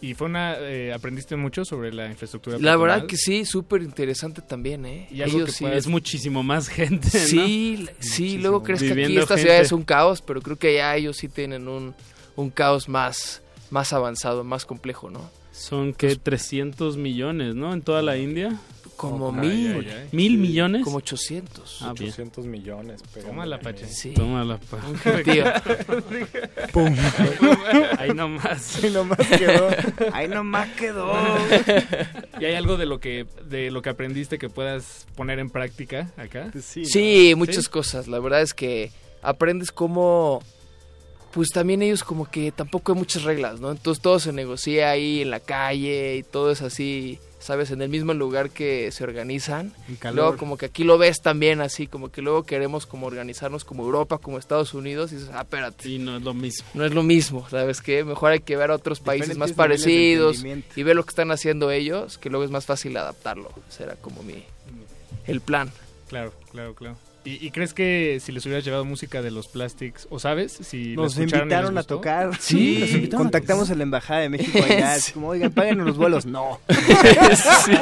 [0.00, 0.56] Y fue una...
[0.58, 5.06] eh, ¿Aprendiste mucho sobre la infraestructura La verdad que sí, súper interesante también, ¿eh?
[5.12, 7.26] Y algo que sí, Es muchísimo más gente, ¿no?
[7.26, 9.42] Sí, sí, luego crees que aquí esta gente.
[9.42, 11.94] ciudad es un caos, pero creo que allá ellos sí tienen un,
[12.34, 15.30] un caos más, más avanzado, más complejo, ¿no?
[15.52, 17.72] Son que 300 millones, ¿no?
[17.72, 18.58] En toda la India.
[19.10, 20.08] Como mil, ay, ay.
[20.12, 20.84] ¿Mil millones?
[20.84, 21.78] como 800.
[21.82, 22.10] Ah, bien.
[22.10, 23.02] 800 millones.
[23.26, 23.86] Toma la pache.
[23.86, 24.12] Sí.
[24.14, 25.44] Toma la pa- Un gentío.
[26.72, 26.94] Pum.
[27.98, 28.82] Ahí nomás.
[28.82, 29.68] Ahí nomás quedó.
[30.12, 31.12] Ahí nomás quedó.
[32.40, 36.10] ¿Y hay algo de lo que de lo que aprendiste que puedas poner en práctica
[36.16, 36.50] acá?
[36.60, 37.38] Sí, Sí, ¿no?
[37.38, 38.08] muchas cosas.
[38.08, 38.90] La verdad es que
[39.22, 40.42] aprendes cómo
[41.32, 43.70] pues también ellos como que tampoco hay muchas reglas, ¿no?
[43.70, 47.70] Entonces todo se negocia ahí en la calle y todo es así, ¿sabes?
[47.70, 49.72] En el mismo lugar que se organizan.
[50.12, 53.84] Luego como que aquí lo ves también así, como que luego queremos como organizarnos como
[53.84, 55.88] Europa, como Estados Unidos y dices, ah, espérate.
[55.88, 56.68] Y no es lo mismo.
[56.74, 58.04] No es lo mismo, ¿sabes qué?
[58.04, 61.30] Mejor hay que ver a otros países Diferentes más parecidos y ver lo que están
[61.30, 63.50] haciendo ellos, que luego es más fácil adaptarlo.
[63.68, 64.44] Será como mi...
[65.26, 65.70] el plan.
[66.08, 66.96] Claro, claro, claro.
[67.24, 70.96] ¿Y, y crees que si les hubieras llevado música de los Plastics, o sabes, si
[70.96, 72.36] Nos y invitaron a tocar.
[72.40, 74.96] Sí, invitaron Contactamos a la embajada de México allá.
[75.14, 76.26] Como, oigan, páguenos los vuelos.
[76.26, 76.58] No.
[76.68, 77.72] sí.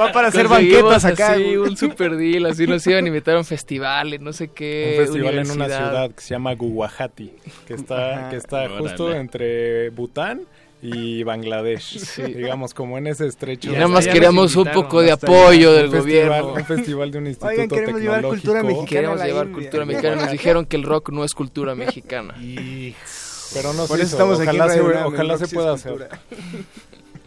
[0.00, 1.34] Va para hacer banquetas acá.
[1.34, 1.56] güey.
[1.56, 4.96] un super deal, así nos iban a invitar a un festival, en no sé qué.
[4.98, 7.32] un festival en una ciudad que se llama Guwahati,
[7.66, 8.30] que está, Ajá.
[8.30, 8.78] que está Órale.
[8.78, 10.42] justo entre Bután
[10.82, 13.70] y Bangladesh, digamos como en ese estrecho.
[13.70, 16.52] Y nada más queríamos un poco de apoyo del Un festival- gobierno.
[16.54, 18.80] Un festival de un instituto Oigan, queremos llevar cultura tecnológico.
[18.82, 19.00] mexicana.
[19.00, 19.60] Queremos llevar India.
[19.62, 20.16] cultura mexicana.
[20.22, 22.34] Nos dijeron que el rock no es cultura mexicana.
[23.52, 24.00] Pero no aquí en
[24.38, 25.92] ojalá se, ojalá se pueda es hacer.
[25.92, 26.20] cultura.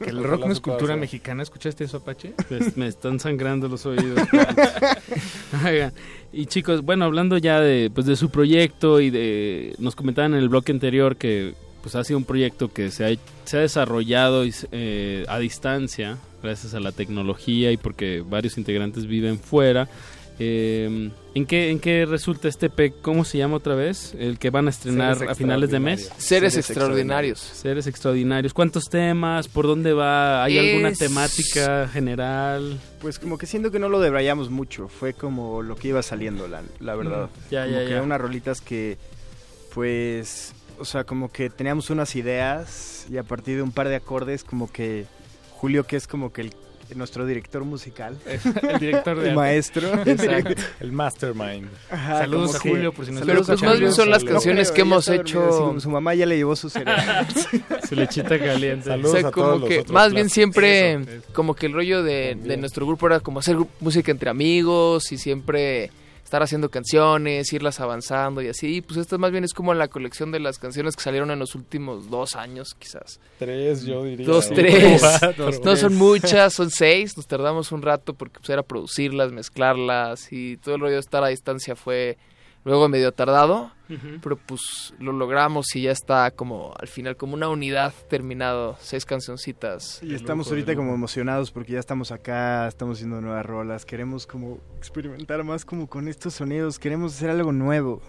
[0.03, 0.99] Que el Ojalá rock no es cultura hacer.
[1.01, 1.43] mexicana.
[1.43, 2.33] ¿Escuchaste eso, Apache?
[2.49, 4.19] Pues me están sangrando los oídos.
[6.31, 9.75] Y chicos, bueno, hablando ya de, pues, de su proyecto y de...
[9.77, 13.15] Nos comentaban en el bloque anterior que pues ha sido un proyecto que se ha,
[13.43, 19.37] se ha desarrollado eh, a distancia gracias a la tecnología y porque varios integrantes viven
[19.37, 19.87] fuera.
[20.39, 22.93] Eh, ¿en, qué, ¿En qué resulta este EP?
[23.01, 24.15] ¿Cómo se llama otra vez?
[24.17, 26.11] El que van a estrenar Seres a finales de mes.
[26.17, 27.39] Seres extraordinarios.
[27.39, 28.53] Seres extraordinarios.
[28.53, 29.47] ¿Cuántos temas?
[29.47, 30.43] ¿Por dónde va?
[30.43, 32.79] ¿Hay alguna temática general?
[32.99, 34.87] Pues como que siento que no lo debrayamos mucho.
[34.87, 37.27] Fue como lo que iba saliendo, la, la verdad.
[37.27, 38.01] Mm, ya, como ya, que ya.
[38.01, 38.97] unas rolitas que,
[39.73, 43.95] pues, o sea, como que teníamos unas ideas y a partir de un par de
[43.95, 45.05] acordes, como que
[45.51, 46.53] Julio, que es como que el
[46.95, 48.17] nuestro director musical,
[48.69, 49.35] El director de el arte.
[49.35, 50.61] maestro, Exacto.
[50.79, 51.67] El mastermind.
[51.89, 54.33] Ajá, Saludos a que- Julio, por si nos Pero pues más bien son las Saludos.
[54.43, 55.73] canciones que hemos hecho.
[55.75, 57.01] sí, su mamá ya le llevó su cerebro.
[57.87, 58.89] Su lechita caliente.
[58.91, 63.07] o sea, como que más bien siempre como que el rollo de, de nuestro grupo
[63.07, 65.89] era como hacer música entre amigos y siempre
[66.33, 68.77] estar haciendo canciones, irlas avanzando y así.
[68.77, 71.37] Y pues esto más bien es como la colección de las canciones que salieron en
[71.37, 73.19] los últimos dos años, quizás.
[73.37, 74.25] Tres, yo diría.
[74.25, 74.55] Dos, ¿no?
[74.55, 74.99] tres.
[75.21, 75.51] Cuatro.
[75.63, 77.15] No son muchas, son seis.
[77.17, 81.23] Nos tardamos un rato porque pues era producirlas, mezclarlas y todo el rollo de estar
[81.23, 82.17] a distancia fue
[82.63, 83.71] luego medio tardado.
[84.23, 89.05] Pero pues lo logramos y ya está como al final como una unidad terminado, seis
[89.05, 90.01] cancioncitas.
[90.01, 94.57] Y estamos ahorita como emocionados porque ya estamos acá, estamos haciendo nuevas rolas, queremos como
[94.77, 98.01] experimentar más como con estos sonidos, queremos hacer algo nuevo.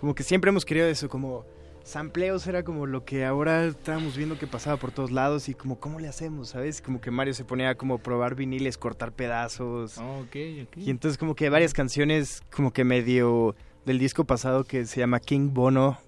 [0.00, 1.44] Como que siempre hemos querido eso, como
[1.82, 5.80] sampleos era como lo que ahora estábamos viendo que pasaba por todos lados y como
[5.80, 6.80] cómo le hacemos, ¿sabes?
[6.82, 9.98] Como que Mario se ponía como a probar viniles, cortar pedazos.
[9.98, 10.76] Oh, ok, ok.
[10.76, 13.56] Y entonces como que varias canciones como que medio
[13.88, 15.98] del disco pasado que se llama King Bono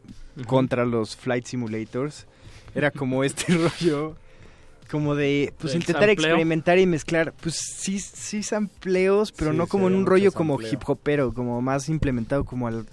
[0.47, 2.27] contra los Flight Simulators.
[2.75, 4.17] Era como este rollo
[4.91, 6.13] como de pues intentar sampleo.
[6.13, 10.61] experimentar y mezclar pues sí sí sampleos pero Sí, no como en un rollo como
[10.61, 12.87] hip hopero como más implementado como al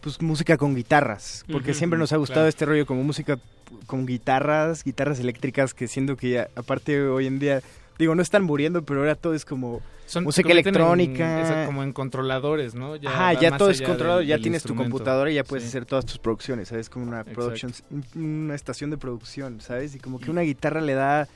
[0.00, 2.48] pues música con guitarras porque siempre nos ha gustado claro.
[2.48, 3.40] este rollo como música
[3.88, 7.60] con guitarras guitarras eléctricas que siento que ya, aparte hoy en día
[7.98, 11.82] digo no están muriendo pero ahora todo es como Son- música en- electrónica esa- como
[11.82, 12.96] en controladores, ¿no?
[12.96, 15.64] Ya Ajá, ya todo es controlado, del- ya del tienes tu computadora y ya puedes
[15.64, 15.68] Sí.
[15.68, 16.88] hacer todas tus producciones, ¿sabes?
[16.88, 17.72] Como una production,
[18.14, 19.94] una estación de producción, ¿sabes?
[19.94, 21.26] Y como que una guitarra le da,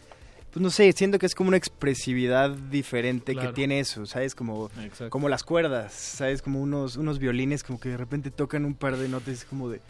[0.53, 3.49] pues no sé, siento que es como una expresividad diferente Claro.
[3.51, 4.35] que tiene eso, ¿sabes?
[4.35, 5.11] Como, Exacto.
[5.11, 6.41] como las cuerdas, ¿sabes?
[6.43, 9.81] Como unos, unos violines como que de repente tocan un par de notas como de...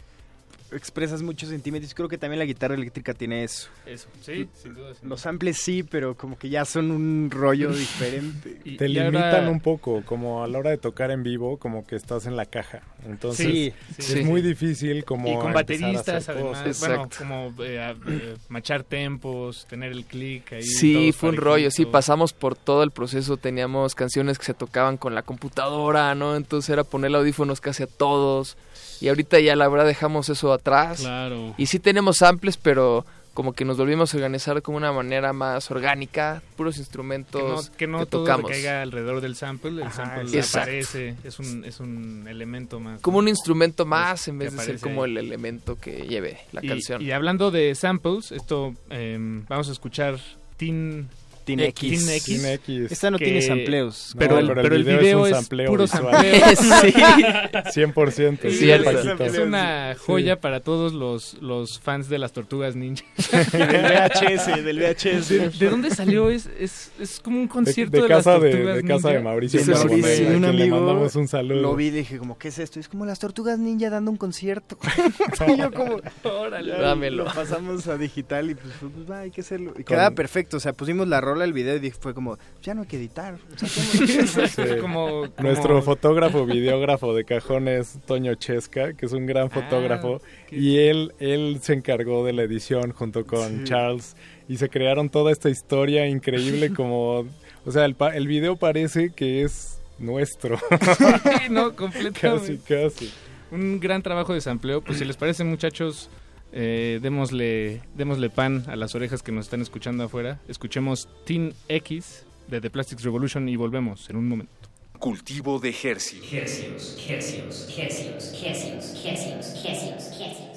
[0.71, 1.93] Expresas muchos sentimientos.
[1.93, 3.69] Creo que también la guitarra eléctrica tiene eso.
[3.85, 4.93] Eso, sí, sin duda.
[4.93, 8.57] sin Los samples sí, pero como que ya son un rollo diferente.
[8.63, 11.57] Y- Te y limitan ahora- un poco, como a la hora de tocar en vivo,
[11.57, 12.83] como que estás en la caja.
[13.05, 14.21] Entonces, Sí, es sí.
[14.23, 16.79] muy difícil como Y con bateristas, además, cosas.
[16.79, 17.17] bueno, Exacto.
[17.17, 20.63] como eh, a- eh, machar tempos, tener el clic ahí.
[20.63, 24.95] Sí, fue un rollo, sí, pasamos por todo el proceso, teníamos canciones que se tocaban
[24.97, 26.35] con la computadora, ¿no?
[26.37, 28.55] Entonces era poner audífonos casi a todos.
[29.01, 31.01] Y ahorita ya la verdad dejamos eso atrás.
[31.01, 31.53] Claro.
[31.57, 35.71] Y sí tenemos samples, pero como que nos volvimos a organizar como una manera más
[35.71, 38.51] orgánica, puros Que instrumentos no, que no que todo tocamos.
[38.51, 40.59] caiga alrededor del sample, el Ajá, sample exacto.
[40.69, 42.99] aparece, es un, es un elemento más.
[42.99, 43.23] Como ¿no?
[43.23, 45.11] un instrumento más en que vez de ser como ahí.
[45.11, 47.01] el elemento que lleve la y, canción.
[47.01, 50.19] y hablando de samples, esto em, vamos a escuchar
[50.57, 51.07] Teen
[51.43, 52.07] Teen X.
[52.09, 52.25] X.
[52.25, 52.91] Teen X.
[52.91, 54.13] Esta no que- tiene sampleos.
[54.17, 56.13] Pero, el, pero el video, un es, sampleo puro visual.
[56.13, 56.41] sampleo.
[56.55, 56.91] Sí.
[56.91, 57.81] sí.
[57.81, 58.39] 100%.
[58.41, 58.81] Sí, Sí, es,
[59.19, 59.99] es una Sí.
[60.05, 63.03] joya para todos los, los fans de las tortugas ninja.
[63.51, 65.29] Del VHS, del VHS.
[65.29, 66.29] ¿De, de dónde salió?
[66.29, 69.13] Es, es, es como un concierto de de, casa las de- tortugas de casa de
[69.15, 69.29] ninja.
[69.29, 71.61] Mauricio Sí, un quien le amigo mandamos un saludo.
[71.61, 72.79] Lo vi y dije como, ¿qué es esto?
[72.79, 74.77] Es como las tortugas ninja dando un concierto.
[75.47, 77.25] y yo como, Órale, dámelo.
[77.25, 79.71] Lo pasamos a digital y pues, pues, hay que hacerlo.
[79.71, 82.37] Y Con- quedaba perfecto, o sea, pusimos la rola, el video y dije- fue como,
[82.61, 83.37] ya no hay que editar.
[83.57, 84.61] Sí.
[84.81, 90.21] Como- Nuestro fotógrafo, videógrafo de cajón es Toño Chesca, que es un gran fotógrafo.
[90.47, 93.63] qué- y él, él se encargó de la edición junto con Sí.
[93.65, 94.15] Charles.
[94.47, 97.25] Y se crearon toda esta historia increíble como...
[97.65, 100.57] O sea, el, pa- el video parece que es nuestro.
[100.57, 102.19] Sí, no, completamente.
[102.19, 103.11] Casi, casi.
[103.51, 104.81] Un gran trabajo de sampleo.
[104.81, 106.09] Pues si les parece, muchachos,
[106.51, 110.39] eh, démosle, démosle pan a las orejas que nos están escuchando afuera.
[110.47, 114.53] Escuchemos Teen X de The Plastics Revolution y volvemos en un momento.
[114.99, 116.31] Cultivo de Hercios.
[116.31, 120.51] Hercios, hercios, hercios, hercios, hercios, hercios, hercios.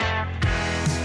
[0.00, 0.99] Forma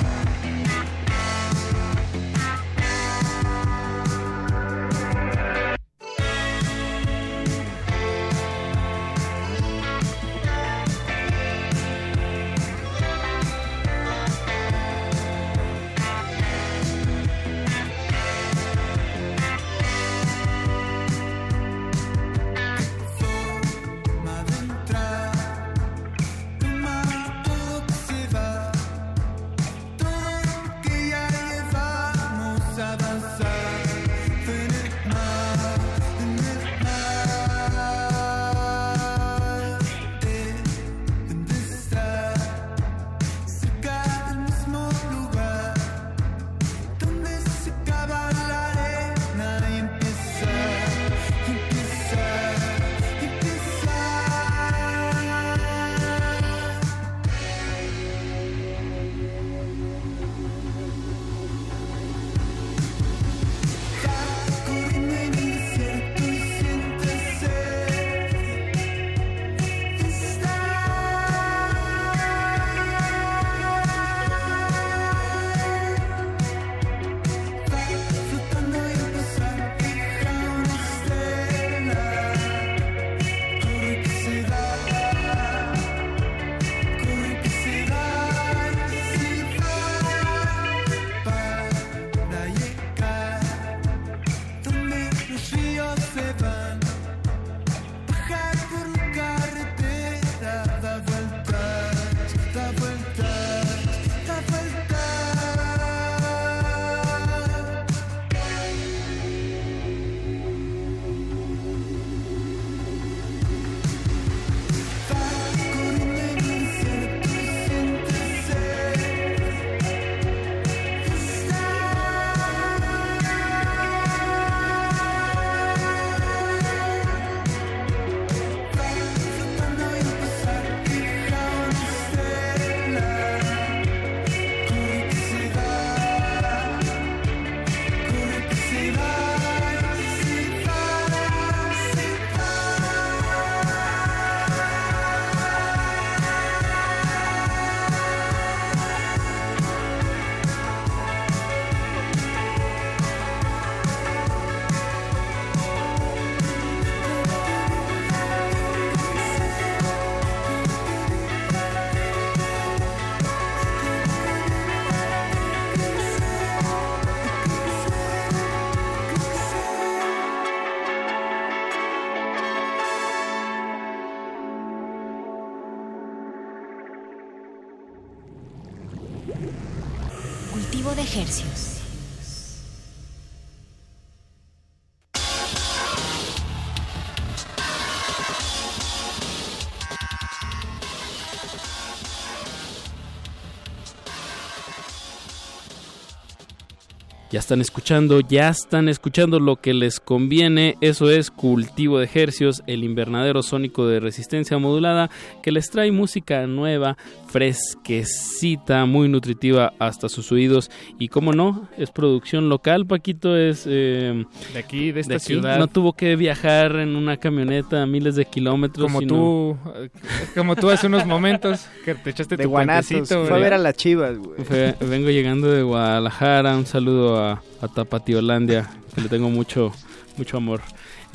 [197.35, 200.77] Ya están escuchando, ya están escuchando lo que les conviene.
[200.79, 205.09] Eso es Cultivo de Hercios, el invernadero sónico de resistencia modulada
[205.43, 206.95] que les trae música nueva,
[207.35, 210.69] fresquecita, muy nutritiva hasta sus oídos.
[210.99, 212.85] Y como no, es producción local.
[212.85, 215.25] Paquito es eh, De aquí, de esta aquí.
[215.25, 215.57] ciudad.
[215.59, 218.85] No tuvo que viajar en una camioneta a miles de kilómetros.
[218.87, 219.89] Como sino- tú, eh,
[220.35, 223.57] como tú hace unos momentos que te echaste De tu Guanatos, fue a ver a
[223.57, 224.43] las chivas, güey.
[224.43, 226.55] Fue- vengo llegando de Guadalajara.
[226.55, 229.71] Un saludo a, a Tapatiolandia, que le tengo mucho,
[230.17, 230.61] mucho amor.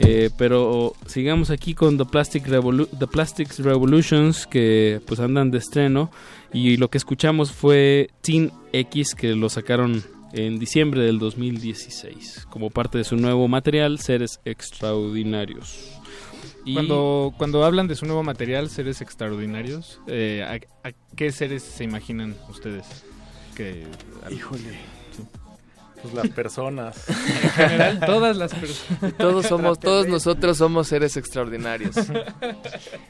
[0.02, 5.59] Eh, pero sigamos aquí con The, Plastic Revolu- The Plastics Revolutions, que pues andan de
[5.59, 6.10] estreno.
[6.52, 10.02] Y lo que escuchamos fue Teen X, que lo sacaron
[10.32, 15.90] en diciembre del 2016, como parte de su nuevo material, Seres Extraordinarios.
[16.64, 21.62] Y- Cuando, cuando hablan de su nuevo material, seres extraordinarios, eh, ¿a, a qué seres
[21.62, 22.85] se imaginan ustedes?
[23.56, 23.86] Que,
[24.31, 24.78] Híjole.
[26.02, 26.97] Pues las personas.
[27.09, 29.14] En general, todas las personas.
[29.16, 31.97] Todos somos, todos nosotros somos seres extraordinarios.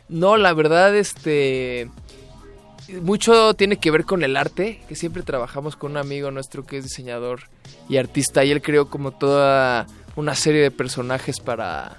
[0.08, 1.88] No, la verdad, este
[3.02, 6.78] mucho tiene que ver con el arte, que siempre trabajamos con un amigo nuestro que
[6.78, 7.42] es diseñador
[7.88, 9.86] y artista y él creó como toda
[10.16, 11.98] una serie de personajes para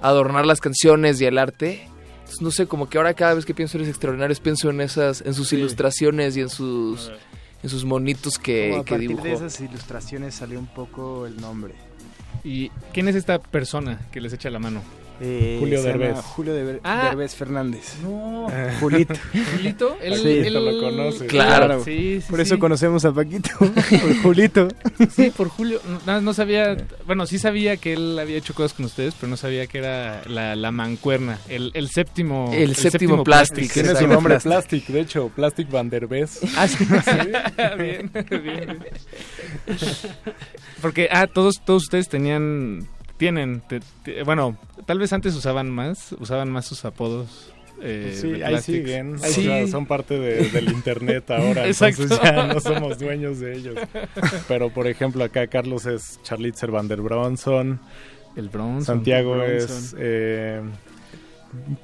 [0.00, 1.88] adornar las canciones y el arte.
[2.18, 4.80] Entonces, no sé, como que ahora cada vez que pienso en seres extraordinarios pienso en
[4.80, 7.12] esas en sus ilustraciones y en sus
[7.62, 9.24] en sus monitos que, Como a que partir dibujó.
[9.26, 11.74] de esas ilustraciones salió un poco el nombre.
[12.44, 14.82] ¿Y quién es esta persona que les echa la mano?
[15.20, 16.16] Eh, Julio Derbez.
[16.20, 17.08] Julio Deber- Ah.
[17.10, 17.94] Derbez Fernández.
[18.02, 18.48] No.
[18.80, 19.14] Julito.
[19.56, 19.96] ¿Julito?
[20.02, 20.28] Él, Sí.
[20.46, 21.22] él- lo conoces.
[21.28, 21.84] Claro.
[21.84, 23.50] Sí, sí, Por eso conocemos a Paquito.
[23.58, 24.68] Por Julito.
[25.14, 25.80] Sí, por Julio.
[26.06, 26.76] No, no sabía.
[27.06, 30.22] Bueno, sí sabía que él había hecho cosas con ustedes, pero no sabía que era
[30.26, 31.38] la, la mancuerna.
[31.48, 32.50] El, el séptimo.
[32.52, 34.14] El séptimo Plastic, Tiene su Exacto.
[34.14, 36.40] nombre Plastic, de hecho, Plastic Van der Bees.
[36.56, 36.84] Ah, sí.
[37.78, 38.78] bien, bien, bien.
[40.80, 42.86] Porque, ah, todos, todos ustedes tenían.
[43.22, 43.62] Tienen.
[43.68, 46.12] te- te- bueno, tal vez antes usaban más.
[46.18, 47.52] Usaban más sus apodos.
[47.84, 49.14] eh, Sí, ahí siguen.
[49.16, 52.02] o sea, son parte de- del internet ahora, Exacto.
[52.02, 53.76] entonces ya no somos dueños de ellos.
[54.46, 57.80] Pero por ejemplo, acá Carlos es Charlitzer Van der Bronson.
[58.36, 58.84] El Bronson.
[58.84, 60.60] Santiago el es eh,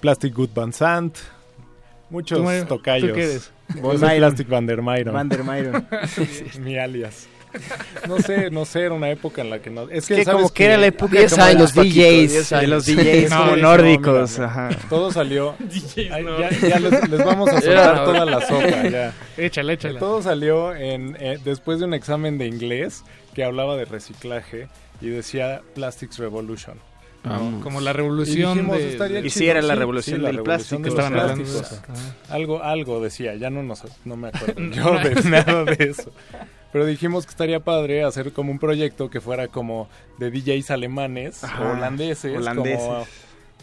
[0.00, 1.16] Plastic Good Van Sant.
[2.10, 3.08] Muchos tocayos.
[3.10, 3.50] ¿Tú qué eres?
[4.18, 5.12] Plastic Van der Myron.
[5.14, 5.86] Van der Myron.
[6.60, 7.28] Mi alias.
[8.06, 9.82] No sé, no sé, era una época en la que no...
[9.90, 12.30] Es que que, ¿sabes como que era la época 10 como de los Paquito, DJs,
[12.32, 12.86] 10 de los.
[12.86, 14.32] DJs No, como no, nórdicos.
[14.38, 14.68] mira, ajá.
[14.88, 15.54] Todo salió...
[15.58, 16.38] DJs Ay, no.
[16.40, 19.12] ya ya les, les vamos a soltar toda la sopa, ya.
[19.36, 19.98] Échala, échala.
[20.00, 23.02] Todo salió en, eh, después de un examen de inglés
[23.34, 24.68] que hablaba de reciclaje
[25.00, 26.78] y decía Plastics Revolution.
[27.62, 28.88] Como la Y revolución dijimos, de...
[28.90, 30.82] estaría Y chido, era la revolución del revolución plástico.
[30.82, 31.44] de que los estaban hablando.
[31.44, 31.90] plásticos.
[31.90, 32.34] Ajá.
[32.34, 36.10] Algo, algo decía, ya no, nos, no me acuerdo yo de nada de eso.
[36.72, 39.88] Pero dijimos que estaría padre hacer como un proyecto que fuera como
[40.18, 42.36] de DJs alemanes Ajá, o holandeses.
[42.36, 42.78] holandeses.
[42.82, 43.06] Como,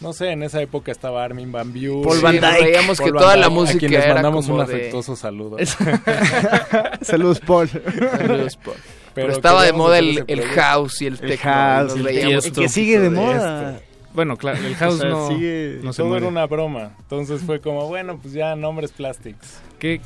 [0.01, 2.01] no sé, en esa época estaba Armin Van Buren.
[2.03, 2.63] Paul Van Dyke.
[2.63, 5.57] veíamos que Paul toda la música a quienes era mandamos un de- afectuoso saludo.
[7.01, 7.69] Saludos, Paul.
[7.69, 8.75] Saludos, Paul.
[9.13, 11.35] Pero, Pero estaba de moda el, el house y el El techno.
[11.37, 13.79] y house, nos el que sigue de poquito moda.
[14.13, 16.25] Bueno, claro, el house O sea, no, sigue- no se Todo muere.
[16.25, 16.91] era una broma.
[16.99, 19.59] Entonces fue como, bueno, pues ya nombres plastics.
[19.79, 20.01] Qué,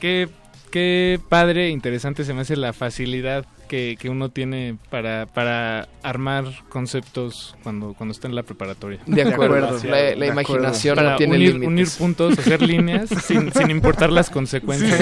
[0.00, 0.28] qué,
[0.74, 6.46] qué padre, interesante se me hace la facilidad que, que uno tiene para, para armar
[6.68, 8.98] conceptos cuando, cuando está en la preparatoria.
[9.06, 9.88] De acuerdo, acuerdo.
[9.88, 10.32] la, De acuerdo.
[10.32, 11.68] imaginación Para no tiene unir, límites.
[11.68, 15.00] unir puntos, hacer líneas sin, sin importar las consecuencias.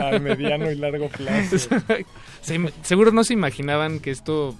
[0.00, 1.58] A mediano y largo plazo.
[2.40, 4.56] Se seguro no se imaginaban que esto,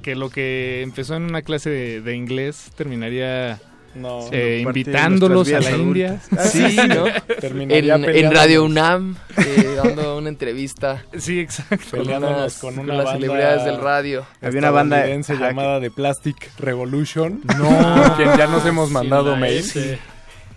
[0.00, 3.60] que lo que empezó en una clase de, de inglés terminaría
[3.96, 4.28] No.
[4.30, 6.20] eh, invitándolos a la India.
[6.50, 7.06] Sí, ¿no?
[7.40, 8.30] En, en.
[8.32, 11.76] Radio UNAM, eh, dando una entrevista Sí, exacto.
[11.90, 14.26] con, Peleándonos unas- con con una las banda celebridades del radio.
[14.42, 17.40] Había una banda- ajá, llamada The Plastic Revolution.
[17.58, 18.14] No.
[18.16, 19.98] Quien ya nos hemos Sí, mandado la mails, S.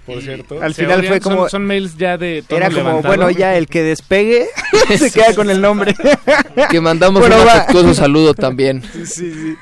[0.05, 0.61] por cierto.
[0.61, 3.15] Al final odian, fue como- Son, son mails ya de tono Era como, levantado.
[3.15, 4.47] bueno, ya el que despegue
[4.97, 5.95] se queda con el nombre.
[6.69, 8.81] Que mandamos Bueno, un afectuoso saludo también.
[8.93, 9.55] Sí, sí, sí.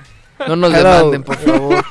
[0.48, 0.90] No nos Hello.
[0.90, 1.84] demanden, por favor.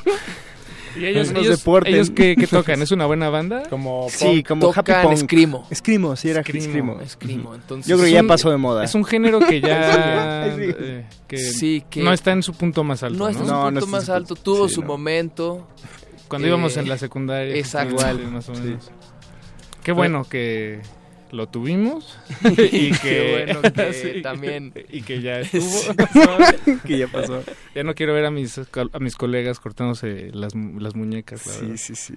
[0.98, 1.94] ¿Y ellos, ellos, deporten.
[1.94, 2.80] ellos qué, qué tocan?
[2.82, 3.62] ¿Es una buena banda?
[3.70, 5.12] Como Sí, como Happy Tocan Punk.
[5.14, 5.66] escrimo.
[5.70, 7.00] Escrimo, sí, era Escrimo, escrimo.
[7.00, 7.86] Escrimo, entonces.
[7.88, 8.84] Yo creo que ya pasó de moda.
[8.84, 10.62] Es un género que ya Sí.
[10.78, 13.30] eh, que Sí, que- no está en su punto más alto, No ¿no?
[13.30, 14.86] es un No, punto no más alto, tuvo sí, su no.
[14.88, 15.66] momento.
[16.28, 17.54] Cuando Eh, íbamos en la secundaria.
[17.56, 17.94] exacto.
[17.94, 18.62] Igual, más o sí.
[18.62, 18.90] menos.
[19.82, 20.80] Qué bueno que
[21.32, 25.94] lo tuvimos y que, bueno que Sí, también- y que ya estuvo.
[26.86, 27.42] que ya pasó.
[27.74, 31.46] ya no quiero ver a mis a mis colegas cortándose las, las muñecas.
[31.46, 31.76] la Sí, verdad.
[31.78, 32.14] sí, sí.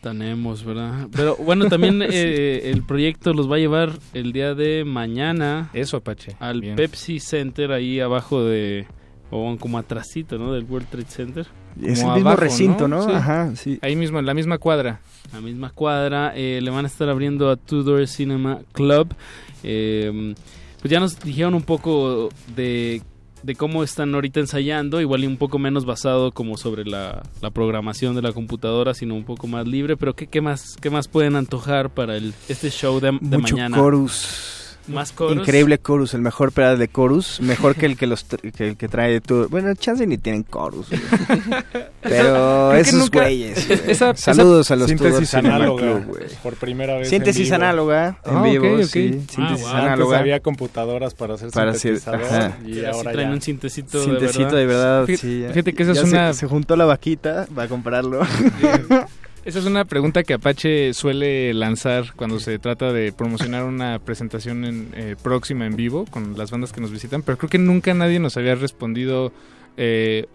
[0.00, 1.08] Tenemos, ¿verdad?
[1.10, 5.96] Pero bueno, también eh, el proyecto los va a llevar el día de mañana Eso,
[5.96, 6.36] Apache.
[6.38, 6.76] al Bien.
[6.76, 8.86] Pepsi Center, ahí abajo de,
[9.30, 10.52] o como atrasito, ¿no?
[10.52, 11.46] Del World Trade Center.
[11.82, 13.02] Es el mismo abajo, recinto, ¿no?
[13.04, 13.10] Sí.
[13.12, 13.78] Ajá, sí.
[13.82, 15.00] Ahí mismo, en la misma cuadra.
[15.32, 16.32] la misma cuadra.
[16.34, 19.14] eh, le van a estar abriendo a Tudor Cinema Club.
[19.62, 20.34] Eh,
[20.80, 23.02] pues ya nos dijeron un poco de,
[23.42, 27.50] de cómo están ahorita ensayando, igual y un poco menos basado como sobre la, la
[27.50, 29.96] programación de la computadora, sino un poco más libre.
[29.96, 33.56] Pero ¿qué, qué más qué más pueden antojar para el, este show de, de Mucho
[33.56, 33.76] mañana?
[33.76, 34.57] chorus.
[34.88, 35.36] Más chorus.
[35.36, 38.76] Increíble chorus, el mejor pedal de chorus, mejor que el que los tra- que el
[38.76, 39.48] que trae tu.
[39.48, 40.88] Bueno, chance ni tienen chorus.
[40.88, 41.00] güey.
[42.02, 43.66] Pero esos nunca- güeyes.
[43.66, 43.80] güey.
[43.90, 46.24] esa- Saludos a los Síntesis análoga, Club, güey.
[46.42, 47.56] por primera vez en Síntesis vivo.
[47.56, 48.86] análoga en Ah, vivo, ok, ok.
[48.86, 49.10] sí.
[49.12, 49.46] Ah, Síntesis wow.
[49.48, 50.18] Antes análoga.
[50.18, 52.58] había computadoras para hacer Para sintetizador ajá.
[52.64, 53.34] y Pero sí ahora traen ya.
[53.34, 55.40] un sintecito, Sintecito de de verdad, Fíjate- sí.
[55.42, 55.48] ya.
[55.50, 58.20] fíjate que esa Ya es se- una- Se, juntó la vaquita para comprarlo.
[59.48, 64.66] Esa es una pregunta que Apache suele lanzar cuando se trata de promocionar una presentación
[64.66, 67.94] en, eh, próxima en vivo con las bandas que nos visitan, pero creo que nunca
[67.94, 69.32] nadie nos había respondido
[69.80, 70.26] eh,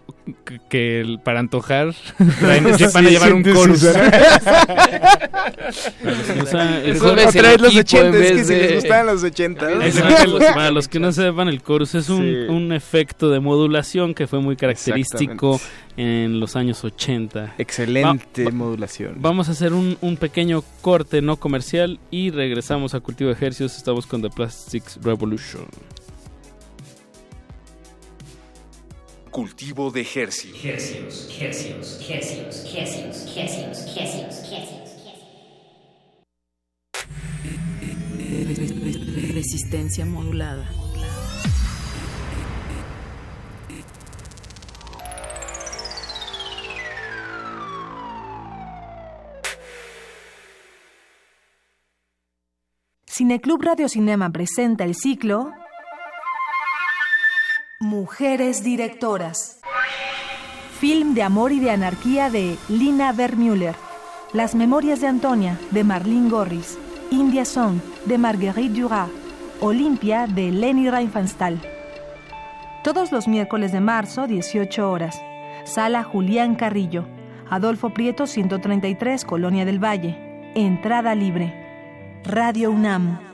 [0.46, 1.94] que- que el- para antojar
[2.40, 3.42] traen- Sí, van a llevar un
[6.40, 9.86] Otra vez los equipo en 80, es que si les gustaban los 80.
[9.86, 10.38] Exacto.
[10.38, 12.34] Para los que no sepan, el chorus es un, Sí.
[12.52, 15.60] un efecto de modulación que fue muy característico
[15.96, 17.54] en los años 80.
[17.58, 19.16] Excelente Va- va- modulación.
[19.18, 23.76] Vamos a hacer un, un pequeño corte no comercial y regresamos a Cultivo de Ejercicios.
[23.76, 25.66] Estamos con The Plastics Revolution.
[29.34, 30.64] Cultivo de Hercios.
[30.64, 34.94] Hercios, hercios, hercios, hercios, hercios, hercios, hercios.
[39.34, 40.70] Resistencia modulada.
[53.04, 55.50] Cineclub Radio Cinema presenta el ciclo
[57.84, 59.60] Mujeres Directoras.
[60.80, 63.74] Film de amor y de anarquía de Lina Vermüller.
[64.32, 66.78] Las Memorias de Antonia de Marlene Gorris.
[67.10, 69.10] India Song de Marguerite Duras.
[69.60, 71.60] Olimpia de Leni Riefenstahl.
[72.82, 75.20] Todos los miércoles de marzo, 18 horas.
[75.64, 77.04] Sala Julián Carrillo.
[77.50, 80.16] Adolfo Prieto 133, Colonia del Valle.
[80.54, 81.52] Entrada libre.
[82.24, 83.33] Radio UNAM.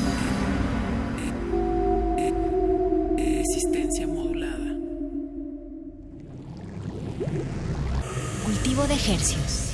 [8.71, 9.73] Cultivo de ejercios.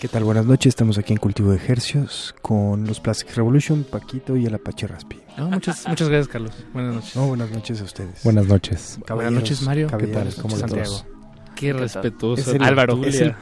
[0.00, 0.24] ¿Qué tal?
[0.24, 4.54] Buenas noches, estamos aquí en Cultivo de Ejercios con los Plastic Revolution, Paquito y el
[4.56, 5.20] Apache Raspi.
[5.38, 6.52] No, muchas, muchas gracias, Carlos.
[6.72, 7.14] Buenas noches.
[7.14, 8.24] No, buenas noches a ustedes.
[8.24, 8.98] Buenas noches.
[9.08, 9.86] Buenas noches, Mario.
[9.96, 10.34] ¿Qué tal?
[10.34, 10.56] ¿cómo?
[10.56, 11.21] Santiago.
[11.54, 12.40] Qué respetuoso.
[12.42, 13.04] Es el- Álvaro.
[13.04, 13.34] Es el...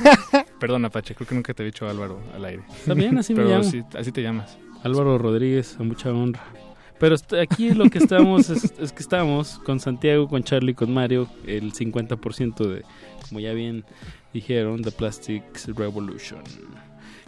[0.60, 2.62] Perdón, Apache, creo que nunca te he dicho Álvaro al aire.
[2.78, 3.70] Está bien, así me Pero llamo.
[3.70, 4.58] sí, así te llamas.
[4.82, 6.42] Álvaro Rodríguez, a mucha honra.
[6.98, 11.28] Pero aquí lo que estamos es, es que estamos con Santiago, con Charlie, con Mario,
[11.46, 12.82] el 50% de,
[13.28, 13.84] como ya bien
[14.34, 16.40] dijeron, The Plastics Revolution.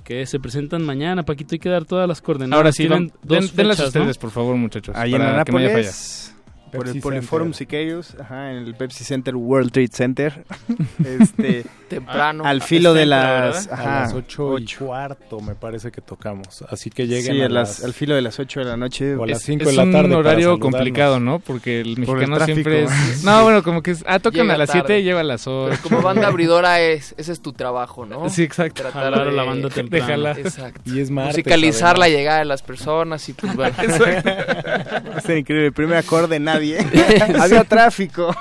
[0.02, 2.56] Que se presentan mañana, Paquito, hay que dar todas las coordenadas.
[2.56, 3.86] Ahora sí, Tienen den- dos den- denlas ¿no?
[3.86, 4.96] ustedes, por favor, muchachos.
[4.96, 6.34] Ahí en para que no haya Anápolis.
[6.70, 7.52] Por el Poliforum.
[7.52, 10.44] Siqueiros, ajá, en el Pepsi Center, World Trade Center.
[11.04, 12.44] este, Temprano.
[12.44, 13.66] Al filo de las...
[13.72, 16.62] Ajá, a las ocho y cuarto me parece que tocamos.
[16.68, 19.16] Así que lleguen Sí, a a las- al filo de las 8 de la noche.
[19.16, 19.96] O a las Es- 5 es de la tarde.
[19.96, 21.40] un para horario complicado, ¿no?
[21.40, 22.54] Porque el Por el mexicano tráfico.
[22.70, 23.24] siempre es...
[23.24, 24.04] No, bueno, como que es...
[24.06, 24.82] Ah, tocan Llega a las tarde.
[24.86, 25.68] 7 y lleva a las 8.
[25.70, 28.28] Pero como banda abridora es, ese es tu trabajo, ¿no?
[28.28, 28.82] Sí, exacto.
[28.82, 30.06] Tratar Jalar de- la banda temprano.
[30.06, 30.32] Déjala.
[30.38, 30.80] Exacto.
[30.84, 33.74] Y es martes, Musicalizar la llegada de las personas y pues bueno.
[35.24, 35.66] Ser increíble.
[35.66, 36.78] El primer acorde, nadie.
[37.40, 38.34] Había tráfico.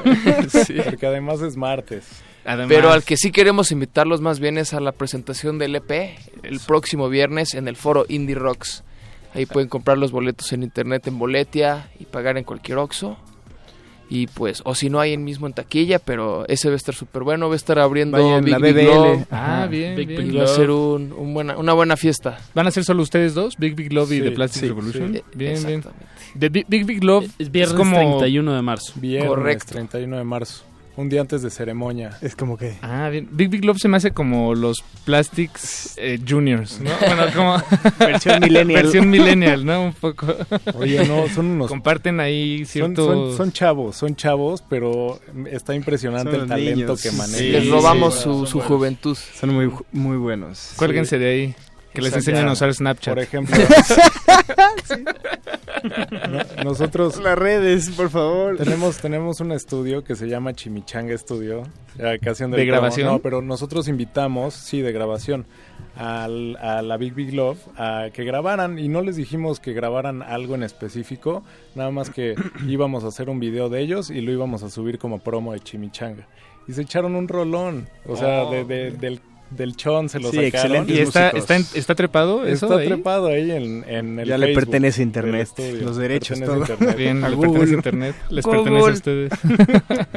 [0.65, 0.77] Sí.
[0.83, 2.05] Porque además es martes.
[2.45, 6.17] Además, Pero al que sí queremos invitarlos más bien es a la presentación del EP
[6.43, 8.83] el próximo viernes en el foro Indie Rocks.
[9.33, 13.17] Ahí pueden comprar los boletos en internet en Boletia y pagar en cualquier Oxxo.
[14.11, 16.95] Y pues, o si no hay en mismo en taquilla, pero ese va a estar
[16.95, 17.47] súper bueno.
[17.47, 18.85] Va a estar abriendo Vayan, Big la Big.
[18.87, 19.25] Love.
[19.29, 20.27] Ah, bien, Big bien.
[20.27, 22.39] Big Va a ser un, un buena, una buena fiesta.
[22.55, 23.55] ¿Van a ser solo ustedes dos?
[23.57, 25.13] Big Big Love y The Plastic sí, Revolution.
[25.13, 25.21] sí.
[25.35, 25.83] Bien, bien.
[26.37, 28.93] The Big Big, Big Love Es viernes como 31 de marzo.
[28.95, 29.73] Viernes Correcto.
[29.73, 30.63] 31 de marzo.
[30.97, 32.17] Un día antes de ceremonia.
[32.21, 32.77] Es como que...
[32.81, 33.27] Ah, bien.
[33.31, 36.89] Big Big Love se me hace como los Plastics eh, Juniors, ¿no?
[36.99, 37.63] Bueno, como...
[37.99, 38.83] Versión millennial.
[38.83, 39.83] Versión millennial, ¿no?
[39.85, 40.27] Un poco.
[40.75, 41.69] Oye, no, son unos...
[41.69, 43.05] Comparten ahí ciertos...
[43.05, 47.01] son, son chavos, son chavos, pero está impresionante Son el talento niños.
[47.01, 47.39] que manejan.
[47.39, 48.23] Sí, Les robamos sí.
[48.23, 49.17] su, su juventud.
[49.17, 50.73] Son muy, muy buenos.
[50.75, 51.55] Cuélguense de ahí.
[51.93, 53.13] Que les enseñen a usar Snapchat.
[53.15, 53.55] Por ejemplo,
[56.29, 58.57] no- nosotros Las redes, por favor.
[58.57, 61.63] tenemos tenemos un estudio que se llama Chimichanga Studio,
[62.21, 63.07] casi ¿De grabación?
[63.07, 65.45] No, pero nosotros invitamos, sí, de grabación,
[65.95, 70.21] al- a la Big Big Love a que grabaran y no les dijimos que grabaran
[70.21, 71.43] algo en específico,
[71.75, 72.35] nada más que
[72.67, 75.59] íbamos a hacer un video de ellos y lo íbamos a subir como promo de
[75.59, 76.27] Chimichanga.
[76.67, 79.21] Y se echaron un rolón, o sea, de- de- del,
[79.51, 80.47] del chon se lo Sí, sacaron.
[80.55, 82.87] excelentes ¿Y está, está, en- está trepado eso Está ahí?
[82.87, 85.49] trepado ahí en, en el Ya le Facebook pertenece a Internet,
[85.81, 86.57] los derechos, todo.
[86.59, 86.95] Internet.
[86.97, 87.51] Bien, A le Google.
[87.51, 88.15] pertenece a Internet.
[88.29, 88.63] Les Google.
[88.63, 89.31] pertenece a ustedes.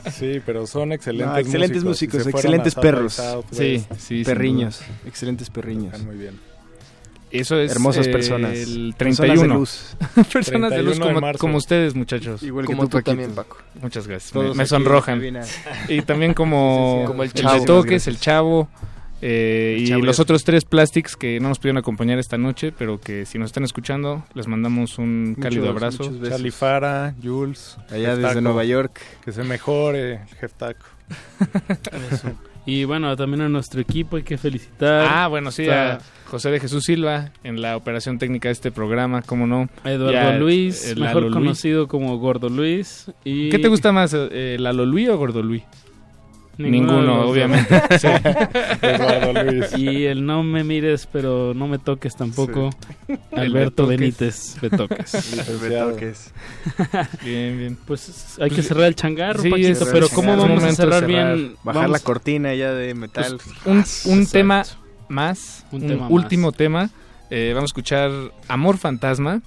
[0.13, 2.21] Sí, pero son excelentes No, excelentes músicos.
[2.21, 3.13] músicos, excelentes South perros.
[3.15, 3.59] Southwest.
[3.59, 4.25] Sí, sí.
[4.25, 5.93] perriños, excelentes perriños.
[5.95, 6.39] Están muy bien.
[7.31, 8.53] Eso es Hermosas eh, personas.
[8.59, 9.55] El Personas de 31.
[9.55, 9.97] luz.
[10.33, 11.39] Personas de 31 luz de como, marzo.
[11.39, 12.43] como ustedes, muchachos.
[12.43, 13.57] Igual Como que tú, tú, también, Paco.
[13.81, 14.33] Muchas gracias.
[14.33, 15.23] Todos me, me sonrojan.
[15.89, 17.07] Y también como, Sí, sí, sí.
[17.07, 17.59] Como el el chavo.
[17.61, 18.69] de toques, el chavo.
[19.23, 23.25] Eh, y los otros tres plastics que no nos pudieron acompañar esta noche, pero que
[23.25, 26.29] si nos están escuchando, les mandamos un cálido Muchos, abrazo.
[26.29, 27.79] Charlie Fara, Jules.
[27.89, 29.01] Allá desde Nueva York.
[29.25, 30.87] Que se mejore, Jeff Taco.
[32.65, 35.07] Y bueno, también a nuestro equipo hay que felicitar.
[35.11, 39.23] Ah, bueno, sí, a José de Jesús Silva en la operación técnica de este programa,
[39.23, 39.69] cómo no.
[39.83, 41.35] a Eduardo Luis, el mejor Lalo Luis.
[41.35, 43.11] conocido como Gordo Luis.
[43.25, 45.65] Y ¿Qué te gusta más, eh, Lalo Luis o Gordo Luis?
[46.59, 47.83] Ninguno, Ninguno, obviamente.
[47.99, 48.07] Sí.
[48.83, 49.77] Eduardo Luis.
[49.77, 52.71] Y el no me mires, pero no me toques tampoco.
[53.33, 53.89] Alberto Betoques.
[53.89, 55.15] Benítez Betoques.
[55.37, 55.97] Licenciado.
[57.25, 57.79] Bien, bien.
[57.87, 61.07] Pues hay que Pues, cerrar el changarro, sí, Paquito, pero ¿cómo vamos a cerrar cerrar.
[61.07, 61.57] bien?
[61.65, 63.39] Bajar Vamos- la cortina ya de metal.
[63.65, 64.29] un, Ah, un exacto.
[64.33, 64.63] tema
[65.09, 66.91] más, Un un, tema último tema.
[67.31, 68.11] Eh, vamos a escuchar
[68.49, 69.41] Amor Fantasma,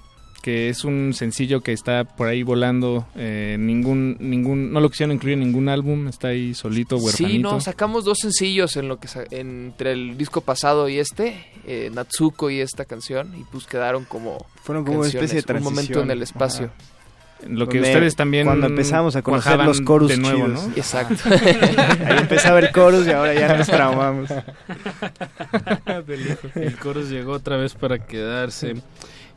[0.46, 3.08] que es un sencillo que está por ahí volando.
[3.16, 7.34] eh, ningún, ningún, no lo quisieron incluir en ningún álbum, está ahí solito, huerfanito.
[7.36, 11.44] Sí, no, sacamos dos sencillos en lo que sa- entre el disco pasado y este,
[11.66, 15.62] eh, Natsuko y esta canción, y pues quedaron como Fueron como una especie de canciones,
[15.62, 16.04] un momento transición.
[16.04, 16.70] en el espacio.
[17.48, 20.68] Lo que Donde ustedes también cuando empezamos a conocer los coros de nuevo, chidos.
[20.68, 20.74] ¿no?
[20.76, 21.16] Exacto.
[22.06, 24.30] Ahí empezaba el chorus y ahora ya nos traumamos.
[26.56, 28.76] El coro llegó otra vez para quedarse.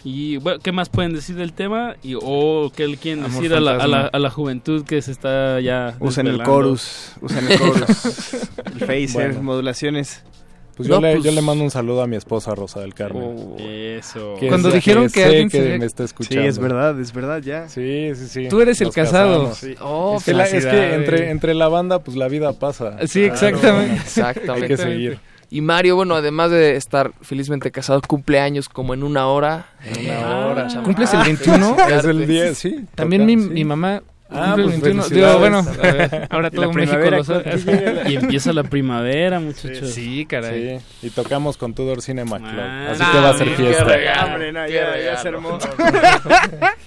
[0.05, 1.97] Y bueno, ¿qué más pueden decir del tema?
[2.03, 5.03] Y, o qué le quieren Amor decir a la, a, la, a la juventud que
[5.03, 5.97] se está ya.
[6.01, 8.35] Usan el chorus, usan el chorus.
[8.65, 9.43] el phaser, Bueno.
[9.43, 10.23] modulaciones.
[10.77, 12.95] Pues yo, No, le, pues- yo le mando un saludo a mi esposa Rosa del
[12.95, 13.25] Carmen.
[13.37, 13.57] Oh.
[13.59, 14.37] Eso.
[14.39, 16.49] que Cuando es- dijeron que sé alguien que se- me está Sí, escuchando.
[16.49, 17.69] es verdad, es verdad, ya.
[17.69, 18.49] Sí, sí, sí.
[18.49, 19.49] Tú eres el Nos casado.
[19.49, 19.77] casamos.
[19.81, 22.97] Oh, Es que, la- es que entre, entre la banda, pues la vida pasa.
[23.09, 23.91] Sí, exactamente.
[23.95, 24.69] Hay Exactamente.
[24.69, 25.19] que seguir.
[25.51, 29.67] Y Mario, bueno, además de estar felizmente casado, cumple años como en una hora.
[29.83, 30.67] En una Ah, hora.
[30.69, 31.77] chama- ¿Cumples el 21?
[31.89, 32.85] Es el 10, sí.
[32.95, 33.49] También toca, mi, sí.
[33.51, 35.03] mi mamá Ah, pues el 21.
[35.03, 35.11] felicidades.
[35.11, 38.03] Digo, bueno, a ver, ahora todo México lo sabe.
[38.09, 39.91] Y empieza la primavera, muchachos.
[39.91, 40.81] Sí, caray.
[41.01, 42.61] Sí, y tocamos con Tudor Cinema Club.
[42.61, 43.85] Ah, así no, que va a ser fiesta.
[43.85, 44.53] regalo.
[44.53, 45.19] No, ya, ya regalo.
[45.23, 45.59] se armó.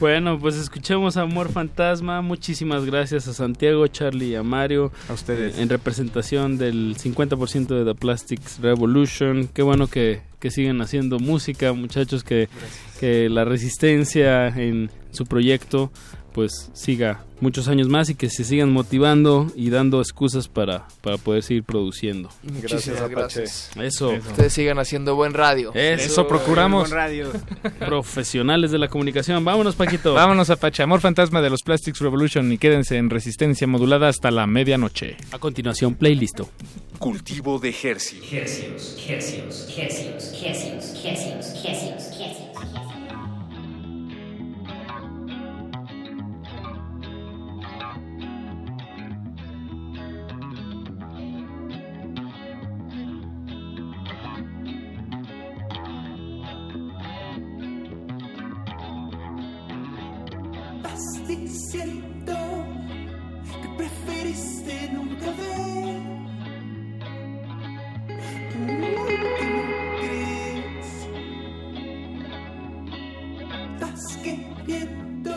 [0.00, 2.22] Bueno, pues escuchemos Amor Fantasma.
[2.22, 4.90] Muchísimas gracias a Santiago, Charlie y a Mario.
[5.08, 5.58] A ustedes.
[5.58, 9.48] En representación del 50% de The Plastics Revolution.
[9.52, 12.48] Qué bueno que, que siguen haciendo música, muchachos, que,
[12.98, 15.92] que la resistencia en su proyecto
[16.32, 21.18] pues siga muchos años más y que se sigan motivando y dando excusas para, para
[21.18, 22.30] poder seguir produciendo.
[22.42, 23.14] Muchísimas Apache.
[23.14, 23.70] gracias.
[23.76, 24.10] Eso.
[24.10, 25.72] Ustedes sigan haciendo buen radio.
[25.74, 26.88] Eso, Eso procuramos.
[26.88, 27.30] Con radio.
[27.80, 29.44] Profesionales de la comunicación.
[29.44, 30.14] Vámonos, Paquito.
[30.14, 34.46] Vámonos a Pachamor Fantasma de los Plastics Revolution y quédense en resistencia modulada hasta la
[34.46, 35.16] medianoche.
[35.32, 36.40] A continuación, playlist.
[36.98, 38.32] Cultivo de Hercios.
[38.32, 42.41] Hercios, hercios, hercios, hercios, hercios, hercios,
[61.36, 62.34] diciendo
[63.62, 66.02] que preferiste nunca ver.
[69.08, 69.16] ¿Qué
[70.00, 70.90] crees?
[73.74, 75.34] Estás queriendo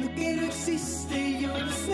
[0.00, 1.10] lo que no existe.
[1.40, 1.89] experimento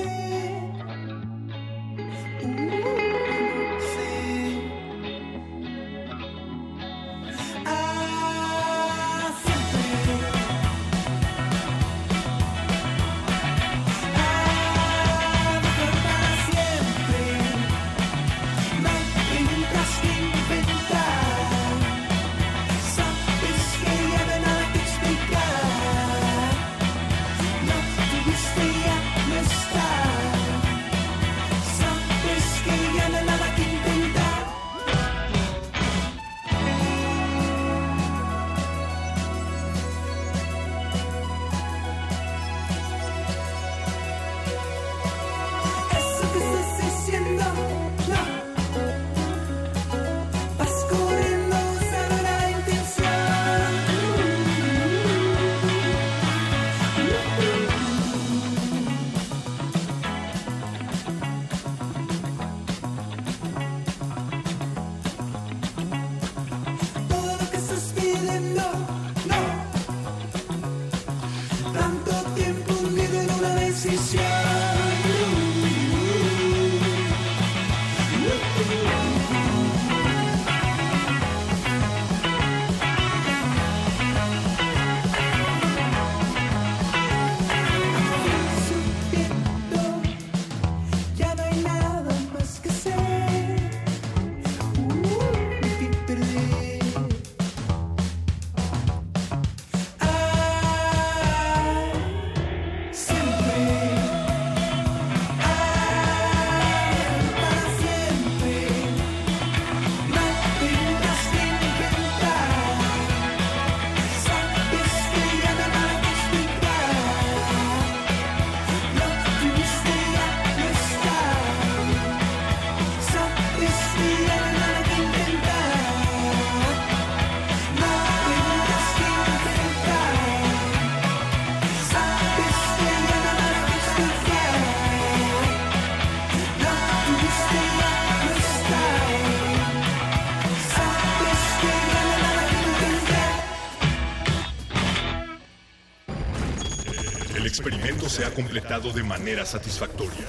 [148.83, 150.27] de manera satisfactoria.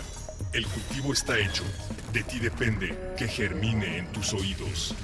[0.54, 1.66] El cultivo está hecho.
[2.14, 4.96] De ti depende que germine en tus oídos.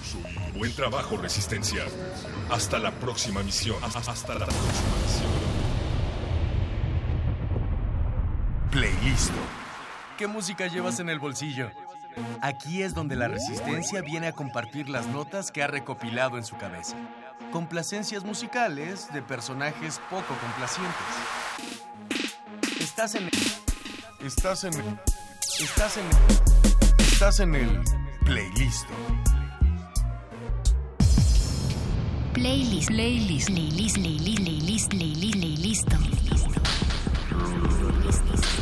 [0.56, 1.84] Buen trabajo, Resistencia.
[2.50, 3.76] Hasta la próxima misión.
[3.84, 5.32] Hasta la próxima misión.
[8.72, 9.32] Playlist.
[10.18, 11.70] ¿Qué música llevas en el bolsillo?
[12.42, 16.56] Aquí es donde la resistencia viene a compartir las notas que ha recopilado en su
[16.56, 16.96] cabeza.
[17.52, 21.43] Complacencias musicales de personajes poco complacientes.
[22.94, 23.28] Estás en
[24.24, 24.74] Estás en
[25.60, 26.06] Estás en
[27.00, 27.82] Estás en el
[28.24, 28.86] playlist.
[32.34, 35.88] Playlist, playlist, playlist, playlist, playlist, playlist, playlist.
[37.32, 38.53] Playlist.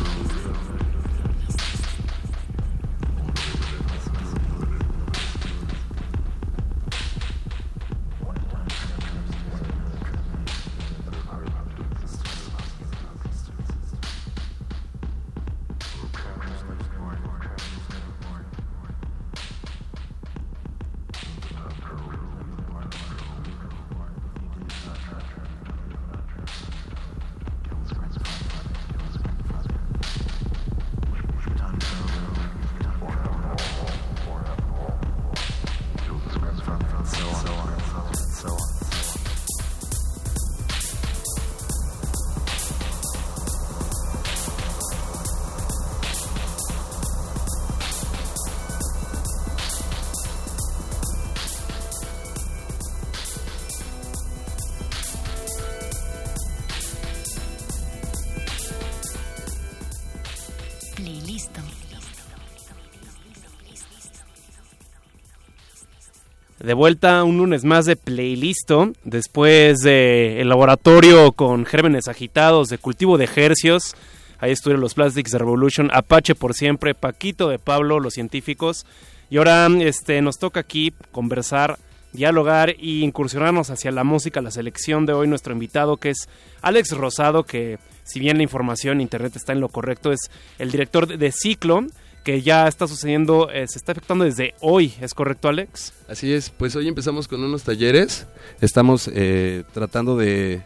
[66.71, 72.77] De vuelta un lunes más de Playlisto, después de el laboratorio con gérmenes agitados de
[72.77, 73.93] cultivo de ejercios.
[74.39, 78.85] Ahí estuvieron los Plastics de Revolution, Apache por siempre, Paquito de Pablo, los científicos.
[79.29, 81.77] Y ahora este, nos toca aquí conversar,
[82.13, 85.27] dialogar e incursionarnos hacia la música, la selección de hoy.
[85.27, 86.29] Nuestro invitado que es
[86.61, 91.05] Alex Rosado, que si bien la información internet está en lo correcto, es el director
[91.05, 91.85] de Ciclo,
[92.23, 94.93] que ya está sucediendo, eh, se está efectuando desde hoy.
[95.01, 95.93] ¿Es correcto, Alex?
[96.07, 98.27] Así es, pues hoy empezamos con unos talleres.
[98.61, 100.61] Estamos eh, tratando de,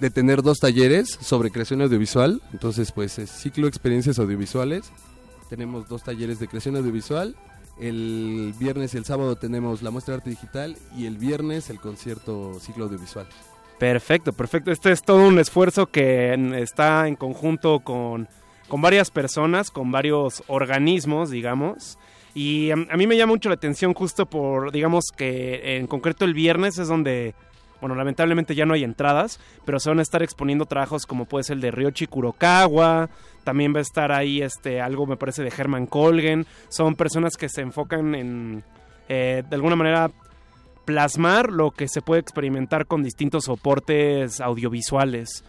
[0.00, 2.40] de tener dos talleres sobre creación audiovisual.
[2.52, 4.90] Entonces, pues es ciclo experiencias audiovisuales.
[5.50, 7.36] Tenemos dos talleres de creación audiovisual.
[7.78, 11.78] El viernes y el sábado tenemos la muestra de arte digital y el viernes el
[11.78, 13.26] concierto ciclo audiovisual.
[13.78, 14.72] Perfecto, perfecto.
[14.72, 18.28] Este es todo un esfuerzo que está en conjunto con,
[18.68, 21.98] con varias personas, con varios organismos, digamos.
[22.34, 26.24] Y mm, a mí me llama mucho la atención justo por, digamos que en concreto
[26.24, 27.34] el viernes es donde,
[27.80, 31.44] bueno, lamentablemente ya no hay entradas, pero se van a estar exponiendo trabajos como puede
[31.44, 33.08] ser el de Ryochi Kurokawa,
[33.44, 36.46] también va a estar ahí este algo me parece de Herman Colgen.
[36.68, 38.64] Son personas que se enfocan en,
[39.08, 40.10] eh, de alguna manera,
[40.84, 45.44] plasmar lo que se puede experimentar con distintos soportes audiovisuales.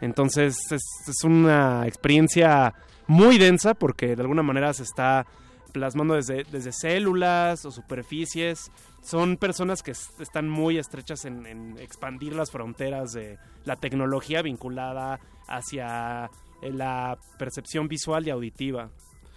[0.00, 2.74] Entonces es, una experiencia
[3.06, 5.26] muy densa porque de alguna manera se está
[5.72, 8.70] plasmando desde, desde células o superficies.
[9.02, 14.42] Son personas que es- están muy estrechas en, en expandir las fronteras de la tecnología
[14.42, 16.30] vinculada hacia
[16.62, 18.90] eh, la percepción visual y auditiva.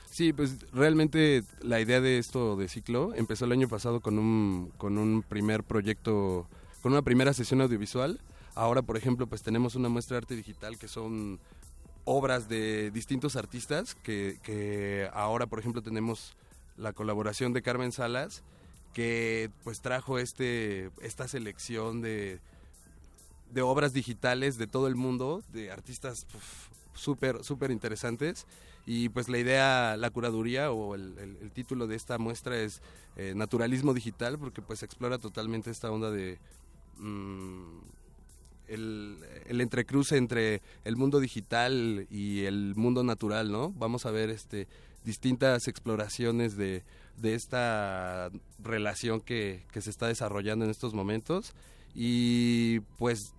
[0.09, 4.71] Sí, pues realmente la idea de esto de ciclo empezó el año pasado con un,
[4.77, 6.47] con un primer proyecto,
[6.81, 8.19] con una primera sesión audiovisual.
[8.55, 11.39] Ahora, por ejemplo, pues tenemos una muestra de arte digital que son
[12.05, 16.35] obras de distintos artistas, que, que ahora, por ejemplo, tenemos
[16.77, 18.43] la colaboración de Carmen Salas,
[18.93, 22.39] que pues trajo este, esta selección de,
[23.51, 26.25] de obras digitales de todo el mundo, de artistas
[26.93, 28.47] súper, súper interesantes.
[28.85, 32.81] Y pues la idea, la curaduría o el título de esta muestra es
[33.15, 36.39] eh, Naturalismo Digital, porque pues explora totalmente esta onda de...
[36.97, 38.00] mm,
[38.71, 39.17] el,
[39.47, 43.71] el entrecruce entre el mundo digital y el mundo natural, ¿no?
[43.71, 44.67] Vamos a ver este
[45.03, 46.83] distintas exploraciones de,
[47.17, 48.29] de esta
[48.59, 51.53] relación que, que se está desarrollando en estos momentos.
[51.95, 53.33] Y pues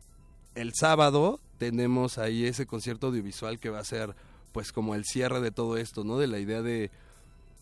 [0.55, 4.15] el sábado tenemos ahí ese concierto audiovisual que va a ser
[4.53, 6.19] pues como el cierre de todo esto, ¿no?
[6.19, 6.91] De la idea de,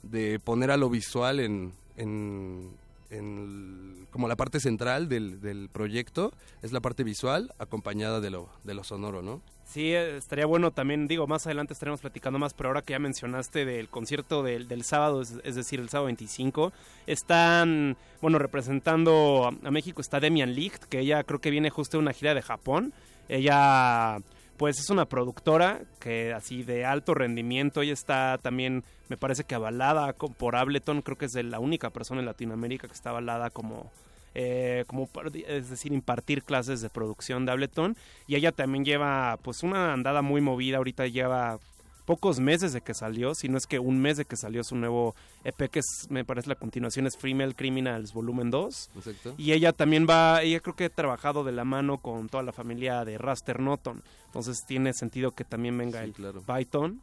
[0.03, 2.71] de poner a lo visual en, en,
[3.11, 6.33] en como la parte central del, del proyecto,
[6.63, 9.41] es la parte visual acompañada de lo, de lo sonoro, ¿no?
[9.65, 12.99] Sí, eh, estaría bueno también, digo, más adelante estaremos platicando más, pero ahora que ya
[12.99, 16.73] mencionaste del concierto del, del sábado, es, es decir, el sábado 25,
[17.07, 21.99] están, bueno, representando a, a México está Demian Licht, que ella creo que viene justo
[21.99, 22.93] de una gira de Japón.
[23.29, 24.19] Ella
[24.61, 27.81] pues es una productora que así de alto rendimiento.
[27.81, 31.01] Ella está también, me parece que avalada por Ableton.
[31.01, 33.91] Creo que es de la única persona en Latinoamérica que está avalada como
[34.35, 35.09] eh, como
[35.49, 37.97] es decir impartir clases de producción de Ableton
[38.27, 41.59] y ella también lleva pues una andada muy movida ahorita lleva
[42.05, 44.77] pocos meses de que salió si no es que un mes de que salió su
[44.77, 45.15] nuevo
[45.45, 49.35] EP que es, me parece la continuación es Female Criminals volumen 2 Exacto.
[49.39, 52.53] y ella también va ella creo que ha trabajado de la mano con toda la
[52.53, 56.15] familia de Raster Noton entonces tiene sentido que también venga el
[56.47, 57.01] Byton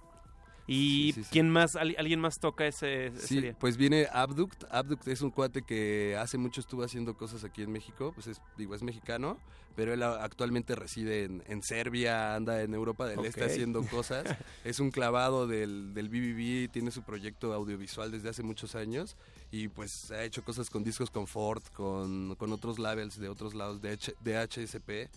[0.68, 3.56] y Sí, sí, quién más Al- alguien más toca ese, ese Sí, día?
[3.60, 4.65] pues viene Abduct.
[4.69, 8.11] Abduct es un cuate que hace mucho estuvo haciendo cosas aquí en México.
[8.14, 9.39] Pues es, digo, es mexicano,
[9.77, 13.49] pero él actualmente reside en, en Serbia, anda en Europa del Este Ok.
[13.49, 14.26] haciendo cosas.
[14.65, 19.15] es un clavado del, del BBB, tiene su proyecto audiovisual desde hace muchos años
[19.52, 23.53] y pues ha hecho cosas con discos con Ford, con, con otros labels de otros
[23.56, 25.10] lados de, H- de HSP.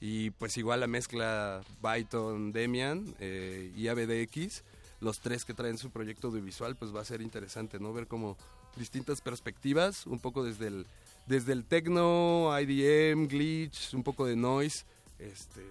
[0.00, 4.62] Y pues igual la mezcla Byton, Demian eh, y ABDX,
[5.00, 7.92] los tres que traen su proyecto audiovisual, pues va a ser interesante, ¿no?
[7.92, 8.36] Ver como
[8.76, 10.86] distintas perspectivas, un poco desde el,
[11.26, 14.84] desde el techno, IDM, glitch, un poco de noise,
[15.18, 15.62] este,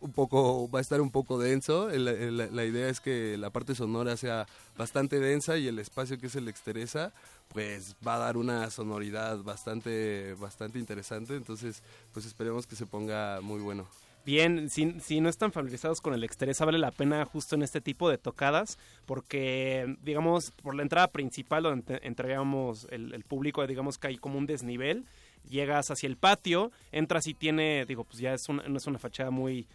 [0.00, 1.88] un poco, va a estar un poco denso.
[1.90, 4.46] El- la idea es que la parte sonora sea
[4.76, 7.12] bastante densa y el espacio que es el exteresa,
[7.52, 11.36] pues va a dar una sonoridad bastante, bastante interesante.
[11.36, 11.82] Entonces,
[12.12, 13.86] pues esperemos que se ponga muy bueno.
[14.24, 18.08] Bien, si, no están familiarizados con el Exteresa, vale la pena justo en este tipo
[18.08, 24.16] de tocadas, porque, digamos, por la entrada principal donde entregamos el, público, digamos que hay
[24.16, 25.04] como un desnivel,
[25.50, 28.98] llegas hacia el patio, entras y tiene, digo, pues ya es una, no es una
[28.98, 29.66] fachada muy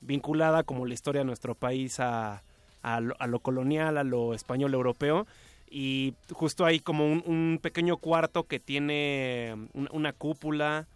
[0.00, 2.42] vinculada como la historia de nuestro país a,
[3.02, 5.26] lo, a lo colonial, a lo español europeo.
[5.70, 10.88] Y justo hay como un, pequeño cuarto que tiene una cúpula,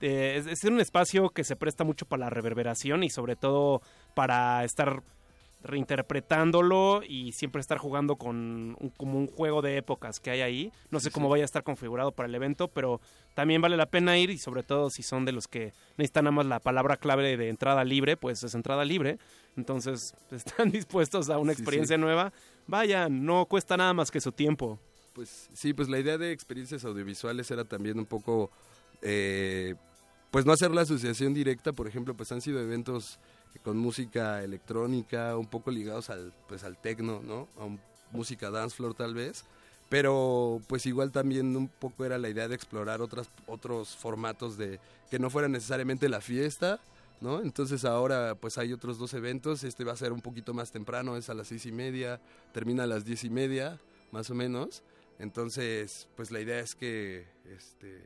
[0.00, 3.82] eh, es, es un espacio que se presta mucho para la reverberación y sobre todo
[4.14, 5.02] para estar
[5.62, 8.36] reinterpretándolo y siempre estar jugando con
[8.78, 10.72] un, como un juego de épocas que hay ahí.
[10.90, 13.00] No sé cómo vaya a estar configurado para el evento, pero
[13.34, 16.32] también vale la pena ir y sobre todo si son de los que necesitan nada
[16.36, 19.18] más la palabra clave de entrada libre, pues es entrada libre.
[19.56, 22.00] Entonces están dispuestos a una Sí, experiencia sí.
[22.00, 22.32] nueva.
[22.66, 24.78] Vayan, no cuesta nada más que su tiempo.
[25.12, 28.50] Pues sí, pues la idea de experiencias audiovisuales era también un poco,
[29.02, 29.74] eh,
[30.30, 33.18] pues no hacer la asociación directa, por ejemplo, pues han sido eventos
[33.62, 37.48] con música electrónica, un poco ligados al, pues al techno, ¿no?
[37.58, 37.68] A
[38.12, 39.44] música dance floor tal vez,
[39.88, 44.78] pero pues igual también un poco era la idea de explorar otras, otros formatos de
[45.10, 46.80] que no fuera necesariamente la fiesta,
[47.20, 47.42] ¿no?
[47.42, 51.16] Entonces ahora pues hay otros dos eventos, este va a ser un poquito más temprano,
[51.16, 52.20] es a las seis y media,
[52.52, 53.80] termina a las diez y media,
[54.12, 54.82] más o menos.
[55.18, 58.02] Entonces, pues la idea es que, este,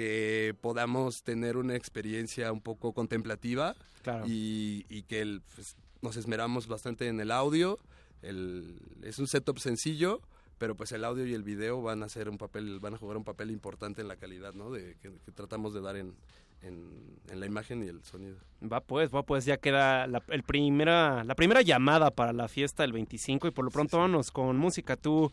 [0.00, 4.24] que podamos tener una experiencia un poco contemplativa Claro.
[4.26, 7.78] y, y que el, pues, nos esmeramos bastante en el audio.
[8.22, 10.22] El, es un setup sencillo,
[10.56, 13.18] pero pues el audio y el video van a hacer un papel, van a jugar
[13.18, 14.70] un papel importante en la calidad, ¿no?
[14.70, 16.14] De, que, que tratamos de dar en,
[16.62, 18.38] en, en la imagen y el sonido.
[18.62, 22.84] Va pues, va pues, ya queda la, el primera, la primera llamada para la fiesta
[22.84, 24.96] del 25 y por lo pronto vámonos con música.
[24.96, 25.30] Tú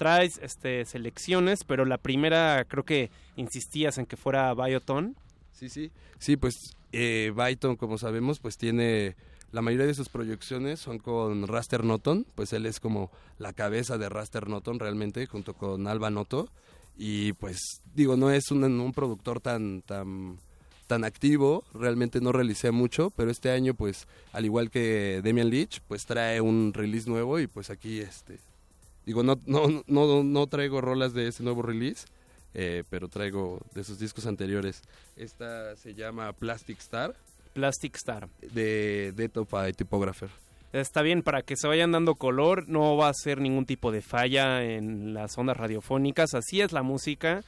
[0.00, 5.14] traes este, selecciones, pero la primera creo que insistías en que fuera Bioton.
[5.52, 5.90] Sí, sí.
[6.18, 6.54] Sí, pues
[6.92, 7.34] eh,
[7.78, 9.14] como sabemos, pues tiene
[9.52, 13.98] la mayoría de sus proyecciones son con Raster Noton, pues él es como la cabeza
[13.98, 16.48] de Raster Noton realmente, junto con Alba Noto.
[16.96, 17.58] Y pues
[17.94, 20.38] digo, no es un, un productor tan, tan,
[20.86, 25.82] tan activo, realmente no realicé mucho, pero este año pues al igual que Damian Leach,
[25.88, 28.38] pues trae un release nuevo y pues aquí este...
[29.06, 32.06] Digo, no, no, no, no traigo rolas de ese nuevo release,
[32.54, 34.82] eh, pero traigo de sus discos anteriores.
[35.16, 37.14] Esta se llama Plastic Star.
[37.52, 38.28] Plastic Star.
[38.40, 40.30] De Detopa Typographer.
[40.72, 44.02] Está bien, para que se vayan dando color, no va a ser ningún tipo de
[44.02, 47.42] falla en las ondas radiofónicas, así es la música.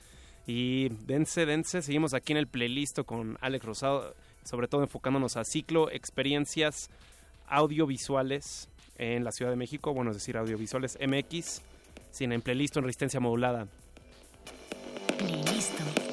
[0.44, 5.44] Y dense, dense, seguimos aquí en el playlist con Alex Rosado, sobre todo enfocándonos a
[5.44, 6.90] ciclo, experiencias
[7.46, 11.62] audiovisuales en la Ciudad de México, bueno, es decir, audiovisuales MX,
[12.10, 13.66] sin en playlist en resistencia modulada.
[15.72, 16.11] Thank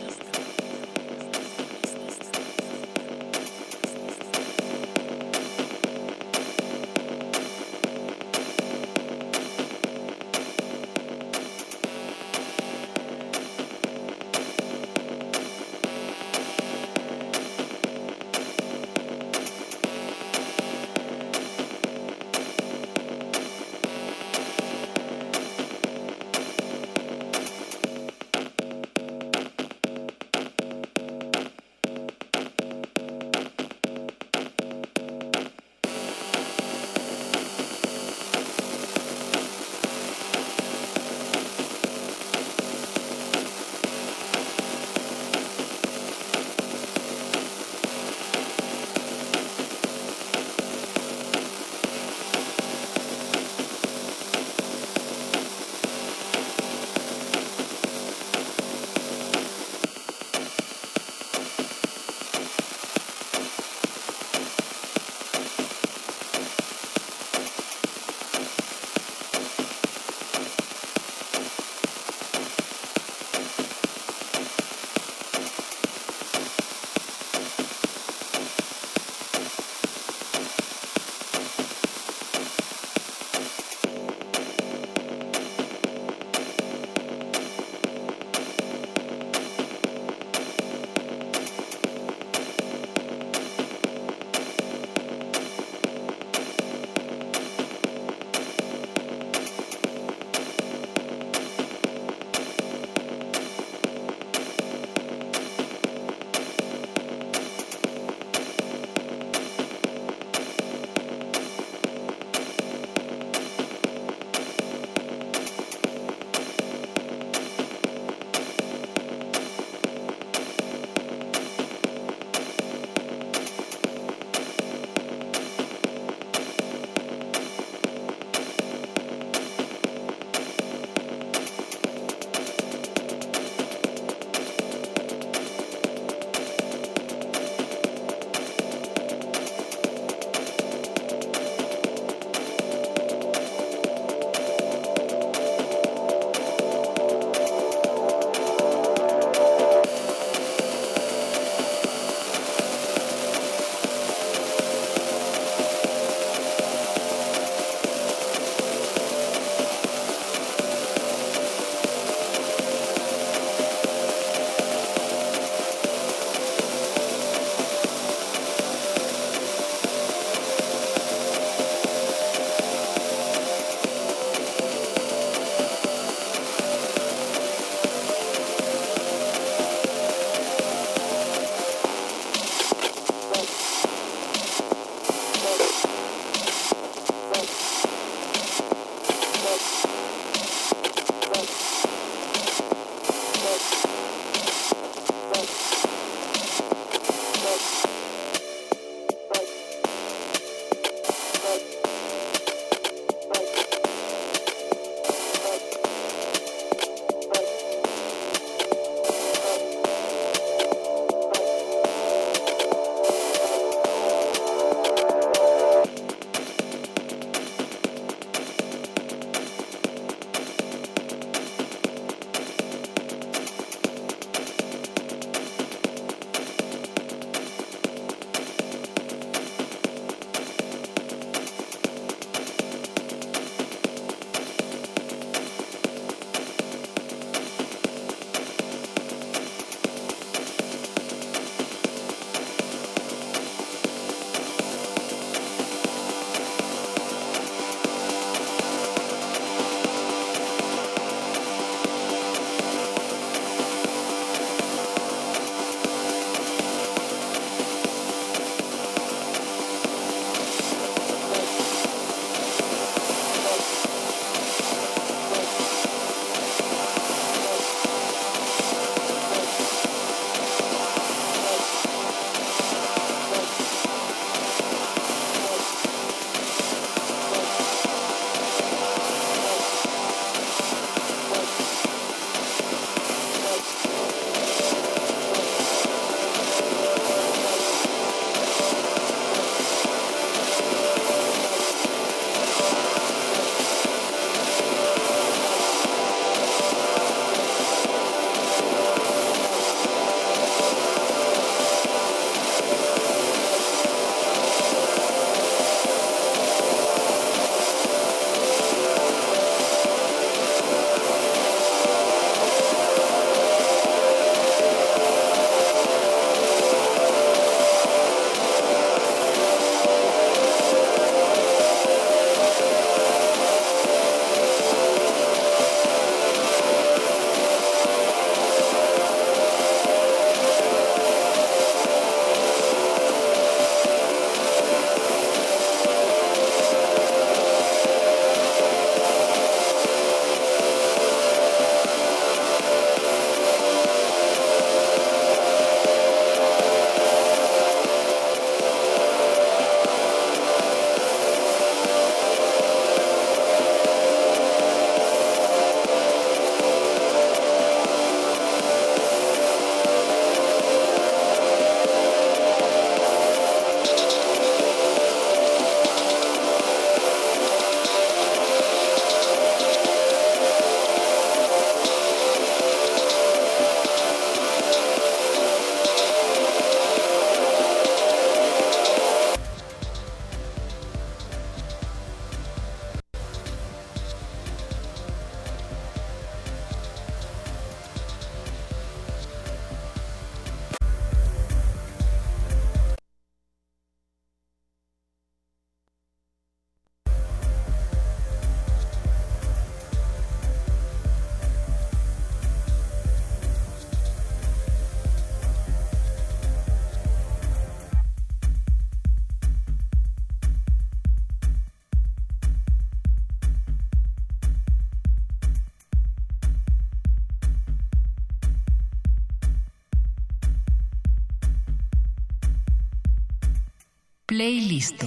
[424.39, 425.05] Playlisto.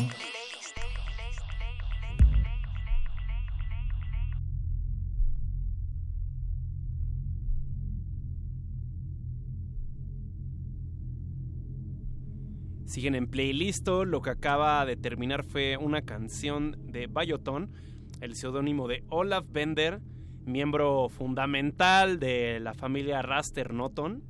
[12.84, 14.04] Siguen en playlisto.
[14.04, 17.72] Lo que acaba de terminar fue una canción de Bayoton,
[18.20, 20.02] el seudónimo de Olaf Bender,
[20.44, 24.24] miembro fundamental de la familia Raster Noton.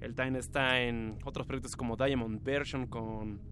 [0.00, 3.49] Él también está en otros proyectos como Diamond Version, con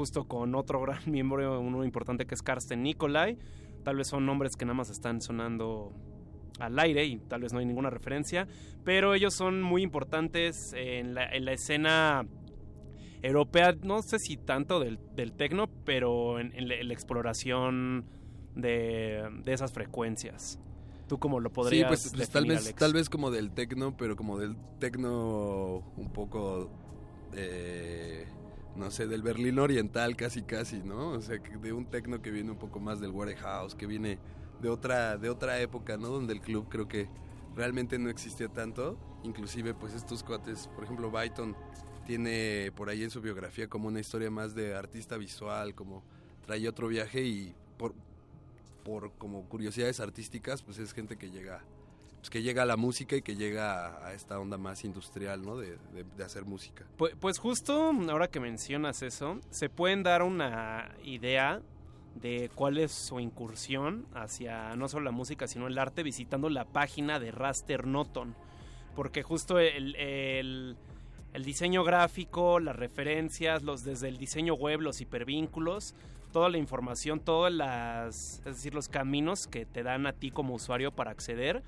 [0.00, 3.36] justo con otro gran miembro, uno importante que es Karsten Nikolai.
[3.84, 5.92] Tal vez son nombres que nada más están sonando
[6.58, 8.48] al aire y tal vez no hay ninguna referencia,
[8.82, 12.26] pero ellos son muy importantes en la, en la escena
[13.20, 18.06] europea, no sé si tanto del, del tecno, pero en, en la, en la exploración
[18.54, 20.58] de, de esas frecuencias.
[21.08, 22.78] ¿Tú cómo lo podrías Sí, pues, pues, tal vez Alex?
[22.78, 26.70] tal vez como del tecno, pero como del tecno un poco
[27.34, 28.26] eh,
[28.76, 31.10] no sé, del Berlín oriental casi casi, ¿no?
[31.10, 34.18] O sea, de un tecno que viene un poco más del warehouse, que viene
[34.60, 36.08] de otra de otra época, ¿no?
[36.08, 37.08] Donde el club creo que
[37.56, 41.56] realmente no existía tanto, inclusive pues estos cuates, por ejemplo, Byton
[42.06, 46.02] tiene por ahí en su biografía como una historia más de artista visual, como
[46.46, 47.94] trae otro viaje y por
[48.84, 51.62] por como curiosidades artísticas, pues es gente que llega
[52.20, 55.56] pues que llega a la música y que llega a, esta onda más industrial, ¿no?
[55.56, 55.78] De,
[56.22, 56.84] hacer música.
[56.96, 61.62] Pues, justo ahora que mencionas eso, se pueden dar una idea
[62.14, 66.64] de cuál es su incursión hacia no solo la música, sino el arte visitando la
[66.66, 68.34] página de Raster Noton.
[68.94, 70.76] Porque justo el, el-
[71.32, 75.94] el diseño gráfico, las referencias, los desde el diseño web, los hipervínculos,
[76.32, 80.54] toda la información, todas las, es decir, los caminos que te dan a ti como
[80.54, 81.62] usuario para acceder,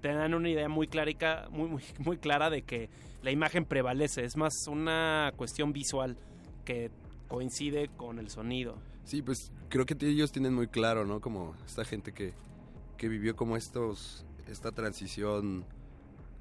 [0.00, 2.88] te dan una idea muy clárica, muy, muy, muy clara de que
[3.22, 4.24] la imagen prevalece.
[4.24, 6.16] Es más una cuestión visual
[6.64, 6.90] que
[7.28, 8.76] coincide con el sonido.
[9.04, 11.20] Sí, pues creo que ellos tienen muy claro, ¿no?
[11.20, 12.34] Como esta gente que,
[12.96, 15.64] que vivió como estos, esta transición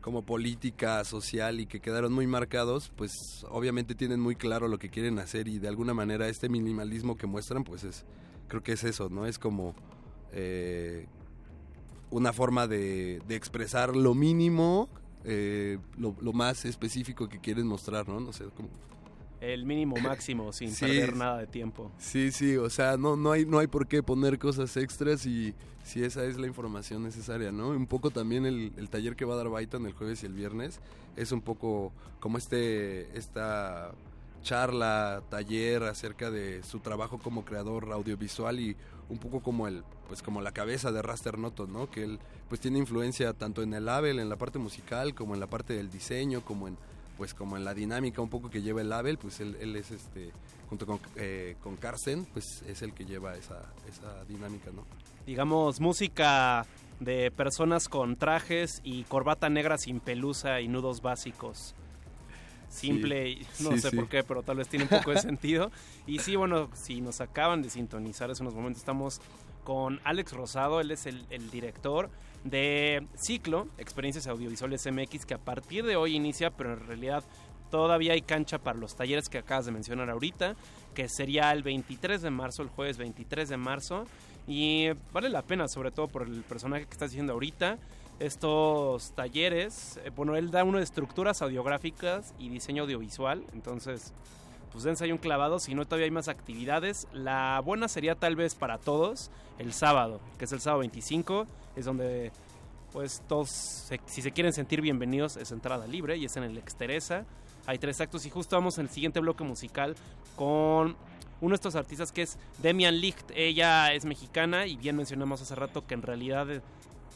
[0.01, 3.11] como política, social y que quedaron muy marcados, pues
[3.49, 7.25] obviamente tienen muy claro lo que quieren hacer y de alguna manera este minimalismo que
[7.25, 8.05] muestran, pues es,
[8.47, 9.25] creo que es eso, ¿no?
[9.25, 9.73] Es como
[10.31, 11.07] eh,
[12.15, 14.87] una forma de, de expresar lo mínimo,
[15.25, 18.19] eh, lo, lo más específico que quieren mostrar, ¿no?
[18.21, 18.69] No sé, como...
[19.41, 20.85] El mínimo máximo sin Sí.
[20.85, 21.91] perder nada de tiempo.
[21.97, 25.53] Sí, sí, o sea, no, no, hay, no hay por qué poner cosas extras y
[25.83, 27.69] si esa es la información necesaria, ¿no?
[27.69, 30.33] Un poco también el, el taller que va a dar Byton el jueves y el
[30.33, 30.79] viernes
[31.17, 33.91] es un poco como este, esta
[34.41, 38.75] charla, taller acerca de su trabajo como creador audiovisual y
[39.09, 41.89] un poco como el, pues como la cabeza de Raster Noto, ¿no?
[41.89, 42.19] Que él
[42.49, 45.73] pues tiene influencia tanto en el label, en la parte musical, como en la parte
[45.73, 46.77] del diseño, como en
[47.17, 49.91] pues como en la dinámica un poco que lleva el label, pues él, él es
[49.91, 50.31] este,
[50.69, 54.85] junto con, eh, con Carsten, pues es el que lleva esa, esa dinámica, ¿no?
[55.25, 56.65] Digamos, música
[56.99, 61.73] de personas con trajes y corbata negra sin pelusa y nudos básicos.
[62.69, 63.95] Simple, y no sí, sé sí.
[63.95, 65.71] por qué, pero tal vez tiene un poco de sentido.
[66.05, 69.21] Y sí, bueno, si nos acaban de sintonizar hace unos momentos, estamos
[69.65, 72.09] con Alex Rosado, él es el, director
[72.45, 77.23] de Ciclo, Experiencias Audiovisuales MX, que a partir de hoy inicia, pero en realidad
[77.71, 80.55] todavía hay cancha para los talleres que acabas de mencionar ahorita,
[80.93, 84.05] que sería el 23 de marzo, el jueves 23 de marzo.
[84.47, 87.79] Y vale la pena, sobre todo por el personaje que estás diciendo ahorita.
[88.19, 94.13] Estos talleres, eh, bueno, él da uno de estructuras audiográficas y diseño audiovisual, entonces
[94.75, 97.07] pues dense ahí un clavado, si no todavía hay más actividades.
[97.13, 101.47] La buena sería tal vez para todos el sábado, que es el sábado 25,
[101.77, 102.33] es donde
[102.91, 103.49] pues todos,
[104.05, 107.23] si se quieren sentir bienvenidos, es entrada libre y es en el Exteresa.
[107.67, 109.95] Hay tres actos y justo vamos en el siguiente bloque musical
[110.35, 110.97] con
[111.39, 113.31] uno de estos artistas que es Demian Licht.
[113.33, 116.61] Ella es mexicana y bien mencionamos hace rato que en realidad eh,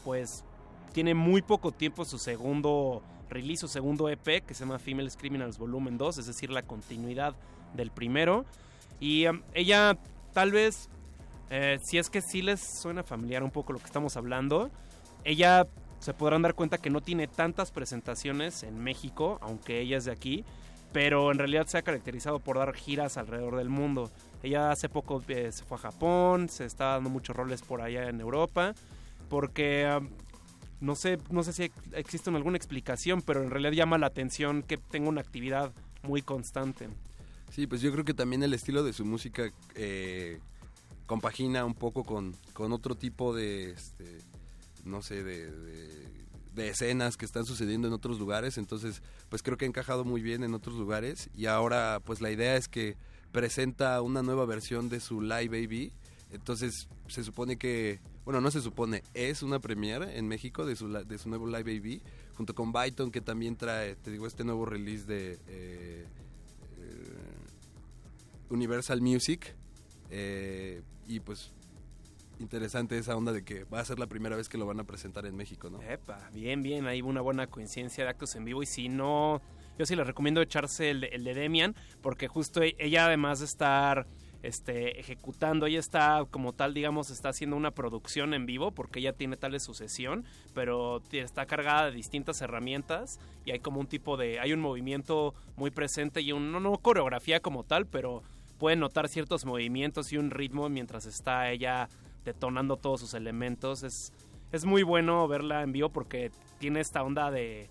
[0.02, 0.44] pues
[0.94, 5.58] tiene muy poco tiempo su segundo release, su segundo EP que se llama Female Criminals
[5.58, 7.34] Volumen 2, es decir, la continuidad
[7.74, 8.44] del primero.
[8.98, 9.96] Y um, ella
[10.32, 10.88] tal vez,
[11.50, 14.70] eh, si es que sí les suena familiar un poco lo que estamos hablando,
[15.24, 15.66] ella
[15.98, 20.12] se podrán dar cuenta que no tiene tantas presentaciones en México, aunque ella es de
[20.12, 20.44] aquí,
[20.92, 24.10] pero en realidad se ha caracterizado por dar giras alrededor del mundo.
[24.42, 28.08] Ella hace poco eh, se fue a Japón, se está dando muchos roles por allá
[28.08, 28.74] en Europa,
[29.28, 30.08] porque um,
[30.80, 34.76] no sé, no sé si existe alguna explicación, pero en realidad llama la atención que
[34.76, 36.88] tenga una actividad muy constante.
[37.50, 40.38] Sí, pues yo creo que también el estilo de su música eh,
[41.06, 44.18] compagina un poco con, con otro tipo de, este,
[44.84, 46.10] no sé, de, de-
[46.54, 48.58] de escenas que están sucediendo en otros lugares.
[48.58, 51.30] Entonces, pues creo que ha encajado muy bien en otros lugares.
[51.32, 52.96] Y ahora, pues la idea es que
[53.30, 55.92] presenta una nueva versión de su Live Baby.
[56.32, 60.88] Entonces se supone que, bueno, no se supone, es una premiere en México de su,
[60.92, 62.02] de su nuevo Live Baby,
[62.34, 66.06] junto con Byton que también trae, te digo, este nuevo release de eh,
[66.78, 67.14] eh,
[68.50, 69.54] Universal Music.
[70.10, 71.52] Eh, y pues
[72.40, 74.84] interesante esa onda de que va a ser la primera vez que lo van a
[74.84, 75.80] presentar en México, ¿no?
[75.82, 79.42] Epa, bien, bien, ahí una buena coincidencia de actos en vivo y si no,
[79.78, 83.44] yo sí les recomiendo echarse el el de Demian porque justo e- ella además de
[83.44, 84.06] estar
[84.42, 89.12] este, ejecutando, ella está como tal, digamos, está haciendo una producción en vivo porque ella
[89.12, 94.40] tiene tal sucesión, pero está cargada de distintas herramientas y hay como un tipo de,
[94.40, 98.22] hay un movimiento muy presente y un, no, no coreografía como tal, pero
[98.58, 101.88] pueden notar ciertos movimientos y un ritmo mientras está ella
[102.24, 103.82] detonando todos sus elementos.
[103.82, 104.12] Es,
[104.52, 107.70] es muy bueno verla en vivo porque tiene esta onda de,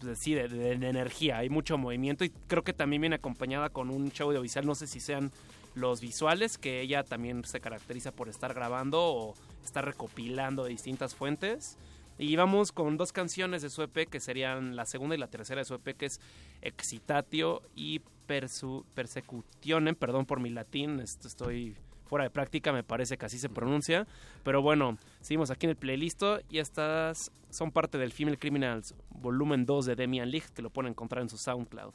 [0.00, 4.10] de- sí, de, energía, hay mucho movimiento y creo que también viene acompañada con un
[4.10, 5.30] show audiovisual, no sé si sean
[5.74, 9.34] los visuales, que ella también se caracteriza por estar grabando o
[9.64, 11.76] estar recopilando de distintas fuentes.
[12.18, 15.60] Y vamos con dos canciones de su EP que serían la segunda y la tercera
[15.60, 16.18] de su EP que es
[16.62, 21.76] Excitatio y Persu, Persecutionem, perdón por mi latín, esto estoy
[22.06, 24.06] fuera de práctica, me parece que así se pronuncia.
[24.42, 29.66] Pero bueno, seguimos aquí en el playlist y estas son parte del Female Criminals volumen
[29.66, 31.92] 2 de Demian League, que lo pueden encontrar en su SoundCloud.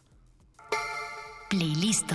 [1.50, 2.12] Playlist.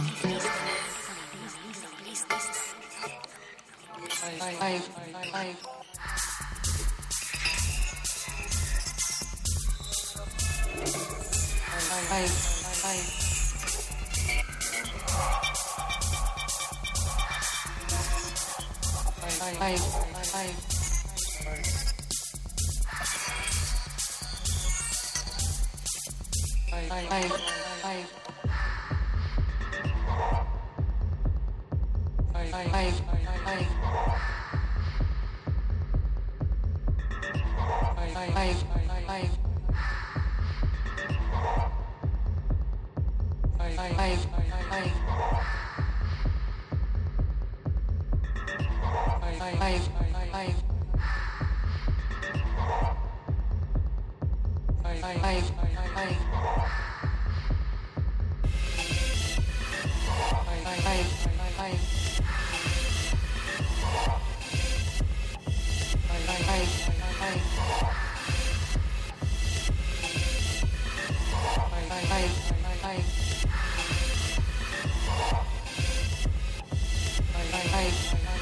[19.27, 19.97] Bye.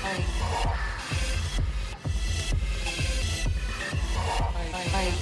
[0.04, 0.33] Bye.
[4.74, 5.14] はい。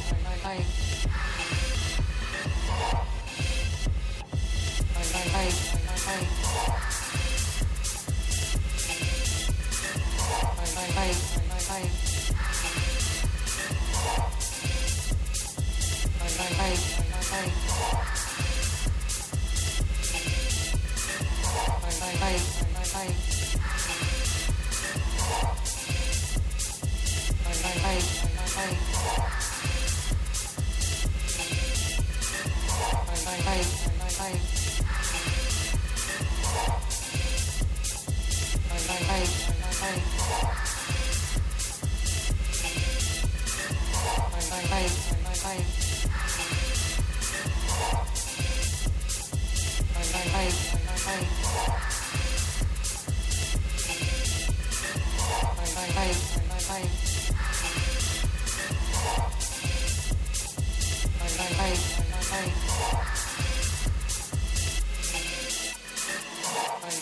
[33.41, 33.73] Bye.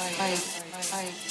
[0.00, 1.30] はい、は、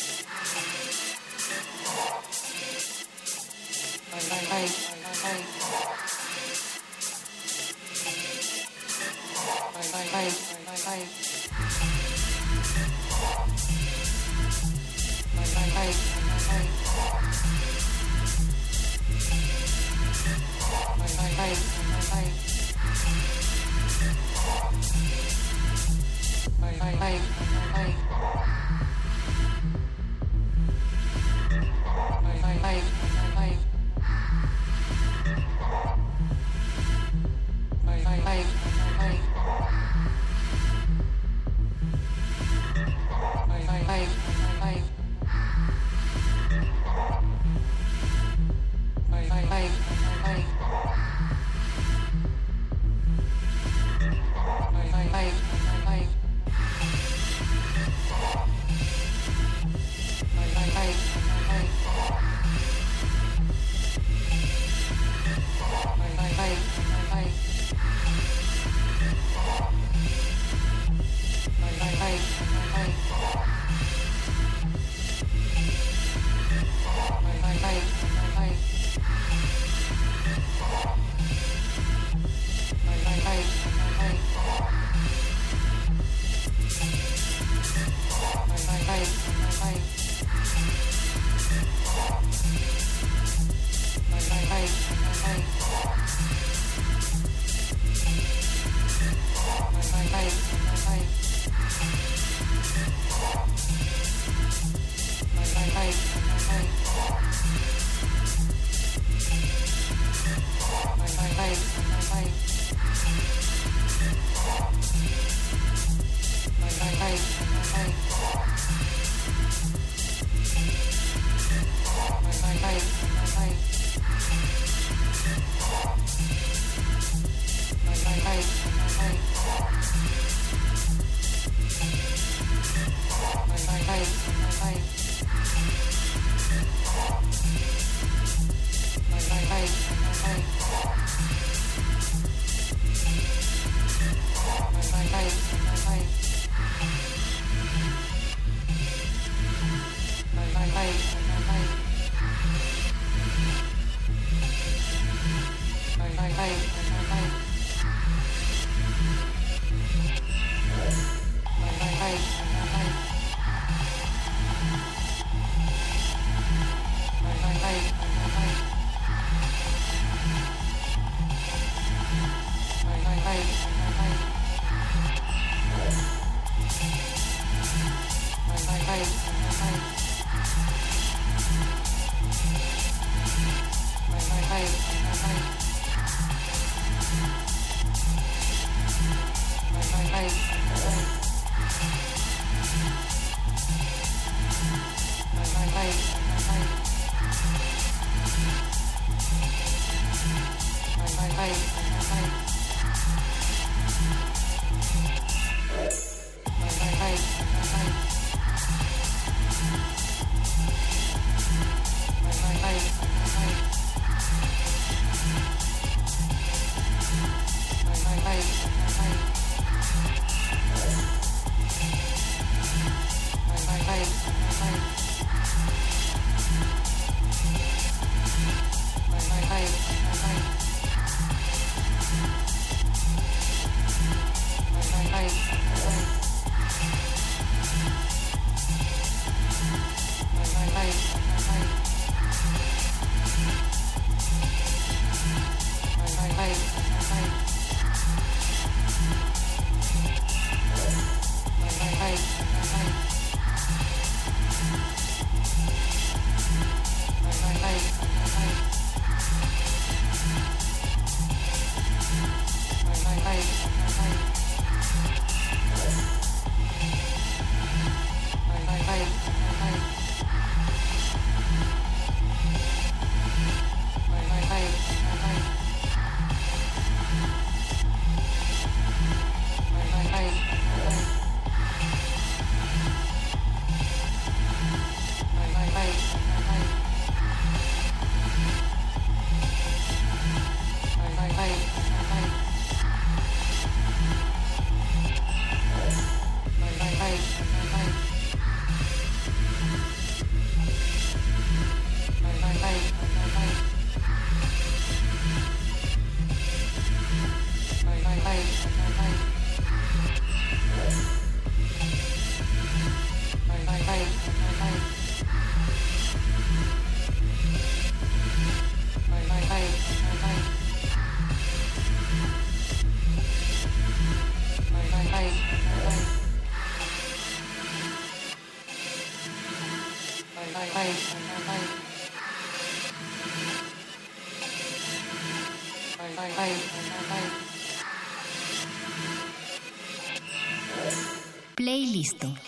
[342.00, 342.39] Playlist.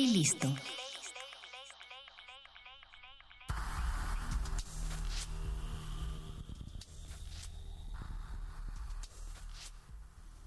[0.00, 0.46] Playlist.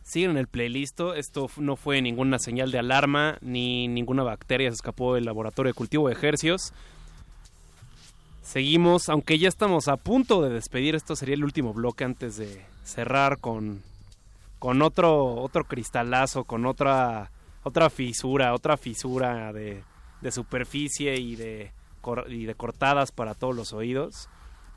[0.02, 1.00] Siguen en el playlist.
[1.16, 5.76] Esto no fue ninguna señal de alarma ni ninguna bacteria se escapó del laboratorio de
[5.76, 6.74] cultivo de ejercios.
[8.42, 12.66] Seguimos, aunque ya estamos a punto de despedir, esto sería el último bloque antes de
[12.84, 13.84] cerrar con,
[14.58, 17.30] con otro, otro cristalazo, con otra,
[17.64, 19.84] otra fisura, otra fisura de,
[20.22, 21.72] de superficie y de,
[22.28, 24.30] y de cortadas para todos los oídos.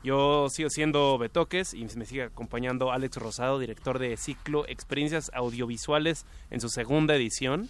[0.03, 6.25] Yo sigo siendo Betoques y me sigue acompañando Alex Rosado, director de Ciclo Experiencias Audiovisuales
[6.51, 7.67] en su segunda edición.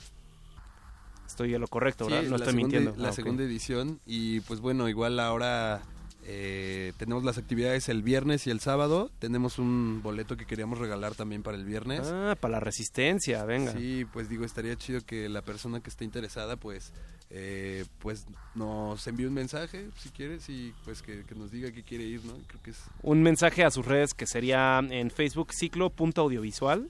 [1.25, 2.29] Estoy en lo correcto, Sí, ¿verdad?
[2.29, 3.01] No la estoy segunda- mintiendo.
[3.01, 3.15] La Ah, ok.
[3.15, 5.81] segunda edición y pues bueno, igual ahora
[6.29, 9.09] eh, tenemos las actividades el viernes y el sábado.
[9.19, 12.01] Tenemos un boleto que queríamos regalar también para el viernes.
[12.03, 13.71] Ah, para la resistencia, venga.
[13.71, 16.91] Sí, pues digo, estaría chido que la persona que esté interesada pues
[17.29, 18.25] eh, pues
[18.55, 22.25] nos envíe un mensaje si quieres y pues que, que nos diga que quiere ir,
[22.25, 22.33] ¿no?
[22.47, 22.77] Creo que es...
[23.03, 26.89] Un mensaje a sus redes que sería en Facebook ciclo.audiovisual.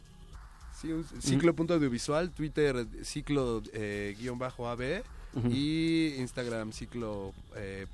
[0.82, 4.16] Sí, un ciclo.audiovisual, Twitter ciclo eh,
[5.52, 7.86] y Instagram ciclo eh.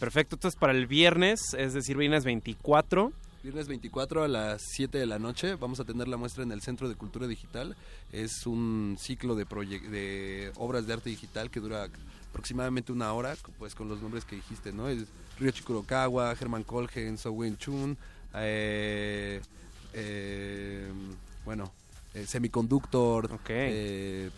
[0.00, 3.12] Perfecto, entonces para el viernes, es decir, viernes 24.
[3.42, 6.62] Viernes 24 a las 7 de la noche vamos a tener la muestra en el
[6.62, 7.76] Centro de Cultura Digital.
[8.10, 11.90] Es un ciclo de, de obras de arte digital que dura
[12.30, 14.88] aproximadamente una hora, pues con los nombres que dijiste, ¿no?
[14.88, 15.04] Es
[15.38, 17.98] Ryoichi Kurokawa, Herman Colgen, So Chun,
[18.34, 19.42] eh,
[19.92, 20.90] eh,
[21.44, 21.72] bueno,
[22.14, 24.30] eh, Semiconductor, eh,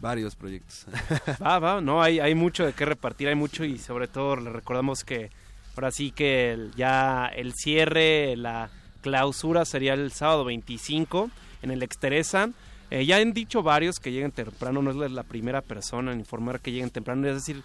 [0.00, 0.86] varios proyectos.
[1.42, 4.50] Va, va, no, hay, hay mucho de qué repartir, hay mucho y sobre todo le
[4.50, 5.30] recordamos que
[5.76, 11.30] ahora sí que el- ya el cierre, la clausura sería el sábado 25
[11.62, 12.50] en el Exteresa.
[12.90, 16.60] Eh, ya han dicho varios que lleguen temprano, no es la- primera persona en informar
[16.60, 17.62] que lleguen temprano, es decir,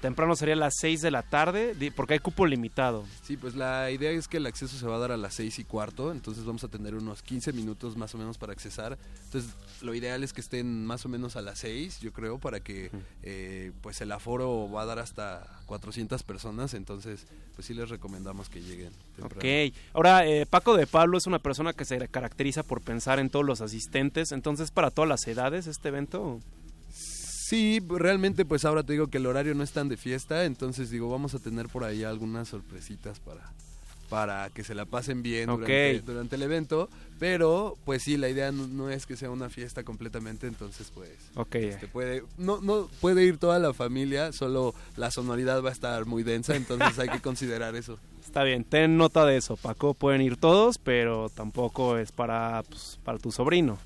[0.00, 3.04] temprano sería a las 6 de la tarde porque hay cupo limitado.
[3.22, 5.58] Sí, pues la idea es que el acceso se va a dar a las seis
[5.58, 8.98] y cuarto, entonces vamos a tener unos 15 minutos más o menos para accesar.
[9.24, 9.52] Entonces,
[9.82, 12.90] lo ideal es que estén más o menos a las 6, yo creo, para que
[13.22, 18.48] eh, pues el aforo va a dar hasta 400 personas, entonces pues sí les recomendamos
[18.48, 18.92] que lleguen.
[19.16, 19.38] temprano.
[19.38, 23.30] Ok, ahora eh, Paco de Pablo es una persona que se caracteriza por pensar en
[23.30, 26.40] todos los asistentes, entonces para todas las edades este evento...
[27.50, 30.88] Sí, realmente pues ahora te digo que el horario no es tan de fiesta, entonces
[30.88, 33.40] digo, vamos a tener por ahí algunas sorpresitas para
[34.08, 36.88] para que se la pasen bien durante, durante el evento,
[37.18, 41.10] pero pues sí, la idea no, no es que sea una fiesta completamente, entonces pues
[41.34, 41.56] Ok.
[41.56, 46.06] este, puede no no puede ir toda la familia, solo la sonoridad va a estar
[46.06, 47.98] muy densa, entonces hay que considerar eso.
[48.24, 49.94] Está bien, ten nota de eso, Paco.
[49.94, 53.76] Pueden ir todos, pero tampoco es para, pues, para tu sobrino.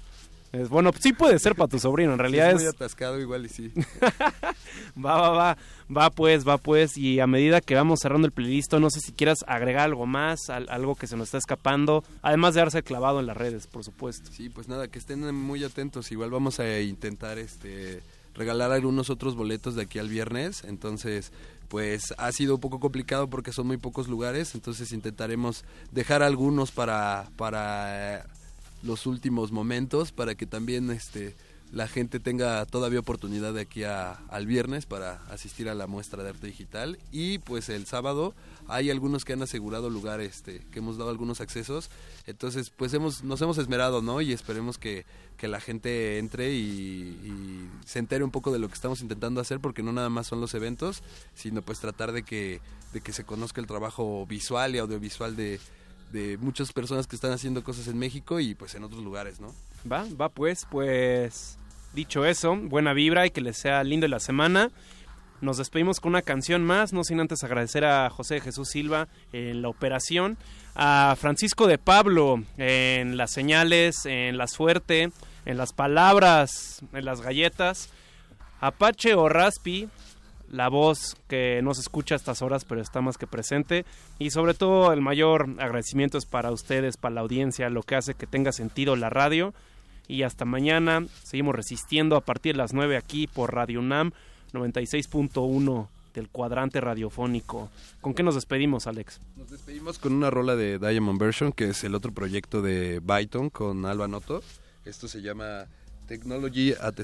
[0.55, 2.71] Es, bueno, sí puede ser para tu sobrino, en realidad es muy es...
[2.71, 3.73] atascado igual y sí.
[5.05, 5.57] Va, va, va,
[5.97, 6.97] va pues, va pues.
[6.97, 10.49] Y a medida que vamos cerrando el playlist, no sé si quieras agregar algo más,
[10.51, 13.85] al- algo que se nos está escapando, además de darse clavado en las redes, por
[13.85, 14.31] supuesto.
[14.33, 16.11] Sí, pues nada, que estén muy atentos.
[16.13, 18.03] Igual vamos a intentar este
[18.35, 20.63] regalar algunos otros boletos de aquí al viernes.
[20.65, 21.33] Entonces,
[21.69, 24.55] pues ha sido un poco complicado porque son muy pocos lugares.
[24.55, 28.27] Entonces intentaremos dejar algunos para, para
[28.85, 31.35] los últimos momentos, para que también este
[31.73, 36.23] la gente tenga todavía oportunidad de aquí a- al viernes para asistir a la muestra
[36.23, 36.99] de arte digital.
[37.11, 38.33] Y pues el sábado
[38.69, 41.91] hay algunos que han asegurado lugar este que hemos dado algunos accesos.
[42.27, 45.05] Entonces pues hemos nos hemos esmerado no y esperemos que,
[45.37, 46.61] que la gente entre y,
[47.25, 50.29] y se entere un poco de lo que estamos intentando hacer porque no nada más
[50.29, 51.03] son los eventos
[51.35, 52.61] sino pues tratar de que
[52.93, 55.59] de que se conozca el trabajo visual y audiovisual de
[56.15, 59.53] de muchas personas que están haciendo cosas en México y pues en otros lugares, ¿no?
[59.91, 61.59] Va, va pues, pues
[61.93, 64.71] dicho eso, buena vibra y que les sea lindo la semana.
[65.41, 69.61] Nos despedimos con una canción más, no sin antes agradecer a José Jesús Silva en
[69.61, 70.39] la operación,
[70.77, 75.11] a Francisco de Pablo en las señales, en la suerte,
[75.45, 77.91] en las palabras, en las galletas,
[78.61, 79.89] Apache o Raspi,
[80.55, 83.85] la voz que no se escucha a estas horas pero está más que presente
[84.19, 88.15] y sobre todo el mayor agradecimiento es para ustedes, para la audiencia, lo que hace
[88.15, 89.53] que tenga sentido la radio
[90.07, 94.13] y hasta mañana seguimos resistiendo a partir de las 9 aquí por Radio UNAM
[94.53, 97.71] 96.1 del cuadrante radiofónico.
[98.01, 99.21] ¿Con qué nos despedimos, Alex?
[99.37, 103.51] Nos despedimos con una rola de Diamond Version, que es el otro proyecto de Byton
[103.51, 104.43] con Alba Noto.
[104.85, 105.67] Esto se llama
[106.07, 107.03] Technology at the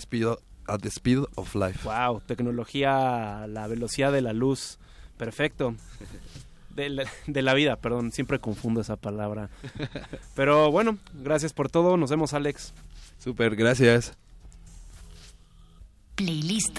[0.70, 1.80] at the speed of Life.
[1.84, 4.78] Wow, tecnología a la velocidad de la luz.
[5.16, 5.74] Perfecto.
[6.70, 9.50] De la, de la vida, perdón, siempre confundo esa palabra.
[10.34, 11.96] Pero bueno, gracias por todo.
[11.96, 12.72] Nos vemos, Alex.
[13.18, 14.14] Super, gracias.
[16.14, 16.78] Playlist.